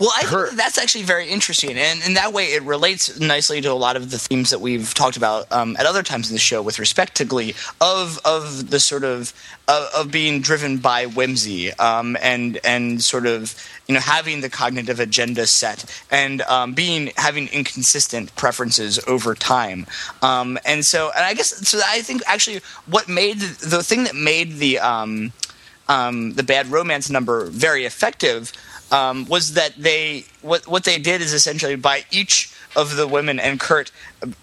Well, 0.00 0.10
I 0.16 0.24
her- 0.24 0.46
think 0.46 0.56
that's 0.56 0.78
actually 0.78 1.04
very 1.04 1.28
interesting, 1.28 1.76
and 1.76 2.02
in 2.02 2.14
that 2.14 2.32
way, 2.32 2.54
it 2.54 2.62
relates 2.62 3.20
nicely 3.20 3.60
to 3.60 3.70
a 3.70 3.74
lot 3.74 3.96
of 3.96 4.10
the 4.10 4.18
themes 4.18 4.48
that 4.48 4.58
we've 4.58 4.94
talked 4.94 5.18
about 5.18 5.52
um, 5.52 5.76
at 5.78 5.84
other 5.84 6.02
times 6.02 6.30
in 6.30 6.34
the 6.34 6.40
show 6.40 6.62
with 6.62 6.78
respect 6.78 7.16
to 7.16 7.26
Glee, 7.26 7.54
of 7.82 8.18
of 8.24 8.70
the 8.70 8.80
sort 8.80 9.04
of 9.04 9.34
of, 9.68 9.88
of 9.94 10.10
being 10.10 10.40
driven 10.40 10.78
by 10.78 11.04
whimsy, 11.04 11.74
um, 11.74 12.16
and 12.22 12.58
and 12.64 13.02
sort 13.02 13.26
of 13.26 13.54
you 13.88 13.92
know 13.92 14.00
having 14.00 14.40
the 14.40 14.48
cognitive 14.48 15.00
agenda 15.00 15.46
set, 15.46 15.84
and 16.10 16.40
um, 16.42 16.72
being 16.72 17.12
having 17.18 17.48
inconsistent 17.48 18.34
preferences 18.36 18.98
over 19.06 19.34
time, 19.34 19.86
um, 20.22 20.58
and 20.64 20.86
so 20.86 21.10
and 21.14 21.26
I 21.26 21.34
guess 21.34 21.68
so. 21.68 21.78
I 21.86 22.00
think 22.00 22.22
actually 22.26 22.62
what 22.86 23.06
made 23.06 23.38
the 23.38 23.82
thing 23.82 24.04
that 24.04 24.14
made 24.14 24.56
the 24.56 24.78
um, 24.78 25.34
um, 25.90 26.32
the 26.34 26.42
bad 26.42 26.68
romance 26.68 27.10
number 27.10 27.44
very 27.46 27.84
effective 27.84 28.50
um, 28.90 29.26
was 29.26 29.54
that 29.54 29.74
they 29.76 30.24
what 30.42 30.66
what 30.66 30.84
they 30.84 30.98
did 30.98 31.20
is 31.20 31.32
essentially 31.32 31.76
by 31.76 32.04
each 32.10 32.52
of 32.76 32.96
the 32.96 33.06
women 33.06 33.40
and 33.40 33.58
Kurt 33.58 33.90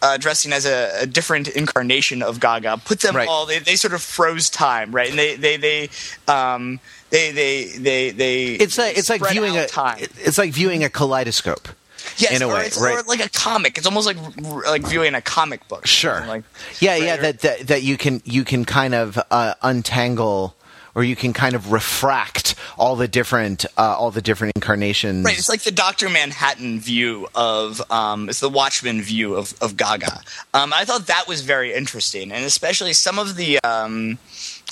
uh, 0.01 0.17
dressing 0.17 0.51
as 0.51 0.65
a, 0.65 1.01
a 1.01 1.05
different 1.05 1.47
incarnation 1.47 2.21
of 2.21 2.39
Gaga, 2.39 2.81
put 2.83 2.99
them 2.99 3.15
Right. 3.15 3.27
all. 3.27 3.45
They, 3.45 3.59
they 3.59 3.75
sort 3.75 3.93
of 3.93 4.01
froze 4.01 4.49
time, 4.49 4.91
right? 4.91 5.09
And 5.09 5.17
they 5.17 5.35
they 5.35 5.57
they 5.57 5.89
um, 6.27 6.79
they 7.09 7.31
they 7.31 7.65
they 7.77 8.11
they. 8.11 8.45
It's 8.53 8.77
like 8.77 8.97
it's 8.97 9.09
like 9.09 9.27
viewing 9.29 9.57
a 9.57 9.67
time. 9.67 9.97
it's 9.99 10.37
like 10.37 10.51
viewing 10.51 10.83
a 10.83 10.89
kaleidoscope. 10.89 11.69
Yes, 12.17 12.37
in 12.37 12.41
a 12.41 12.47
or 12.47 12.53
way, 12.55 12.65
it's, 12.65 12.79
right. 12.79 12.97
or 12.97 13.03
like 13.03 13.23
a 13.23 13.29
comic. 13.29 13.77
It's 13.77 13.85
almost 13.85 14.07
like 14.07 14.17
like 14.65 14.83
viewing 14.87 15.13
a 15.13 15.21
comic 15.21 15.67
book. 15.67 15.85
Sure. 15.85 16.23
Like 16.25 16.43
yeah, 16.79 16.91
right, 16.91 17.03
yeah. 17.03 17.17
That, 17.17 17.39
that 17.41 17.67
that 17.67 17.83
you 17.83 17.97
can 17.97 18.21
you 18.23 18.43
can 18.43 18.65
kind 18.65 18.93
of 18.95 19.19
uh, 19.29 19.53
untangle, 19.61 20.55
or 20.97 21.03
you 21.03 21.15
can 21.15 21.31
kind 21.31 21.53
of 21.53 21.71
refract 21.71 22.55
all 22.75 22.95
the 22.95 23.07
different 23.07 23.67
uh, 23.77 23.95
all 23.95 24.09
the 24.09 24.21
different 24.21 24.53
incarnations. 24.55 25.23
Right, 25.23 25.37
it's 25.37 25.47
like 25.47 25.61
the 25.61 25.71
Doctor 25.71 26.09
Manhattan 26.09 26.79
view 26.79 27.27
of 27.35 27.79
um, 27.91 28.29
it's 28.29 28.39
the 28.39 28.49
Watchmen 28.49 29.03
view 29.03 29.35
of 29.35 29.53
of 29.61 29.77
Gaga. 29.77 30.21
Um, 30.55 30.73
I 30.73 30.85
thought 30.85 31.05
that 31.05 31.27
was 31.27 31.41
very 31.41 31.71
interesting, 31.71 32.31
and 32.31 32.43
especially 32.43 32.93
some 32.93 33.19
of 33.19 33.35
the 33.35 33.59
um, 33.63 34.17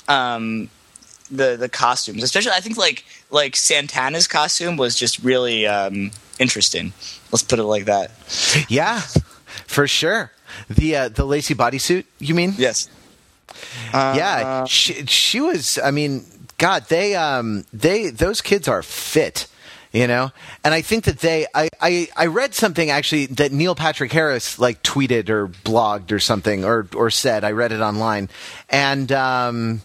um, 0.08 0.68
the 1.30 1.56
the 1.56 1.68
costumes, 1.68 2.24
especially 2.24 2.52
I 2.52 2.60
think 2.60 2.76
like 2.76 3.04
like 3.30 3.54
Santana's 3.54 4.26
costume 4.26 4.76
was 4.76 4.96
just 4.96 5.22
really 5.22 5.64
um, 5.64 6.10
interesting. 6.40 6.92
Let's 7.30 7.44
put 7.44 7.60
it 7.60 7.64
like 7.64 7.84
that. 7.84 8.10
Yeah, 8.68 8.98
for 9.68 9.86
sure. 9.86 10.32
The 10.68 10.96
uh, 10.96 11.08
the 11.08 11.24
lacy 11.24 11.54
bodysuit. 11.54 12.04
You 12.18 12.34
mean? 12.34 12.54
Yes. 12.58 12.88
Yeah, 13.92 14.64
she, 14.64 15.06
she 15.06 15.40
was. 15.40 15.78
I 15.82 15.90
mean, 15.90 16.24
God, 16.58 16.86
they 16.88 17.14
um 17.14 17.64
they 17.72 18.10
those 18.10 18.40
kids 18.40 18.68
are 18.68 18.82
fit. 18.82 19.48
You 19.92 20.06
know, 20.06 20.30
and 20.62 20.74
I 20.74 20.82
think 20.82 21.04
that 21.04 21.20
they, 21.20 21.46
I, 21.54 21.70
I, 21.80 22.08
I 22.14 22.26
read 22.26 22.54
something 22.54 22.90
actually 22.90 23.26
that 23.26 23.50
Neil 23.50 23.74
Patrick 23.74 24.12
Harris 24.12 24.58
like 24.58 24.82
tweeted 24.82 25.30
or 25.30 25.48
blogged 25.48 26.12
or 26.12 26.18
something 26.18 26.66
or 26.66 26.86
or 26.94 27.08
said. 27.08 27.44
I 27.44 27.52
read 27.52 27.72
it 27.72 27.80
online, 27.80 28.28
and 28.68 29.10
um, 29.12 29.80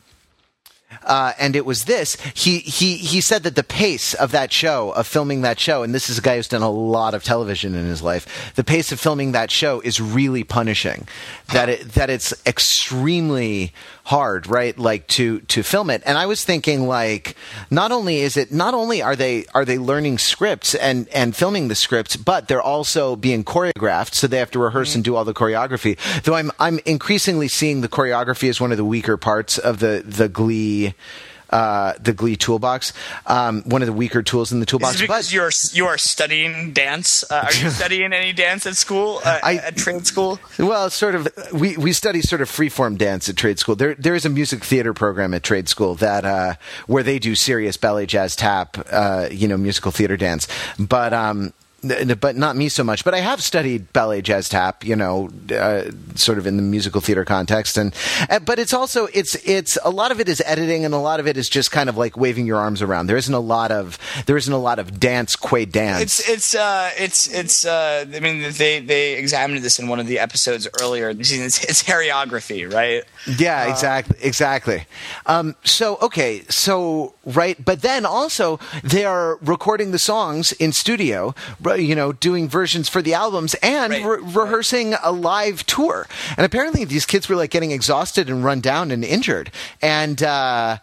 uh, 1.04 1.34
and 1.39 1.56
it 1.56 1.66
was 1.66 1.86
this. 1.86 2.18
He 2.34 2.60
he 2.60 2.98
he 2.98 3.22
said 3.22 3.44
that 3.44 3.56
the 3.56 3.64
pace 3.64 4.14
of 4.14 4.32
that 4.32 4.52
show, 4.52 4.92
of 4.92 5.08
filming 5.08 5.42
that 5.42 5.60
show, 5.60 5.84
and 5.84 5.94
this 5.94 6.10
is 6.10 6.18
a 6.18 6.22
guy 6.22 6.36
who's 6.36 6.48
done 6.48 6.62
a 6.62 6.70
lot 6.70 7.14
of 7.14 7.24
television 7.24 7.76
in 7.76 7.86
his 7.86 8.02
life. 8.02 8.54
The 8.56 8.64
pace 8.64 8.92
of 8.92 9.00
filming 9.00 9.32
that 9.32 9.52
show 9.52 9.82
is 9.82 10.00
really 10.02 10.44
punishing. 10.44 11.08
That 11.54 11.70
it 11.70 11.94
that 11.94 12.10
it's 12.10 12.34
extremely 12.46 13.74
hard, 14.06 14.48
right? 14.48 14.78
Like 14.78 15.08
to 15.08 15.39
to 15.42 15.64
film 15.64 15.89
it. 15.89 16.02
And 16.06 16.18
I 16.18 16.26
was 16.26 16.44
thinking, 16.44 16.88
like, 16.88 17.36
not 17.70 17.92
only 17.92 18.20
is 18.20 18.38
it 18.38 18.52
not 18.52 18.74
only 18.74 19.02
are 19.02 19.16
they 19.16 19.46
are 19.54 19.66
they 19.66 19.78
learning 19.78 20.18
scripts 20.18 20.76
and 20.76 21.08
and 21.10 21.36
filming 21.36 21.68
the 21.68 21.76
scripts, 21.76 22.16
but 22.16 22.48
they're 22.48 22.62
also 22.62 23.16
being 23.16 23.44
choreographed, 23.44 24.14
so 24.14 24.28
they 24.28 24.38
have 24.38 24.52
to 24.52 24.60
rehearse 24.60 24.96
and 24.96 25.04
do 25.04 25.16
all 25.16 25.26
the 25.26 25.34
choreography. 25.34 25.98
Though 26.24 26.36
I'm 26.36 26.52
I'm 26.60 26.80
increasingly 26.86 27.48
seeing 27.48 27.82
the 27.82 27.89
choreography 27.89 28.50
as 28.50 28.60
one 28.60 28.72
of 28.72 28.78
the 28.78 28.86
weaker 28.86 29.18
parts 29.18 29.58
of 29.58 29.80
the 29.80 30.04
the 30.06 30.30
Glee. 30.30 30.81
Uh, 31.50 31.96
the 32.00 32.14
Glee 32.14 32.38
toolbox, 32.38 32.94
um, 33.28 33.62
one 33.64 33.82
of 33.82 33.86
the 33.86 33.92
weaker 33.92 34.24
tools 34.24 34.54
in 34.54 34.62
the 34.62 34.64
Is 34.64 34.68
toolbox. 34.70 34.96
it 34.96 35.02
because 35.02 35.28
but 35.28 35.34
you're 35.34 35.52
you 35.74 35.86
are 35.86 35.98
studying 35.98 36.72
dance? 36.72 37.26
Uh, 37.30 37.44
are 37.46 37.54
you 37.54 37.70
studying 37.82 38.14
any 38.14 38.32
dance 38.32 38.66
at 38.66 38.78
school? 38.78 39.20
Uh, 39.26 39.38
I- 39.44 39.58
at 39.58 39.76
trade 39.76 40.08
school? 40.08 40.40
Well, 40.58 40.90
sort 40.90 41.14
of. 41.14 41.28
We 41.52 41.76
we 41.76 41.92
study 41.92 42.22
sort 42.22 42.42
of 42.42 42.50
freeform 42.50 42.98
dance 42.98 43.28
at 43.28 43.36
trade 43.36 43.60
school. 43.60 43.76
There 43.76 43.96
there 43.96 44.16
is 44.16 44.24
a 44.24 44.30
music 44.30 44.64
theater 44.64 44.94
program 44.94 45.34
at 45.34 45.44
trade 45.44 45.68
school 45.68 45.94
that 45.96 46.24
uh, 46.24 46.54
where 46.88 47.04
they 47.04 47.20
do 47.20 47.36
serious 47.36 47.76
ballet, 47.76 48.06
jazz, 48.06 48.34
tap, 48.38 48.78
uh, 48.90 49.28
you 49.30 49.46
know, 49.50 49.58
musical 49.58 49.92
theater 49.92 50.16
dance. 50.16 50.48
But 50.80 51.12
um, 51.14 51.52
but 51.82 52.36
not 52.36 52.56
me 52.56 52.70
so 52.70 52.84
much. 52.84 53.04
But 53.04 53.14
I 53.14 53.20
have 53.20 53.42
studied 53.42 53.92
ballet, 53.94 54.22
jazz, 54.22 54.50
tap, 54.50 54.84
you 54.84 54.96
know, 54.96 55.30
uh, 55.52 55.92
sort 56.16 56.38
of 56.38 56.46
in 56.46 56.58
the 56.58 56.64
musical 56.64 57.02
theater 57.02 57.26
context. 57.26 57.78
And 57.78 57.94
uh, 58.30 58.40
but 58.40 58.60
it's 58.60 58.74
also 58.74 59.08
it's 59.14 59.36
it's 59.48 59.78
a 59.84 59.90
lot 59.90 60.12
of 60.12 60.20
it 60.20 60.30
is 60.30 60.42
editing, 60.46 60.86
and 60.86 60.94
a 60.94 61.00
lot 61.00 61.20
of 61.20 61.28
it 61.28 61.38
is 61.38 61.50
just 61.50 61.72
kind 61.72 61.90
of 61.90 61.98
like 61.98 62.16
waving 62.16 62.46
your 62.46 62.58
arms 62.58 62.82
around. 62.82 63.08
There 63.08 63.18
isn't 63.18 63.34
a 63.34 63.40
lot 63.40 63.72
of 63.72 63.98
there 64.26 64.38
isn't 64.38 64.54
a 64.54 64.58
lot 64.58 64.80
of 64.80 65.00
dance, 65.00 65.36
quay 65.36 65.66
dance. 65.66 66.20
It's 66.20 66.30
it's 66.30 66.56
uh 66.56 66.92
it's 66.98 67.28
it's 67.34 67.66
uh 67.66 68.06
I 68.14 68.20
mean 68.20 68.52
they 68.54 68.80
they 68.80 69.14
examined 69.14 69.64
this 69.64 69.80
in 69.80 69.88
one 69.88 70.00
of 70.00 70.08
the 70.08 70.20
episodes 70.20 70.68
earlier. 70.82 71.14
this 71.14 71.30
season. 71.30 71.46
It's, 71.46 71.64
it's 71.64 71.84
hairography, 71.84 72.72
right? 72.72 73.04
Yeah, 73.38 73.70
exactly, 73.70 74.18
exactly. 74.22 74.86
Um, 75.26 75.56
so 75.64 75.98
okay, 76.02 76.44
so 76.50 77.16
right, 77.26 77.64
but 77.64 77.82
then 77.82 78.06
also 78.06 78.60
they 78.84 79.06
are 79.06 79.38
recording 79.42 79.92
the 79.92 80.00
songs 80.00 80.52
in 80.54 80.72
studio, 80.72 81.34
you 81.80 81.95
know, 81.95 82.11
doing 82.11 82.47
versions 82.49 82.89
for 82.89 83.01
the 83.01 83.13
albums 83.13 83.53
and 83.55 83.91
Right, 83.91 84.05
re- 84.05 84.19
rehearsing 84.22 84.95
a 85.03 85.11
live 85.11 85.65
tour. 85.65 86.07
And 86.38 86.45
apparently, 86.45 86.86
these 86.86 87.05
kids 87.05 87.30
were 87.30 87.36
like 87.36 87.51
getting 87.51 87.72
exhausted 87.72 88.30
and 88.30 88.43
run 88.43 88.59
down 88.61 88.91
and 88.91 89.03
injured, 89.03 89.51
and 89.82 90.22
uh, 90.24 90.78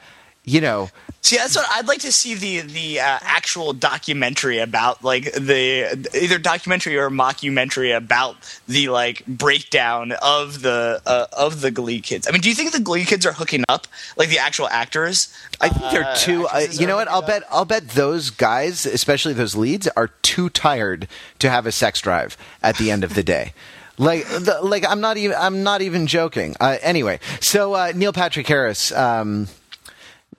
you 0.49 0.61
know. 0.61 0.91
See, 1.21 1.37
that's 1.37 1.57
what 1.57 1.67
I'd 1.73 1.89
like 1.89 1.99
to 2.03 2.13
see 2.13 2.35
the 2.35 2.61
the 2.61 3.01
uh, 3.01 3.19
actual 3.23 3.73
documentary 3.73 4.61
about 4.61 5.03
like 5.03 5.25
the 5.33 6.09
either 6.15 6.39
documentary 6.39 6.97
or 6.97 7.11
mockumentary 7.11 7.95
about 7.95 8.37
the 8.69 8.89
like 8.89 9.27
breakdown 9.27 10.13
of 10.23 10.63
the 10.63 11.03
uh, 11.05 11.27
of 11.37 11.61
the 11.61 11.71
Glee 11.73 12.01
kids. 12.01 12.29
I 12.29 12.31
mean, 12.31 12.41
do 12.41 12.49
you 12.49 12.55
think 12.55 12.73
the 12.73 12.81
Glee 12.81 13.05
kids 13.05 13.27
are 13.27 13.33
hooking 13.33 13.65
up 13.69 13.89
like 14.17 14.29
the 14.29 14.39
actual 14.39 14.69
actors? 14.69 15.35
I 15.61 15.69
think 15.69 15.91
they're 15.91 16.05
Uh, 16.05 16.15
too. 16.15 16.47
Uh, 16.47 16.67
you 16.71 16.87
know 16.87 16.97
what? 16.97 17.09
I'll 17.09 17.19
up? 17.19 17.27
bet. 17.27 17.43
I'll 17.51 17.65
bet 17.65 17.89
those 17.91 18.31
guys, 18.31 18.87
especially 18.87 19.35
those 19.35 19.57
leads, 19.57 19.89
are 19.89 20.09
too 20.23 20.49
tired 20.49 21.09
to 21.41 21.51
have 21.51 21.67
a 21.67 21.73
sex 21.73 22.01
drive 22.01 22.37
at 22.63 22.79
the 22.79 22.91
end 22.93 23.03
of 23.05 23.15
the 23.15 23.23
day. 23.25 23.53
Like, 24.01 24.29
the, 24.29 24.61
like 24.63 24.89
I'm 24.89 25.01
not 25.01 25.17
even. 25.17 25.37
I'm 25.37 25.65
not 25.65 25.83
even 25.83 26.07
joking. 26.07 26.55
Uh, 26.61 26.77
anyway, 26.83 27.19
so 27.41 27.75
uh, 27.75 27.93
Neil 27.93 28.13
Patrick 28.13 28.47
Harris. 28.47 28.93
Um, 28.93 29.49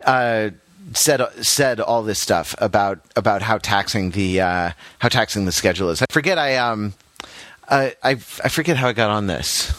uh, 0.05 0.49
said 0.93 1.21
said 1.41 1.79
all 1.79 2.03
this 2.03 2.19
stuff 2.19 2.55
about 2.59 2.99
about 3.15 3.41
how 3.41 3.57
taxing 3.57 4.11
the 4.11 4.41
uh, 4.41 4.71
how 4.99 5.09
taxing 5.09 5.45
the 5.45 5.51
schedule 5.51 5.89
is. 5.89 6.01
I 6.01 6.05
forget. 6.09 6.37
I 6.37 6.57
um, 6.57 6.93
uh, 7.67 7.89
I 8.03 8.11
I 8.11 8.49
forget 8.49 8.77
how 8.77 8.87
I 8.87 8.93
got 8.93 9.09
on 9.09 9.27
this. 9.27 9.73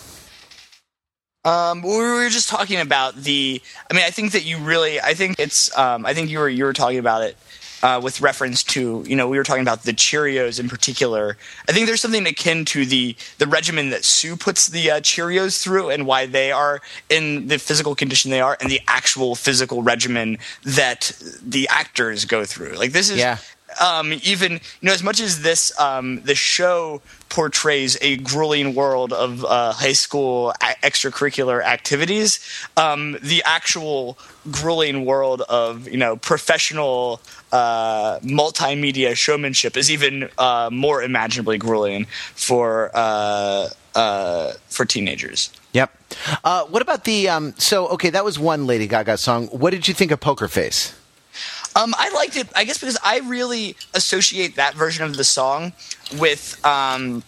Um, 1.43 1.81
we 1.81 1.89
were 1.89 2.29
just 2.29 2.49
talking 2.49 2.81
about 2.81 3.17
the. 3.17 3.63
I 3.91 3.95
mean, 3.95 4.05
I 4.05 4.11
think 4.11 4.33
that 4.33 4.45
you 4.45 4.59
really. 4.59 5.01
I 5.01 5.15
think 5.15 5.39
it's. 5.39 5.77
Um, 5.77 6.05
I 6.05 6.15
think 6.15 6.31
you 6.31 6.39
were 6.39 6.49
you 6.49 6.65
were 6.65 6.73
talking 6.73 6.99
about 6.99 7.23
it 7.23 7.37
uh, 7.83 8.01
with 8.03 8.21
reference 8.21 8.63
to. 8.65 9.05
You 9.07 9.17
know, 9.17 9.29
we 9.29 9.37
were 9.37 9.45
talking 9.45 9.63
about 9.63 9.85
the 9.85 9.93
Cheerios 9.93 10.61
in 10.61 10.69
particular. 10.69 11.37
I 11.69 11.73
think 11.73 11.87
there's 11.87 12.01
something 12.01 12.27
akin 12.27 12.65
to 12.67 12.85
the 12.85 13.17
the 13.39 13.47
regimen 13.47 13.91
that 13.91 14.05
Sue 14.05 14.37
puts 14.37 14.69
the 14.69 14.91
uh, 14.91 15.01
Cheerios 15.01 15.63
through, 15.63 15.91
and 15.91 16.07
why 16.07 16.27
they 16.27 16.53
are 16.53 16.81
in 17.09 17.49
the 17.49 17.59
physical 17.59 17.95
condition 17.95 18.31
they 18.31 18.41
are, 18.41 18.57
and 18.61 18.71
the 18.71 18.81
actual 18.87 19.35
physical 19.35 19.83
regimen 19.83 20.39
that 20.65 21.13
the 21.43 21.69
actors 21.69 22.25
go 22.25 22.45
through. 22.45 22.73
Like 22.73 22.93
this 22.93 23.11
is 23.11 23.19
Yeah. 23.19 23.39
Um, 23.81 24.13
even 24.23 24.53
you 24.53 24.59
know 24.83 24.93
as 24.93 25.03
much 25.03 25.21
as 25.21 25.43
this 25.43 25.79
um, 25.79 26.23
the 26.23 26.35
show 26.35 27.03
portrays 27.29 27.97
a 28.01 28.17
grueling 28.17 28.75
world 28.75 29.13
of 29.13 29.45
uh, 29.45 29.73
high 29.73 29.93
school 29.93 30.51
a- 30.61 30.87
extracurricular 30.87 31.63
activities, 31.63 32.41
um, 32.77 33.17
the 33.23 33.43
actual 33.45 34.19
grueling 34.51 35.05
world 35.05 35.43
of 35.43 35.89
you 35.89 35.97
know 35.97 36.17
professional 36.17 37.21
uh, 37.53 38.19
multimedia 38.21 39.15
showmanship 39.17 39.77
is 39.77 39.91
even 39.91 40.29
uh, 40.39 40.69
more 40.73 41.03
imaginably 41.03 41.59
grueling 41.59 42.07
for 42.35 42.91
uh, 42.95 43.69
uh, 43.95 44.53
for 44.69 44.85
teenagers. 44.85 45.51
Yep. 45.73 45.97
Uh, 46.43 46.65
what 46.67 46.83
about 46.83 47.05
the 47.05 47.29
um, 47.29 47.55
so 47.59 47.89
okay? 47.89 48.11
That 48.11 48.25
was 48.25 48.39
one 48.39 48.67
Lady 48.67 48.87
Gaga 48.87 49.17
song. 49.17 49.47
What 49.49 49.71
did 49.71 49.87
you 49.89 49.95
think 49.95 50.11
of 50.11 50.21
Poker 50.21 50.49
Face? 50.49 50.95
Um, 51.77 51.95
I 51.97 52.11
liked 52.11 52.37
it, 52.37 52.49
I 52.55 52.65
guess, 52.65 52.79
because 52.79 52.99
I 53.05 53.21
really 53.21 53.77
associate 53.95 54.57
that 54.57 54.75
version 54.75 55.05
of 55.05 55.17
the 55.17 55.25
song 55.25 55.73
with 56.19 56.61
um, 56.67 57.23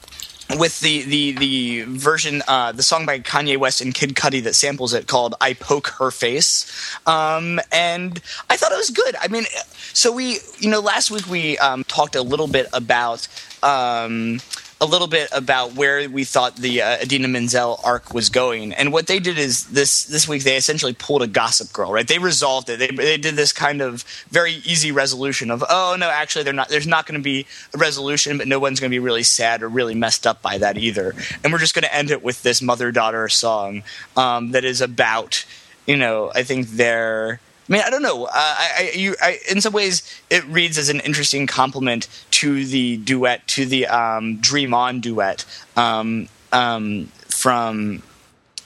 with 0.58 0.80
the 0.80 1.02
the 1.02 1.32
the 1.32 1.82
version, 1.82 2.42
uh, 2.48 2.72
the 2.72 2.82
song 2.82 3.06
by 3.06 3.20
Kanye 3.20 3.56
West 3.56 3.80
and 3.80 3.94
Kid 3.94 4.14
Cudi 4.14 4.42
that 4.42 4.54
samples 4.54 4.94
it, 4.94 5.06
called 5.06 5.34
"I 5.40 5.54
Poke 5.54 5.88
Her 5.98 6.10
Face," 6.10 6.66
um, 7.06 7.60
and 7.70 8.20
I 8.50 8.56
thought 8.56 8.72
it 8.72 8.76
was 8.76 8.90
good. 8.90 9.14
I 9.20 9.28
mean, 9.28 9.44
so 9.92 10.12
we, 10.12 10.38
you 10.58 10.70
know, 10.70 10.80
last 10.80 11.10
week 11.10 11.26
we 11.28 11.58
um, 11.58 11.84
talked 11.84 12.16
a 12.16 12.22
little 12.22 12.48
bit 12.48 12.66
about. 12.72 13.28
Um, 13.62 14.40
a 14.82 14.84
little 14.84 15.06
bit 15.06 15.28
about 15.30 15.74
where 15.74 16.10
we 16.10 16.24
thought 16.24 16.56
the 16.56 16.82
uh, 16.82 16.96
Idina 17.00 17.28
Menzel 17.28 17.78
arc 17.84 18.12
was 18.12 18.28
going, 18.28 18.72
and 18.72 18.92
what 18.92 19.06
they 19.06 19.20
did 19.20 19.38
is 19.38 19.66
this 19.66 20.04
this 20.06 20.26
week 20.26 20.42
they 20.42 20.56
essentially 20.56 20.92
pulled 20.92 21.22
a 21.22 21.28
Gossip 21.28 21.72
Girl, 21.72 21.92
right? 21.92 22.06
They 22.06 22.18
resolved 22.18 22.68
it. 22.68 22.80
They, 22.80 22.88
they 22.88 23.16
did 23.16 23.36
this 23.36 23.52
kind 23.52 23.80
of 23.80 24.02
very 24.30 24.54
easy 24.64 24.90
resolution 24.90 25.52
of, 25.52 25.62
oh 25.70 25.96
no, 25.96 26.10
actually, 26.10 26.42
they're 26.42 26.52
not. 26.52 26.68
There's 26.68 26.88
not 26.88 27.06
going 27.06 27.18
to 27.20 27.22
be 27.22 27.46
a 27.72 27.78
resolution, 27.78 28.38
but 28.38 28.48
no 28.48 28.58
one's 28.58 28.80
going 28.80 28.90
to 28.90 28.94
be 28.94 28.98
really 28.98 29.22
sad 29.22 29.62
or 29.62 29.68
really 29.68 29.94
messed 29.94 30.26
up 30.26 30.42
by 30.42 30.58
that 30.58 30.76
either. 30.76 31.14
And 31.44 31.52
we're 31.52 31.60
just 31.60 31.74
going 31.74 31.84
to 31.84 31.94
end 31.94 32.10
it 32.10 32.24
with 32.24 32.42
this 32.42 32.60
mother 32.60 32.90
daughter 32.90 33.28
song 33.28 33.84
um, 34.16 34.50
that 34.50 34.64
is 34.64 34.80
about, 34.80 35.44
you 35.86 35.96
know, 35.96 36.32
I 36.34 36.42
think 36.42 36.70
their 36.70 37.38
I 37.68 37.72
mean, 37.72 37.82
I 37.84 37.90
don't 37.90 38.02
know. 38.02 38.24
Uh, 38.24 38.30
I, 38.34 38.70
I, 38.78 38.96
you, 38.96 39.14
I, 39.22 39.38
in 39.50 39.60
some 39.60 39.72
ways, 39.72 40.02
it 40.30 40.44
reads 40.46 40.78
as 40.78 40.88
an 40.88 41.00
interesting 41.00 41.46
compliment 41.46 42.08
to 42.32 42.64
the 42.64 42.96
duet, 42.98 43.46
to 43.48 43.66
the 43.66 43.86
um, 43.86 44.38
Dream 44.38 44.74
On 44.74 45.00
duet 45.00 45.44
um, 45.76 46.28
um, 46.52 47.06
from 47.28 48.02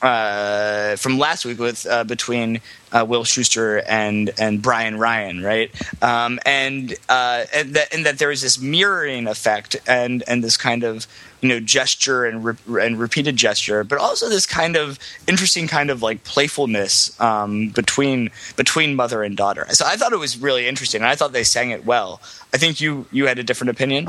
uh, 0.03 0.97
from 0.97 1.19
last 1.19 1.45
week 1.45 1.59
with 1.59 1.87
uh, 1.87 2.05
between 2.05 2.61
uh, 2.93 3.05
Will 3.05 3.25
Schuester 3.25 3.83
and 3.87 4.31
and 4.39 4.63
Bryan 4.63 4.99
Ryan, 4.99 5.43
right? 5.43 5.71
Um, 6.03 6.39
and 6.47 6.95
uh, 7.09 7.45
and 7.55 7.75
that 7.75 7.95
and 7.95 8.07
that 8.07 8.19
there 8.19 8.31
is 8.31 8.43
this 8.43 8.61
mirroring 8.61 9.27
effect 9.27 9.77
and 9.87 10.23
and 10.27 10.43
this 10.45 10.57
kind 10.57 10.85
of 10.85 11.07
you 11.41 11.49
know 11.49 11.61
gesture 11.61 12.25
and 12.25 12.45
re- 12.45 12.87
and 12.87 12.99
repeated 12.99 13.37
gesture, 13.37 13.85
but 13.85 13.99
also 13.99 14.29
this 14.29 14.47
kind 14.47 14.77
of 14.77 14.99
interesting 15.27 15.67
kind 15.67 15.91
of 15.91 16.03
like 16.03 16.25
playfulness 16.25 17.19
um, 17.21 17.69
between 17.71 18.31
between 18.57 18.97
mother 18.97 19.23
and 19.23 19.37
daughter. 19.37 19.67
So 19.71 19.85
I 19.87 19.97
thought 19.97 20.13
it 20.13 20.19
was 20.19 20.39
really 20.39 20.67
interesting, 20.67 21.03
and 21.03 21.09
I 21.09 21.15
thought 21.15 21.33
they 21.33 21.45
sang 21.45 21.71
it 21.71 21.85
well. 21.85 22.21
I 22.53 22.59
think 22.59 22.81
you 22.81 23.07
you 23.11 23.27
had 23.27 23.39
a 23.39 23.43
different 23.43 23.71
opinion. 23.71 24.09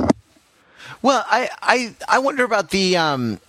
Well, 1.02 1.24
I 1.28 1.50
I, 1.62 1.96
I 2.08 2.20
wonder 2.20 2.44
about 2.44 2.72
the 2.72 2.98
um, 2.98 3.40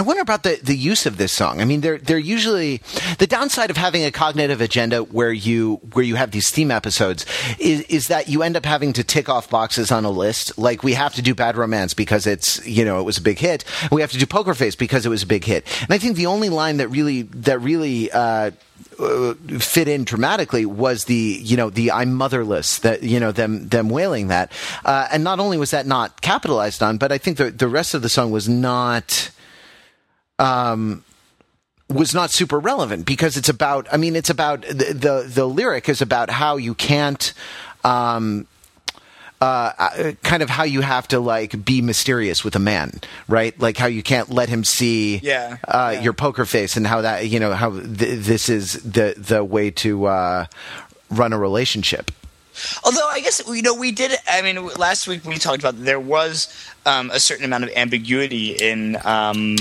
I 0.00 0.02
wonder 0.02 0.22
about 0.22 0.44
the, 0.44 0.58
the 0.62 0.74
use 0.74 1.04
of 1.04 1.18
this 1.18 1.30
song. 1.30 1.60
I 1.60 1.66
mean, 1.66 1.82
they're 1.82 1.98
they're 1.98 2.18
usually 2.18 2.78
the 3.18 3.26
downside 3.26 3.68
of 3.68 3.76
having 3.76 4.02
a 4.02 4.10
cognitive 4.10 4.62
agenda 4.62 5.02
where 5.04 5.30
you 5.30 5.74
where 5.92 6.02
you 6.02 6.14
have 6.14 6.30
these 6.30 6.48
theme 6.48 6.70
episodes 6.70 7.26
is 7.58 7.82
is 7.82 8.08
that 8.08 8.26
you 8.26 8.42
end 8.42 8.56
up 8.56 8.64
having 8.64 8.94
to 8.94 9.04
tick 9.04 9.28
off 9.28 9.50
boxes 9.50 9.92
on 9.92 10.06
a 10.06 10.10
list. 10.10 10.56
Like 10.56 10.82
we 10.82 10.94
have 10.94 11.12
to 11.16 11.22
do 11.22 11.34
Bad 11.34 11.54
Romance 11.58 11.92
because 11.92 12.26
it's 12.26 12.66
you 12.66 12.82
know 12.82 12.98
it 12.98 13.02
was 13.02 13.18
a 13.18 13.20
big 13.20 13.38
hit. 13.38 13.66
We 13.92 14.00
have 14.00 14.10
to 14.12 14.16
do 14.16 14.24
Poker 14.24 14.54
Face 14.54 14.74
because 14.74 15.04
it 15.04 15.10
was 15.10 15.22
a 15.22 15.26
big 15.26 15.44
hit. 15.44 15.66
And 15.82 15.90
I 15.90 15.98
think 15.98 16.16
the 16.16 16.24
only 16.24 16.48
line 16.48 16.78
that 16.78 16.88
really 16.88 17.20
that 17.22 17.60
really 17.60 18.10
uh, 18.10 18.52
uh, 18.98 19.34
fit 19.58 19.86
in 19.86 20.04
dramatically 20.04 20.64
was 20.64 21.04
the 21.04 21.40
you 21.42 21.58
know 21.58 21.68
the 21.68 21.92
I'm 21.92 22.14
motherless 22.14 22.78
that 22.78 23.02
you 23.02 23.20
know 23.20 23.32
them 23.32 23.68
them 23.68 23.90
wailing 23.90 24.28
that 24.28 24.50
uh, 24.82 25.08
and 25.12 25.22
not 25.22 25.40
only 25.40 25.58
was 25.58 25.72
that 25.72 25.84
not 25.84 26.22
capitalized 26.22 26.82
on 26.82 26.96
but 26.96 27.12
I 27.12 27.18
think 27.18 27.36
the 27.36 27.50
the 27.50 27.68
rest 27.68 27.92
of 27.92 28.00
the 28.00 28.08
song 28.08 28.30
was 28.30 28.48
not 28.48 29.30
um, 30.40 31.04
was 31.88 32.14
not 32.14 32.30
super 32.30 32.58
relevant 32.58 33.04
because 33.04 33.36
it's 33.36 33.48
about. 33.48 33.86
I 33.92 33.96
mean, 33.96 34.16
it's 34.16 34.30
about 34.30 34.62
the 34.62 34.94
the, 34.94 35.30
the 35.32 35.46
lyric 35.46 35.88
is 35.88 36.02
about 36.02 36.30
how 36.30 36.56
you 36.56 36.74
can't. 36.74 37.32
Um, 37.84 38.46
uh, 39.42 39.72
uh, 39.78 40.12
kind 40.22 40.42
of 40.42 40.50
how 40.50 40.64
you 40.64 40.82
have 40.82 41.08
to 41.08 41.18
like 41.18 41.64
be 41.64 41.80
mysterious 41.80 42.44
with 42.44 42.54
a 42.56 42.58
man, 42.58 43.00
right? 43.26 43.58
Like 43.58 43.78
how 43.78 43.86
you 43.86 44.02
can't 44.02 44.28
let 44.28 44.50
him 44.50 44.64
see 44.64 45.16
yeah, 45.22 45.56
uh, 45.66 45.92
yeah. 45.94 46.02
your 46.02 46.12
poker 46.12 46.44
face, 46.44 46.76
and 46.76 46.86
how 46.86 47.00
that 47.00 47.26
you 47.26 47.40
know 47.40 47.54
how 47.54 47.70
th- 47.70 48.18
this 48.22 48.50
is 48.50 48.74
the 48.82 49.14
the 49.16 49.42
way 49.42 49.70
to 49.70 50.04
uh, 50.06 50.46
run 51.10 51.32
a 51.32 51.38
relationship. 51.38 52.10
Although 52.84 53.08
I 53.08 53.20
guess 53.20 53.42
you 53.48 53.62
know 53.62 53.74
we 53.74 53.92
did. 53.92 54.12
I 54.28 54.42
mean, 54.42 54.66
last 54.76 55.08
week 55.08 55.24
we 55.24 55.38
talked 55.38 55.60
about 55.60 55.82
there 55.82 56.00
was 56.00 56.54
um, 56.84 57.10
a 57.10 57.18
certain 57.18 57.46
amount 57.46 57.64
of 57.64 57.70
ambiguity 57.70 58.50
in 58.52 58.98
um, 59.06 59.56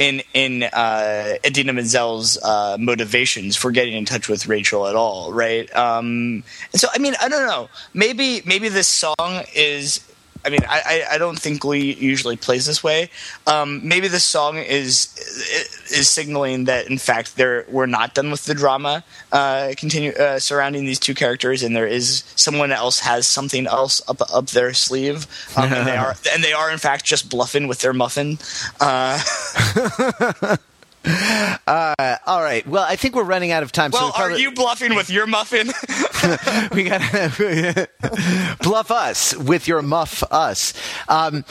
in 0.00 0.22
in 0.32 0.62
uh, 0.64 1.34
Idina 1.46 1.74
Menzel's 1.74 2.42
uh, 2.42 2.78
motivations 2.80 3.54
for 3.54 3.70
getting 3.70 3.94
in 3.94 4.06
touch 4.06 4.28
with 4.28 4.48
Rachel 4.48 4.86
at 4.86 4.96
all, 4.96 5.30
right? 5.32 5.72
Um, 5.76 6.42
and 6.72 6.80
so, 6.80 6.88
I 6.92 6.98
mean, 6.98 7.14
I 7.20 7.28
don't 7.28 7.46
know. 7.46 7.68
Maybe 7.94 8.42
maybe 8.44 8.68
this 8.68 8.88
song 8.88 9.44
is. 9.54 10.00
I 10.44 10.48
mean, 10.48 10.60
I, 10.68 11.04
I 11.12 11.18
don't 11.18 11.38
think 11.38 11.60
Glee 11.60 11.94
usually 11.94 12.36
plays 12.36 12.66
this 12.66 12.82
way. 12.82 13.10
Um, 13.46 13.86
maybe 13.86 14.08
this 14.08 14.24
song 14.24 14.56
is 14.56 15.14
is 15.90 16.08
signaling 16.08 16.64
that 16.64 16.88
in 16.88 16.98
fact 16.98 17.36
there 17.36 17.66
we're 17.68 17.86
not 17.86 18.14
done 18.14 18.30
with 18.30 18.44
the 18.44 18.54
drama 18.54 19.04
uh, 19.32 19.72
continue 19.76 20.12
uh, 20.12 20.38
surrounding 20.38 20.84
these 20.84 20.98
two 20.98 21.14
characters, 21.14 21.62
and 21.62 21.74
there 21.76 21.86
is 21.86 22.24
someone 22.36 22.72
else 22.72 23.00
has 23.00 23.26
something 23.26 23.66
else 23.66 24.00
up 24.08 24.20
up 24.32 24.46
their 24.48 24.72
sleeve, 24.72 25.26
um, 25.56 25.72
and 25.72 25.86
they 25.86 25.96
are 26.04 26.14
and 26.32 26.42
they 26.42 26.52
are 26.52 26.70
in 26.70 26.78
fact 26.78 27.04
just 27.04 27.28
bluffing 27.28 27.68
with 27.68 27.80
their 27.80 27.92
muffin. 27.92 28.38
Uh, 28.80 29.20
Uh, 31.04 32.16
all 32.26 32.42
right. 32.42 32.66
Well, 32.66 32.84
I 32.86 32.96
think 32.96 33.14
we're 33.14 33.24
running 33.24 33.52
out 33.52 33.62
of 33.62 33.72
time. 33.72 33.90
well, 33.90 34.08
so 34.08 34.16
probably, 34.16 34.36
are 34.36 34.38
you 34.38 34.52
bluffing 34.52 34.94
with 34.94 35.10
your 35.10 35.26
muffin? 35.26 35.68
we 36.72 36.84
got 36.84 37.00
to 37.00 37.88
bluff 38.62 38.90
us 38.90 39.34
with 39.36 39.66
your 39.66 39.80
muff 39.80 40.22
us. 40.30 40.74
Um, 41.08 41.44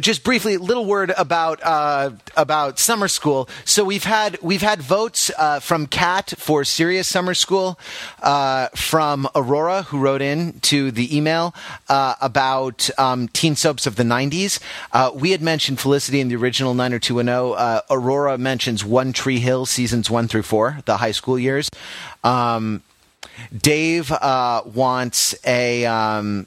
just 0.00 0.22
briefly, 0.22 0.56
little 0.58 0.84
word 0.84 1.12
about 1.16 1.60
uh, 1.62 2.10
about 2.36 2.78
summer 2.78 3.08
school. 3.08 3.48
So 3.64 3.84
we've 3.84 4.04
had 4.04 4.38
we've 4.42 4.62
had 4.62 4.80
votes 4.80 5.30
uh, 5.36 5.58
from 5.58 5.86
Kat 5.86 6.34
for 6.38 6.64
serious 6.64 7.08
summer 7.08 7.34
school, 7.34 7.78
uh, 8.22 8.68
from 8.68 9.28
Aurora 9.34 9.82
who 9.82 9.98
wrote 9.98 10.22
in 10.22 10.60
to 10.60 10.92
the 10.92 11.16
email 11.16 11.54
uh, 11.88 12.14
about 12.20 12.88
um, 12.98 13.28
teen 13.28 13.56
soaps 13.56 13.86
of 13.86 13.96
the 13.96 14.04
'90s. 14.04 14.60
Uh, 14.92 15.10
we 15.14 15.32
had 15.32 15.42
mentioned 15.42 15.80
Felicity 15.80 16.20
in 16.20 16.28
the 16.28 16.36
original 16.36 16.74
90210. 16.74 17.56
Uh, 17.58 17.80
Aurora 17.90 18.38
One 18.84 19.12
Tree 19.12 19.40
Hill 19.40 19.66
seasons 19.66 20.10
one 20.10 20.28
through 20.28 20.42
four, 20.42 20.78
the 20.84 20.96
high 20.98 21.12
school 21.12 21.38
years. 21.38 21.68
Um, 22.24 22.82
Dave 23.56 24.10
uh, 24.12 24.62
wants 24.64 25.34
a 25.44 25.84
um, 25.86 26.46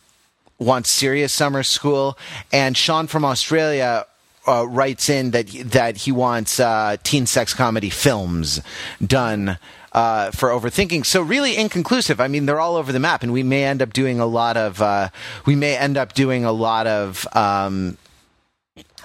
wants 0.58 0.92
serious 0.92 1.34
summer 1.34 1.64
school, 1.64 2.18
and 2.52 2.76
Sean 2.76 3.08
from 3.08 3.26
Australia 3.26 4.06
uh, 4.48 4.68
writes 4.68 5.10
in 5.10 5.32
that 5.32 5.48
that 5.72 5.98
he 5.98 6.12
wants 6.12 6.60
uh, 6.60 6.98
teen 7.04 7.26
sex 7.26 7.54
comedy 7.54 7.90
films 7.90 8.62
done. 9.06 9.58
Uh, 9.92 10.30
for 10.30 10.50
overthinking, 10.50 11.04
so 11.04 11.20
really 11.20 11.58
inconclusive. 11.58 12.22
I 12.22 12.28
mean, 12.28 12.46
they're 12.46 12.60
all 12.60 12.76
over 12.76 12.92
the 12.92 13.00
map, 13.00 13.24
and 13.24 13.34
we 13.34 13.42
may 13.42 13.64
end 13.64 13.82
up 13.82 13.92
doing 13.92 14.20
a 14.20 14.26
lot 14.28 14.56
of. 14.56 14.80
Uh, 14.80 15.10
we 15.48 15.56
may 15.56 15.76
end 15.76 15.98
up 15.98 16.14
doing 16.14 16.46
a 16.46 16.52
lot 16.52 16.86
of 16.86 17.26
um, 17.36 17.98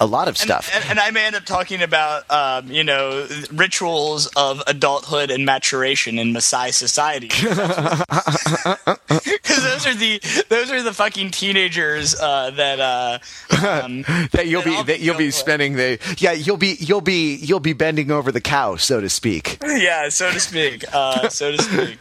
a 0.01 0.07
lot 0.07 0.29
of 0.29 0.37
stuff. 0.37 0.71
And, 0.75 0.83
and, 0.83 0.91
and, 0.93 1.01
I 1.01 1.11
may 1.11 1.27
end 1.27 1.37
up 1.37 1.45
talking 1.45 1.83
about, 1.83 2.31
um, 2.31 2.71
you 2.71 2.85
know, 2.85 3.27
rituals 3.53 4.27
of 4.37 4.63
adulthood 4.67 5.31
and 5.31 5.45
maturation 5.45 6.19
in 6.19 6.33
Maasai 6.33 6.73
society. 6.73 7.29
Because 9.45 9.63
those 9.63 9.87
are 9.87 9.95
the 9.95 10.45
those 10.49 10.71
are 10.71 10.83
the 10.83 10.93
fucking 10.93 11.31
teenagers 11.31 12.19
uh, 12.19 12.51
that 12.53 12.81
uh, 12.81 13.19
um, 13.67 14.03
that 14.33 14.47
you'll 14.47 14.63
that 14.63 14.87
be 14.87 14.93
that 14.93 15.01
you'll 15.01 15.17
be 15.17 15.31
spending 15.31 15.75
the 15.75 15.99
yeah 16.19 16.33
you'll 16.33 16.57
be 16.57 16.77
you'll 16.81 17.01
be 17.01 17.37
you'll 17.37 17.61
be 17.61 17.73
bending 17.73 18.11
over 18.11 18.33
the 18.33 18.41
cow 18.41 18.77
so 18.77 19.01
to 19.01 19.09
speak. 19.09 19.59
Yeah, 19.63 20.09
so 20.09 20.31
to 20.31 20.41
speak. 20.41 20.85
Uh, 20.93 21.29
so 21.29 21.53
to 21.53 21.63
speak. 21.63 21.99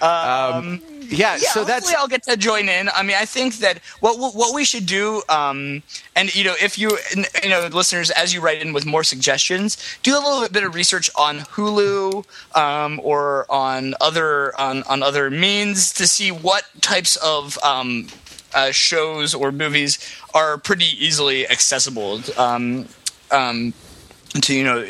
Um, 0.00 0.10
um, 0.10 0.82
yeah, 1.10 1.36
yeah, 1.36 1.50
so 1.50 1.64
that's 1.64 1.92
I'll 1.94 2.08
get 2.08 2.22
to 2.24 2.36
join 2.36 2.68
in. 2.68 2.88
I 2.94 3.02
mean, 3.02 3.16
I 3.18 3.24
think 3.24 3.56
that 3.58 3.78
what 4.00 4.18
what 4.18 4.54
we 4.54 4.64
should 4.64 4.86
do, 4.86 5.22
um, 5.28 5.82
and 6.14 6.34
you 6.34 6.44
know, 6.44 6.54
if 6.60 6.78
you 6.78 6.98
you 7.42 7.48
know, 7.48 7.68
listeners, 7.72 8.10
as 8.10 8.34
you 8.34 8.40
write 8.40 8.60
in 8.60 8.72
with 8.72 8.84
more 8.86 9.04
suggestions, 9.04 9.76
do 10.02 10.14
a 10.14 10.20
little 10.20 10.48
bit 10.48 10.64
of 10.64 10.74
research 10.74 11.10
on 11.16 11.38
Hulu 11.38 12.24
um, 12.56 13.00
or 13.02 13.46
on 13.50 13.94
other 14.00 14.58
on 14.60 14.82
on 14.84 15.02
other 15.02 15.30
means 15.30 15.92
to 15.94 16.06
see 16.06 16.30
what 16.30 16.64
types 16.80 17.16
of 17.16 17.58
um, 17.64 18.08
uh, 18.54 18.70
shows 18.70 19.34
or 19.34 19.50
movies 19.52 19.98
are 20.34 20.58
pretty 20.58 20.86
easily 21.04 21.48
accessible. 21.48 22.20
Um, 22.36 22.88
um, 23.30 23.72
to 24.42 24.54
you 24.54 24.64
know 24.64 24.84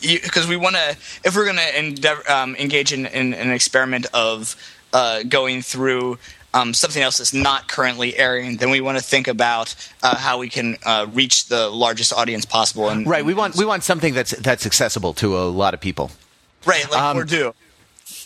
because 0.00 0.46
we 0.46 0.56
want 0.56 0.74
to 0.74 0.96
if 1.24 1.36
we're 1.36 1.44
going 1.44 1.94
to 1.96 2.34
um, 2.34 2.56
engage 2.56 2.92
in, 2.92 3.06
in, 3.06 3.34
an 3.34 3.50
experiment 3.50 4.06
of 4.14 4.56
uh, 4.92 5.22
going 5.22 5.62
through 5.62 6.18
um, 6.54 6.72
something 6.74 7.02
else 7.02 7.18
that's 7.18 7.34
not 7.34 7.68
currently 7.68 8.16
airing, 8.16 8.56
then 8.56 8.70
we 8.70 8.80
want 8.80 8.98
to 8.98 9.04
think 9.04 9.28
about 9.28 9.74
uh, 10.02 10.16
how 10.16 10.38
we 10.38 10.48
can 10.48 10.76
uh, 10.84 11.06
reach 11.12 11.46
the 11.46 11.68
largest 11.68 12.12
audience 12.12 12.44
possible. 12.44 12.88
And, 12.88 13.06
right, 13.06 13.24
we 13.24 13.34
want 13.34 13.56
we 13.56 13.64
want 13.64 13.84
something 13.84 14.14
that's 14.14 14.30
that's 14.38 14.66
accessible 14.66 15.12
to 15.14 15.36
a 15.38 15.44
lot 15.44 15.74
of 15.74 15.80
people. 15.80 16.10
Right, 16.64 16.90
like 16.90 17.00
Um, 17.00 17.26
due. 17.26 17.54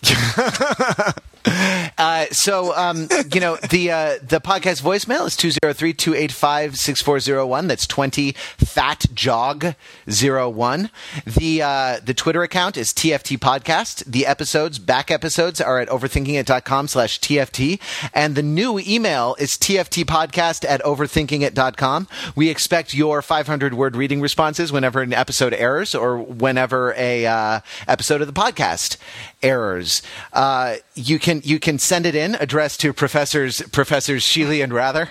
Uh, 1.45 2.26
so, 2.30 2.74
um, 2.76 3.09
you 3.32 3.40
know, 3.40 3.57
the 3.70 3.90
uh, 3.90 4.18
the 4.22 4.40
podcast 4.40 4.82
voicemail 4.82 5.26
is 5.26 5.36
203-285-6401. 5.36 7.68
That's 7.68 7.86
20 7.86 8.32
fat 8.32 9.07
jog 9.14 9.74
01. 10.07 10.90
The 11.26 11.62
uh, 11.62 12.01
the 12.03 12.14
Twitter 12.14 12.43
account 12.43 12.76
is 12.76 12.93
TFT 12.93 13.38
podcast. 13.38 14.05
The 14.05 14.26
episodes, 14.26 14.78
back 14.78 15.11
episodes 15.11 15.61
are 15.61 15.80
at 15.80 15.88
overthinkingit.com 15.88 16.88
slash 16.88 17.20
TFT. 17.20 17.80
And 18.14 18.34
the 18.34 18.43
new 18.43 18.78
email 18.78 19.36
is 19.38 19.53
TFT 19.53 20.05
podcast 20.05 20.68
at 20.68 20.82
overthinkingit.com. 20.82 22.09
We 22.34 22.49
expect 22.49 22.95
your 22.95 23.22
500 23.22 23.74
word 23.74 23.97
reading 23.97 24.20
responses 24.20 24.72
whenever 24.72 25.03
an 25.03 25.12
episode 25.12 25.55
airs 25.55 25.95
or 25.95 26.18
whenever 26.18 26.95
a 26.97 27.26
uh, 27.26 27.61
episode 27.86 28.20
of 28.20 28.26
the 28.26 28.32
podcast 28.32 28.97
errors. 29.43 30.03
Uh, 30.32 30.76
you 30.95 31.18
can 31.18 31.32
you 31.41 31.59
can 31.59 31.78
send 31.78 32.05
it 32.05 32.14
in 32.14 32.35
addressed 32.35 32.80
to 32.80 32.93
professors 32.93 33.62
professors 33.72 34.22
Sheely 34.24 34.62
and 34.62 34.72
Wrather. 34.72 35.09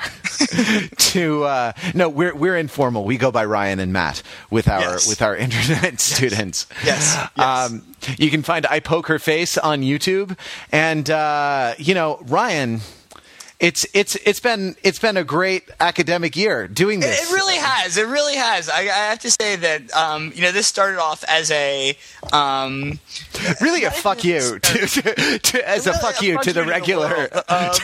to 1.12 1.44
uh, 1.44 1.74
no, 1.94 2.10
we're 2.10 2.36
we're 2.36 2.58
informal. 2.58 3.04
We 3.06 3.18
go 3.18 3.32
by 3.32 3.46
Ryan 3.46 3.80
and 3.80 3.92
Matt 3.92 4.22
with 4.50 4.68
our 4.68 4.82
Yes. 4.82 5.08
with 5.08 5.22
our 5.22 5.36
internet 5.46 6.00
students. 6.00 6.68
Yes, 6.86 7.18
yes. 7.38 7.72
Um, 7.72 7.84
you 8.18 8.30
can 8.30 8.44
find 8.44 8.66
I 8.68 8.80
poke 8.80 9.08
her 9.08 9.20
face 9.20 9.58
on 9.58 9.82
YouTube, 9.82 10.38
and 10.72 11.10
uh, 11.10 11.74
you 11.78 11.94
know 11.96 12.20
Ryan. 12.28 12.82
It's 13.62 13.86
it's 13.94 14.16
it's 14.26 14.40
been 14.40 14.76
it's 14.82 14.98
been 14.98 15.18
a 15.18 15.24
great 15.24 15.70
academic 15.80 16.36
year 16.36 16.68
doing 16.68 17.00
this. 17.00 17.30
it 17.30 17.32
really 17.32 17.58
has. 17.58 17.96
It 17.96 18.08
really 18.08 18.36
has. 18.36 18.68
I, 18.70 18.80
I 18.80 18.86
have 19.12 19.20
to 19.20 19.30
say 19.30 19.56
that 19.56 19.94
um, 19.96 20.32
you 20.34 20.42
know 20.42 20.52
this 20.52 20.66
started 20.66 21.00
off 21.00 21.24
as 21.28 21.52
a 21.52 21.96
um, 22.34 23.00
really 23.62 23.84
a 23.84 23.92
fuck 24.04 24.24
you 24.24 24.58
to, 24.58 24.88
to, 24.88 25.40
to- 25.40 25.70
as 25.70 25.86
a 25.86 25.92
Really 25.92 26.02
fuck 26.02 26.22
a 26.22 26.26
you 26.26 26.34
fuck 26.34 26.44
to 26.46 26.54
the 26.54 26.60
you 26.62 26.64
to 26.64 26.66
the 26.66 26.72
regular. 26.72 27.08
world. 27.10 27.44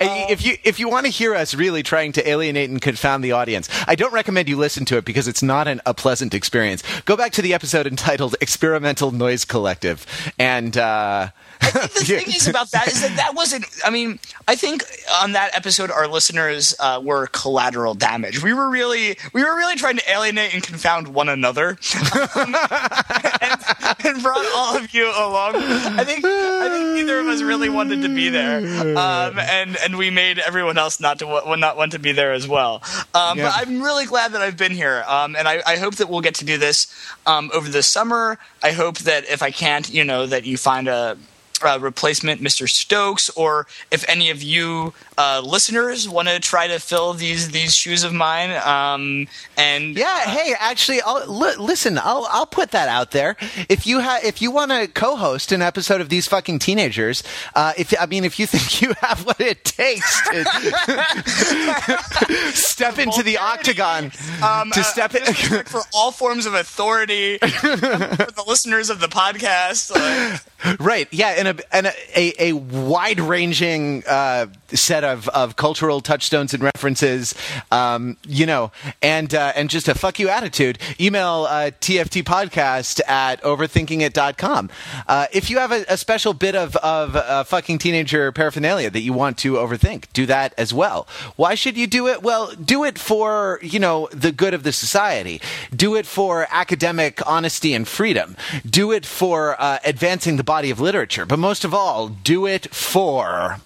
Uh, 0.00 0.26
if 0.30 0.44
you 0.44 0.56
if 0.64 0.78
you 0.80 0.88
want 0.88 1.04
to 1.06 1.12
hear 1.12 1.34
us 1.34 1.54
really 1.54 1.82
trying 1.82 2.12
to 2.12 2.26
alienate 2.28 2.70
and 2.70 2.80
confound 2.80 3.22
the 3.22 3.32
audience, 3.32 3.68
I 3.86 3.94
don't 3.94 4.12
recommend 4.12 4.48
you 4.48 4.56
listen 4.56 4.84
to 4.86 4.96
it 4.96 5.04
because 5.04 5.28
it's 5.28 5.42
not 5.42 5.68
an, 5.68 5.80
a 5.84 5.92
pleasant 5.94 6.32
experience. 6.34 6.82
Go 7.02 7.16
back 7.16 7.32
to 7.32 7.42
the 7.42 7.52
episode 7.52 7.86
entitled 7.86 8.36
"Experimental 8.40 9.10
Noise 9.10 9.44
Collective," 9.44 10.06
and 10.38 10.76
uh, 10.78 11.28
I 11.62 11.70
think 11.70 11.92
the 11.92 12.04
thing 12.24 12.34
is 12.34 12.48
about 12.48 12.70
that 12.72 12.88
is 12.88 13.00
that 13.02 13.16
that 13.16 13.34
wasn't. 13.34 13.66
I 13.84 13.90
mean, 13.90 14.18
I 14.48 14.54
think 14.54 14.84
on 15.22 15.32
that 15.32 15.54
episode, 15.54 15.90
our 15.90 16.08
listeners 16.08 16.74
uh, 16.80 17.00
were 17.02 17.26
collateral 17.28 17.94
damage. 17.94 18.42
We 18.42 18.52
were 18.52 18.68
really, 18.70 19.16
we 19.32 19.44
were 19.44 19.54
really 19.56 19.76
trying 19.76 19.96
to 19.98 20.10
alienate 20.10 20.54
and 20.54 20.62
confound 20.62 21.08
one 21.08 21.28
another, 21.28 21.78
Um, 22.14 22.54
and, 23.40 23.60
and 24.04 24.22
brought 24.22 24.46
all 24.54 24.76
of 24.76 24.92
you 24.94 25.06
along. 25.06 25.56
I 25.56 26.04
think, 26.04 26.24
I 26.24 26.68
think 26.70 26.94
neither 26.94 27.18
of 27.20 27.26
us 27.26 27.42
really 27.42 27.68
wanted 27.68 28.02
to 28.02 28.08
be 28.08 28.28
there, 28.28 28.58
um, 28.96 29.38
and 29.38 29.76
and 29.76 29.96
we 29.98 30.10
made 30.10 30.38
everyone 30.38 30.78
else 30.78 31.00
not 31.00 31.18
to 31.20 31.56
not 31.56 31.76
want 31.76 31.92
to 31.92 31.98
be 31.98 32.12
there 32.12 32.32
as 32.32 32.48
well. 32.48 32.82
Um, 33.14 33.38
Yeah. 33.38 33.44
But 33.50 33.68
I'm 33.68 33.82
really 33.82 34.06
glad 34.06 34.32
that 34.32 34.42
I've 34.42 34.56
been 34.56 34.72
here, 34.72 35.04
um, 35.06 35.36
and 35.36 35.46
I, 35.46 35.62
I 35.66 35.76
hope 35.76 35.96
that 35.96 36.08
we'll 36.08 36.20
get 36.20 36.34
to 36.36 36.44
do 36.44 36.58
this 36.58 36.86
um, 37.26 37.50
over 37.54 37.68
the 37.68 37.82
summer. 37.82 38.38
I 38.62 38.72
hope 38.72 38.98
that 38.98 39.28
if 39.28 39.42
I 39.42 39.50
can't, 39.50 39.88
you 39.88 40.04
know, 40.04 40.26
that 40.26 40.44
you 40.44 40.56
find 40.56 40.88
a 40.88 41.16
uh, 41.62 41.78
replacement 41.80 42.40
Mr. 42.40 42.68
Stokes, 42.68 43.30
or 43.30 43.66
if 43.90 44.08
any 44.08 44.30
of 44.30 44.42
you 44.42 44.92
uh, 45.18 45.42
listeners 45.44 46.08
want 46.08 46.28
to 46.28 46.40
try 46.40 46.66
to 46.66 46.78
fill 46.78 47.12
these 47.12 47.50
these 47.50 47.74
shoes 47.76 48.04
of 48.04 48.12
mine. 48.12 48.50
Um, 48.66 49.28
and 49.56 49.96
Yeah, 49.96 50.20
hey, 50.20 50.54
actually, 50.58 51.00
I'll, 51.02 51.26
li- 51.26 51.56
listen. 51.58 51.98
I'll 51.98 52.26
I'll 52.30 52.46
put 52.46 52.70
that 52.70 52.88
out 52.88 53.10
there. 53.10 53.36
If 53.68 53.86
you 53.86 54.00
ha- 54.00 54.20
if 54.24 54.40
you 54.40 54.50
want 54.50 54.70
to 54.70 54.88
co-host 54.88 55.52
an 55.52 55.60
episode 55.62 56.00
of 56.00 56.08
these 56.08 56.26
fucking 56.26 56.60
teenagers, 56.60 57.22
uh, 57.54 57.72
if 57.76 57.92
I 58.00 58.06
mean, 58.06 58.24
if 58.24 58.38
you 58.38 58.46
think 58.46 58.80
you 58.80 58.94
have 59.00 59.26
what 59.26 59.40
it 59.40 59.64
takes 59.64 60.22
to 60.30 60.44
step 62.54 62.98
into 62.98 63.22
the 63.22 63.36
octagon, 63.38 64.04
um, 64.42 64.70
to 64.70 64.80
uh, 64.80 64.84
step 64.84 65.14
in. 65.14 65.24
for 65.64 65.82
all 65.92 66.12
forms 66.12 66.46
of 66.46 66.54
authority 66.54 67.40
um, 67.42 67.50
for 67.50 68.32
the 68.32 68.44
listeners 68.46 68.90
of 68.90 69.00
the 69.00 69.08
podcast. 69.08 69.90
like, 69.94 70.78
right? 70.80 71.08
Yeah, 71.10 71.34
and 71.38 71.48
a 71.58 71.74
and 71.74 71.86
a, 71.86 71.92
a, 72.14 72.50
a 72.50 72.52
wide 72.52 73.20
ranging 73.20 74.04
uh, 74.06 74.46
set 74.68 75.04
of, 75.04 75.28
of 75.28 75.56
cultural 75.56 76.00
touchstones 76.00 76.54
and 76.54 76.62
references. 76.62 77.34
Um, 77.70 78.16
you 78.26 78.46
know, 78.46 78.72
and 79.02 79.34
uh, 79.34 79.52
and 79.56 79.70
just 79.70 79.88
a 79.88 79.94
fuck 79.94 80.18
you 80.18 80.28
attitude. 80.28 80.78
Email 81.00 81.46
uh, 81.48 81.70
TFT 81.80 82.22
podcast 82.22 83.00
at 83.08 83.42
overthinkingit.com. 83.42 84.70
Uh, 85.06 85.26
if 85.32 85.50
you 85.50 85.58
have 85.58 85.72
a, 85.72 85.84
a 85.88 85.96
special 85.96 86.32
bit 86.32 86.54
of 86.54 86.76
of 86.76 87.16
uh, 87.16 87.44
fucking 87.44 87.78
teenager 87.78 88.32
paraphernalia 88.32 88.90
that 88.90 89.00
you 89.00 89.12
want 89.12 89.38
to 89.38 89.54
overthink, 89.54 90.04
do 90.12 90.26
that 90.26 90.54
as 90.56 90.72
well. 90.72 91.06
Why 91.36 91.54
should 91.54 91.76
you 91.76 91.86
do 91.86 92.08
it? 92.08 92.22
Well, 92.22 92.52
do 92.52 92.84
it 92.84 92.98
for 92.98 93.58
you 93.62 93.78
know 93.78 94.08
the 94.12 94.32
good 94.32 94.54
of 94.54 94.62
the 94.62 94.72
society. 94.72 95.40
Do 95.74 95.94
it 95.94 96.06
for 96.06 96.46
academic 96.50 97.26
honesty 97.26 97.74
and 97.74 97.86
freedom. 97.86 98.36
Do 98.64 98.92
it 98.92 99.04
for 99.06 99.60
uh, 99.60 99.78
advancing 99.84 100.36
the 100.36 100.44
body 100.44 100.70
of 100.70 100.80
literature. 100.80 101.26
But 101.26 101.38
most 101.40 101.64
of 101.64 101.74
all, 101.74 102.08
do 102.08 102.46
it 102.46 102.72
for 102.74 103.60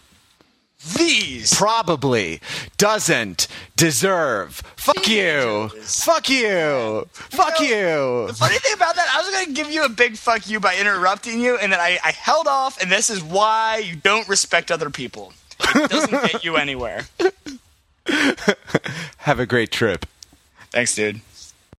these 0.96 1.54
probably 1.54 2.40
doesn't 2.76 3.48
deserve. 3.76 4.56
Fuck 4.76 5.08
you. 5.08 5.70
Fuck 5.80 6.28
you. 6.28 7.08
Fuck 7.10 7.60
you. 7.60 8.26
The 8.26 8.36
funny 8.36 8.58
thing 8.58 8.74
about 8.74 8.94
that, 8.96 9.08
I 9.12 9.20
was 9.20 9.30
going 9.30 9.46
to 9.46 9.52
give 9.52 9.70
you 9.70 9.84
a 9.84 9.88
big 9.88 10.16
fuck 10.16 10.48
you 10.48 10.60
by 10.60 10.76
interrupting 10.76 11.40
you, 11.40 11.56
and 11.56 11.72
then 11.72 11.80
I, 11.80 11.98
I 12.04 12.10
held 12.10 12.46
off, 12.46 12.80
and 12.82 12.92
this 12.92 13.08
is 13.08 13.22
why 13.22 13.78
you 13.78 13.96
don't 13.96 14.28
respect 14.28 14.70
other 14.70 14.90
people. 14.90 15.32
It 15.60 15.90
doesn't 15.90 16.32
get 16.32 16.44
you 16.44 16.56
anywhere. 16.56 17.06
Have 19.18 19.40
a 19.40 19.46
great 19.46 19.70
trip. 19.70 20.04
Thanks, 20.70 20.94
dude. 20.94 21.20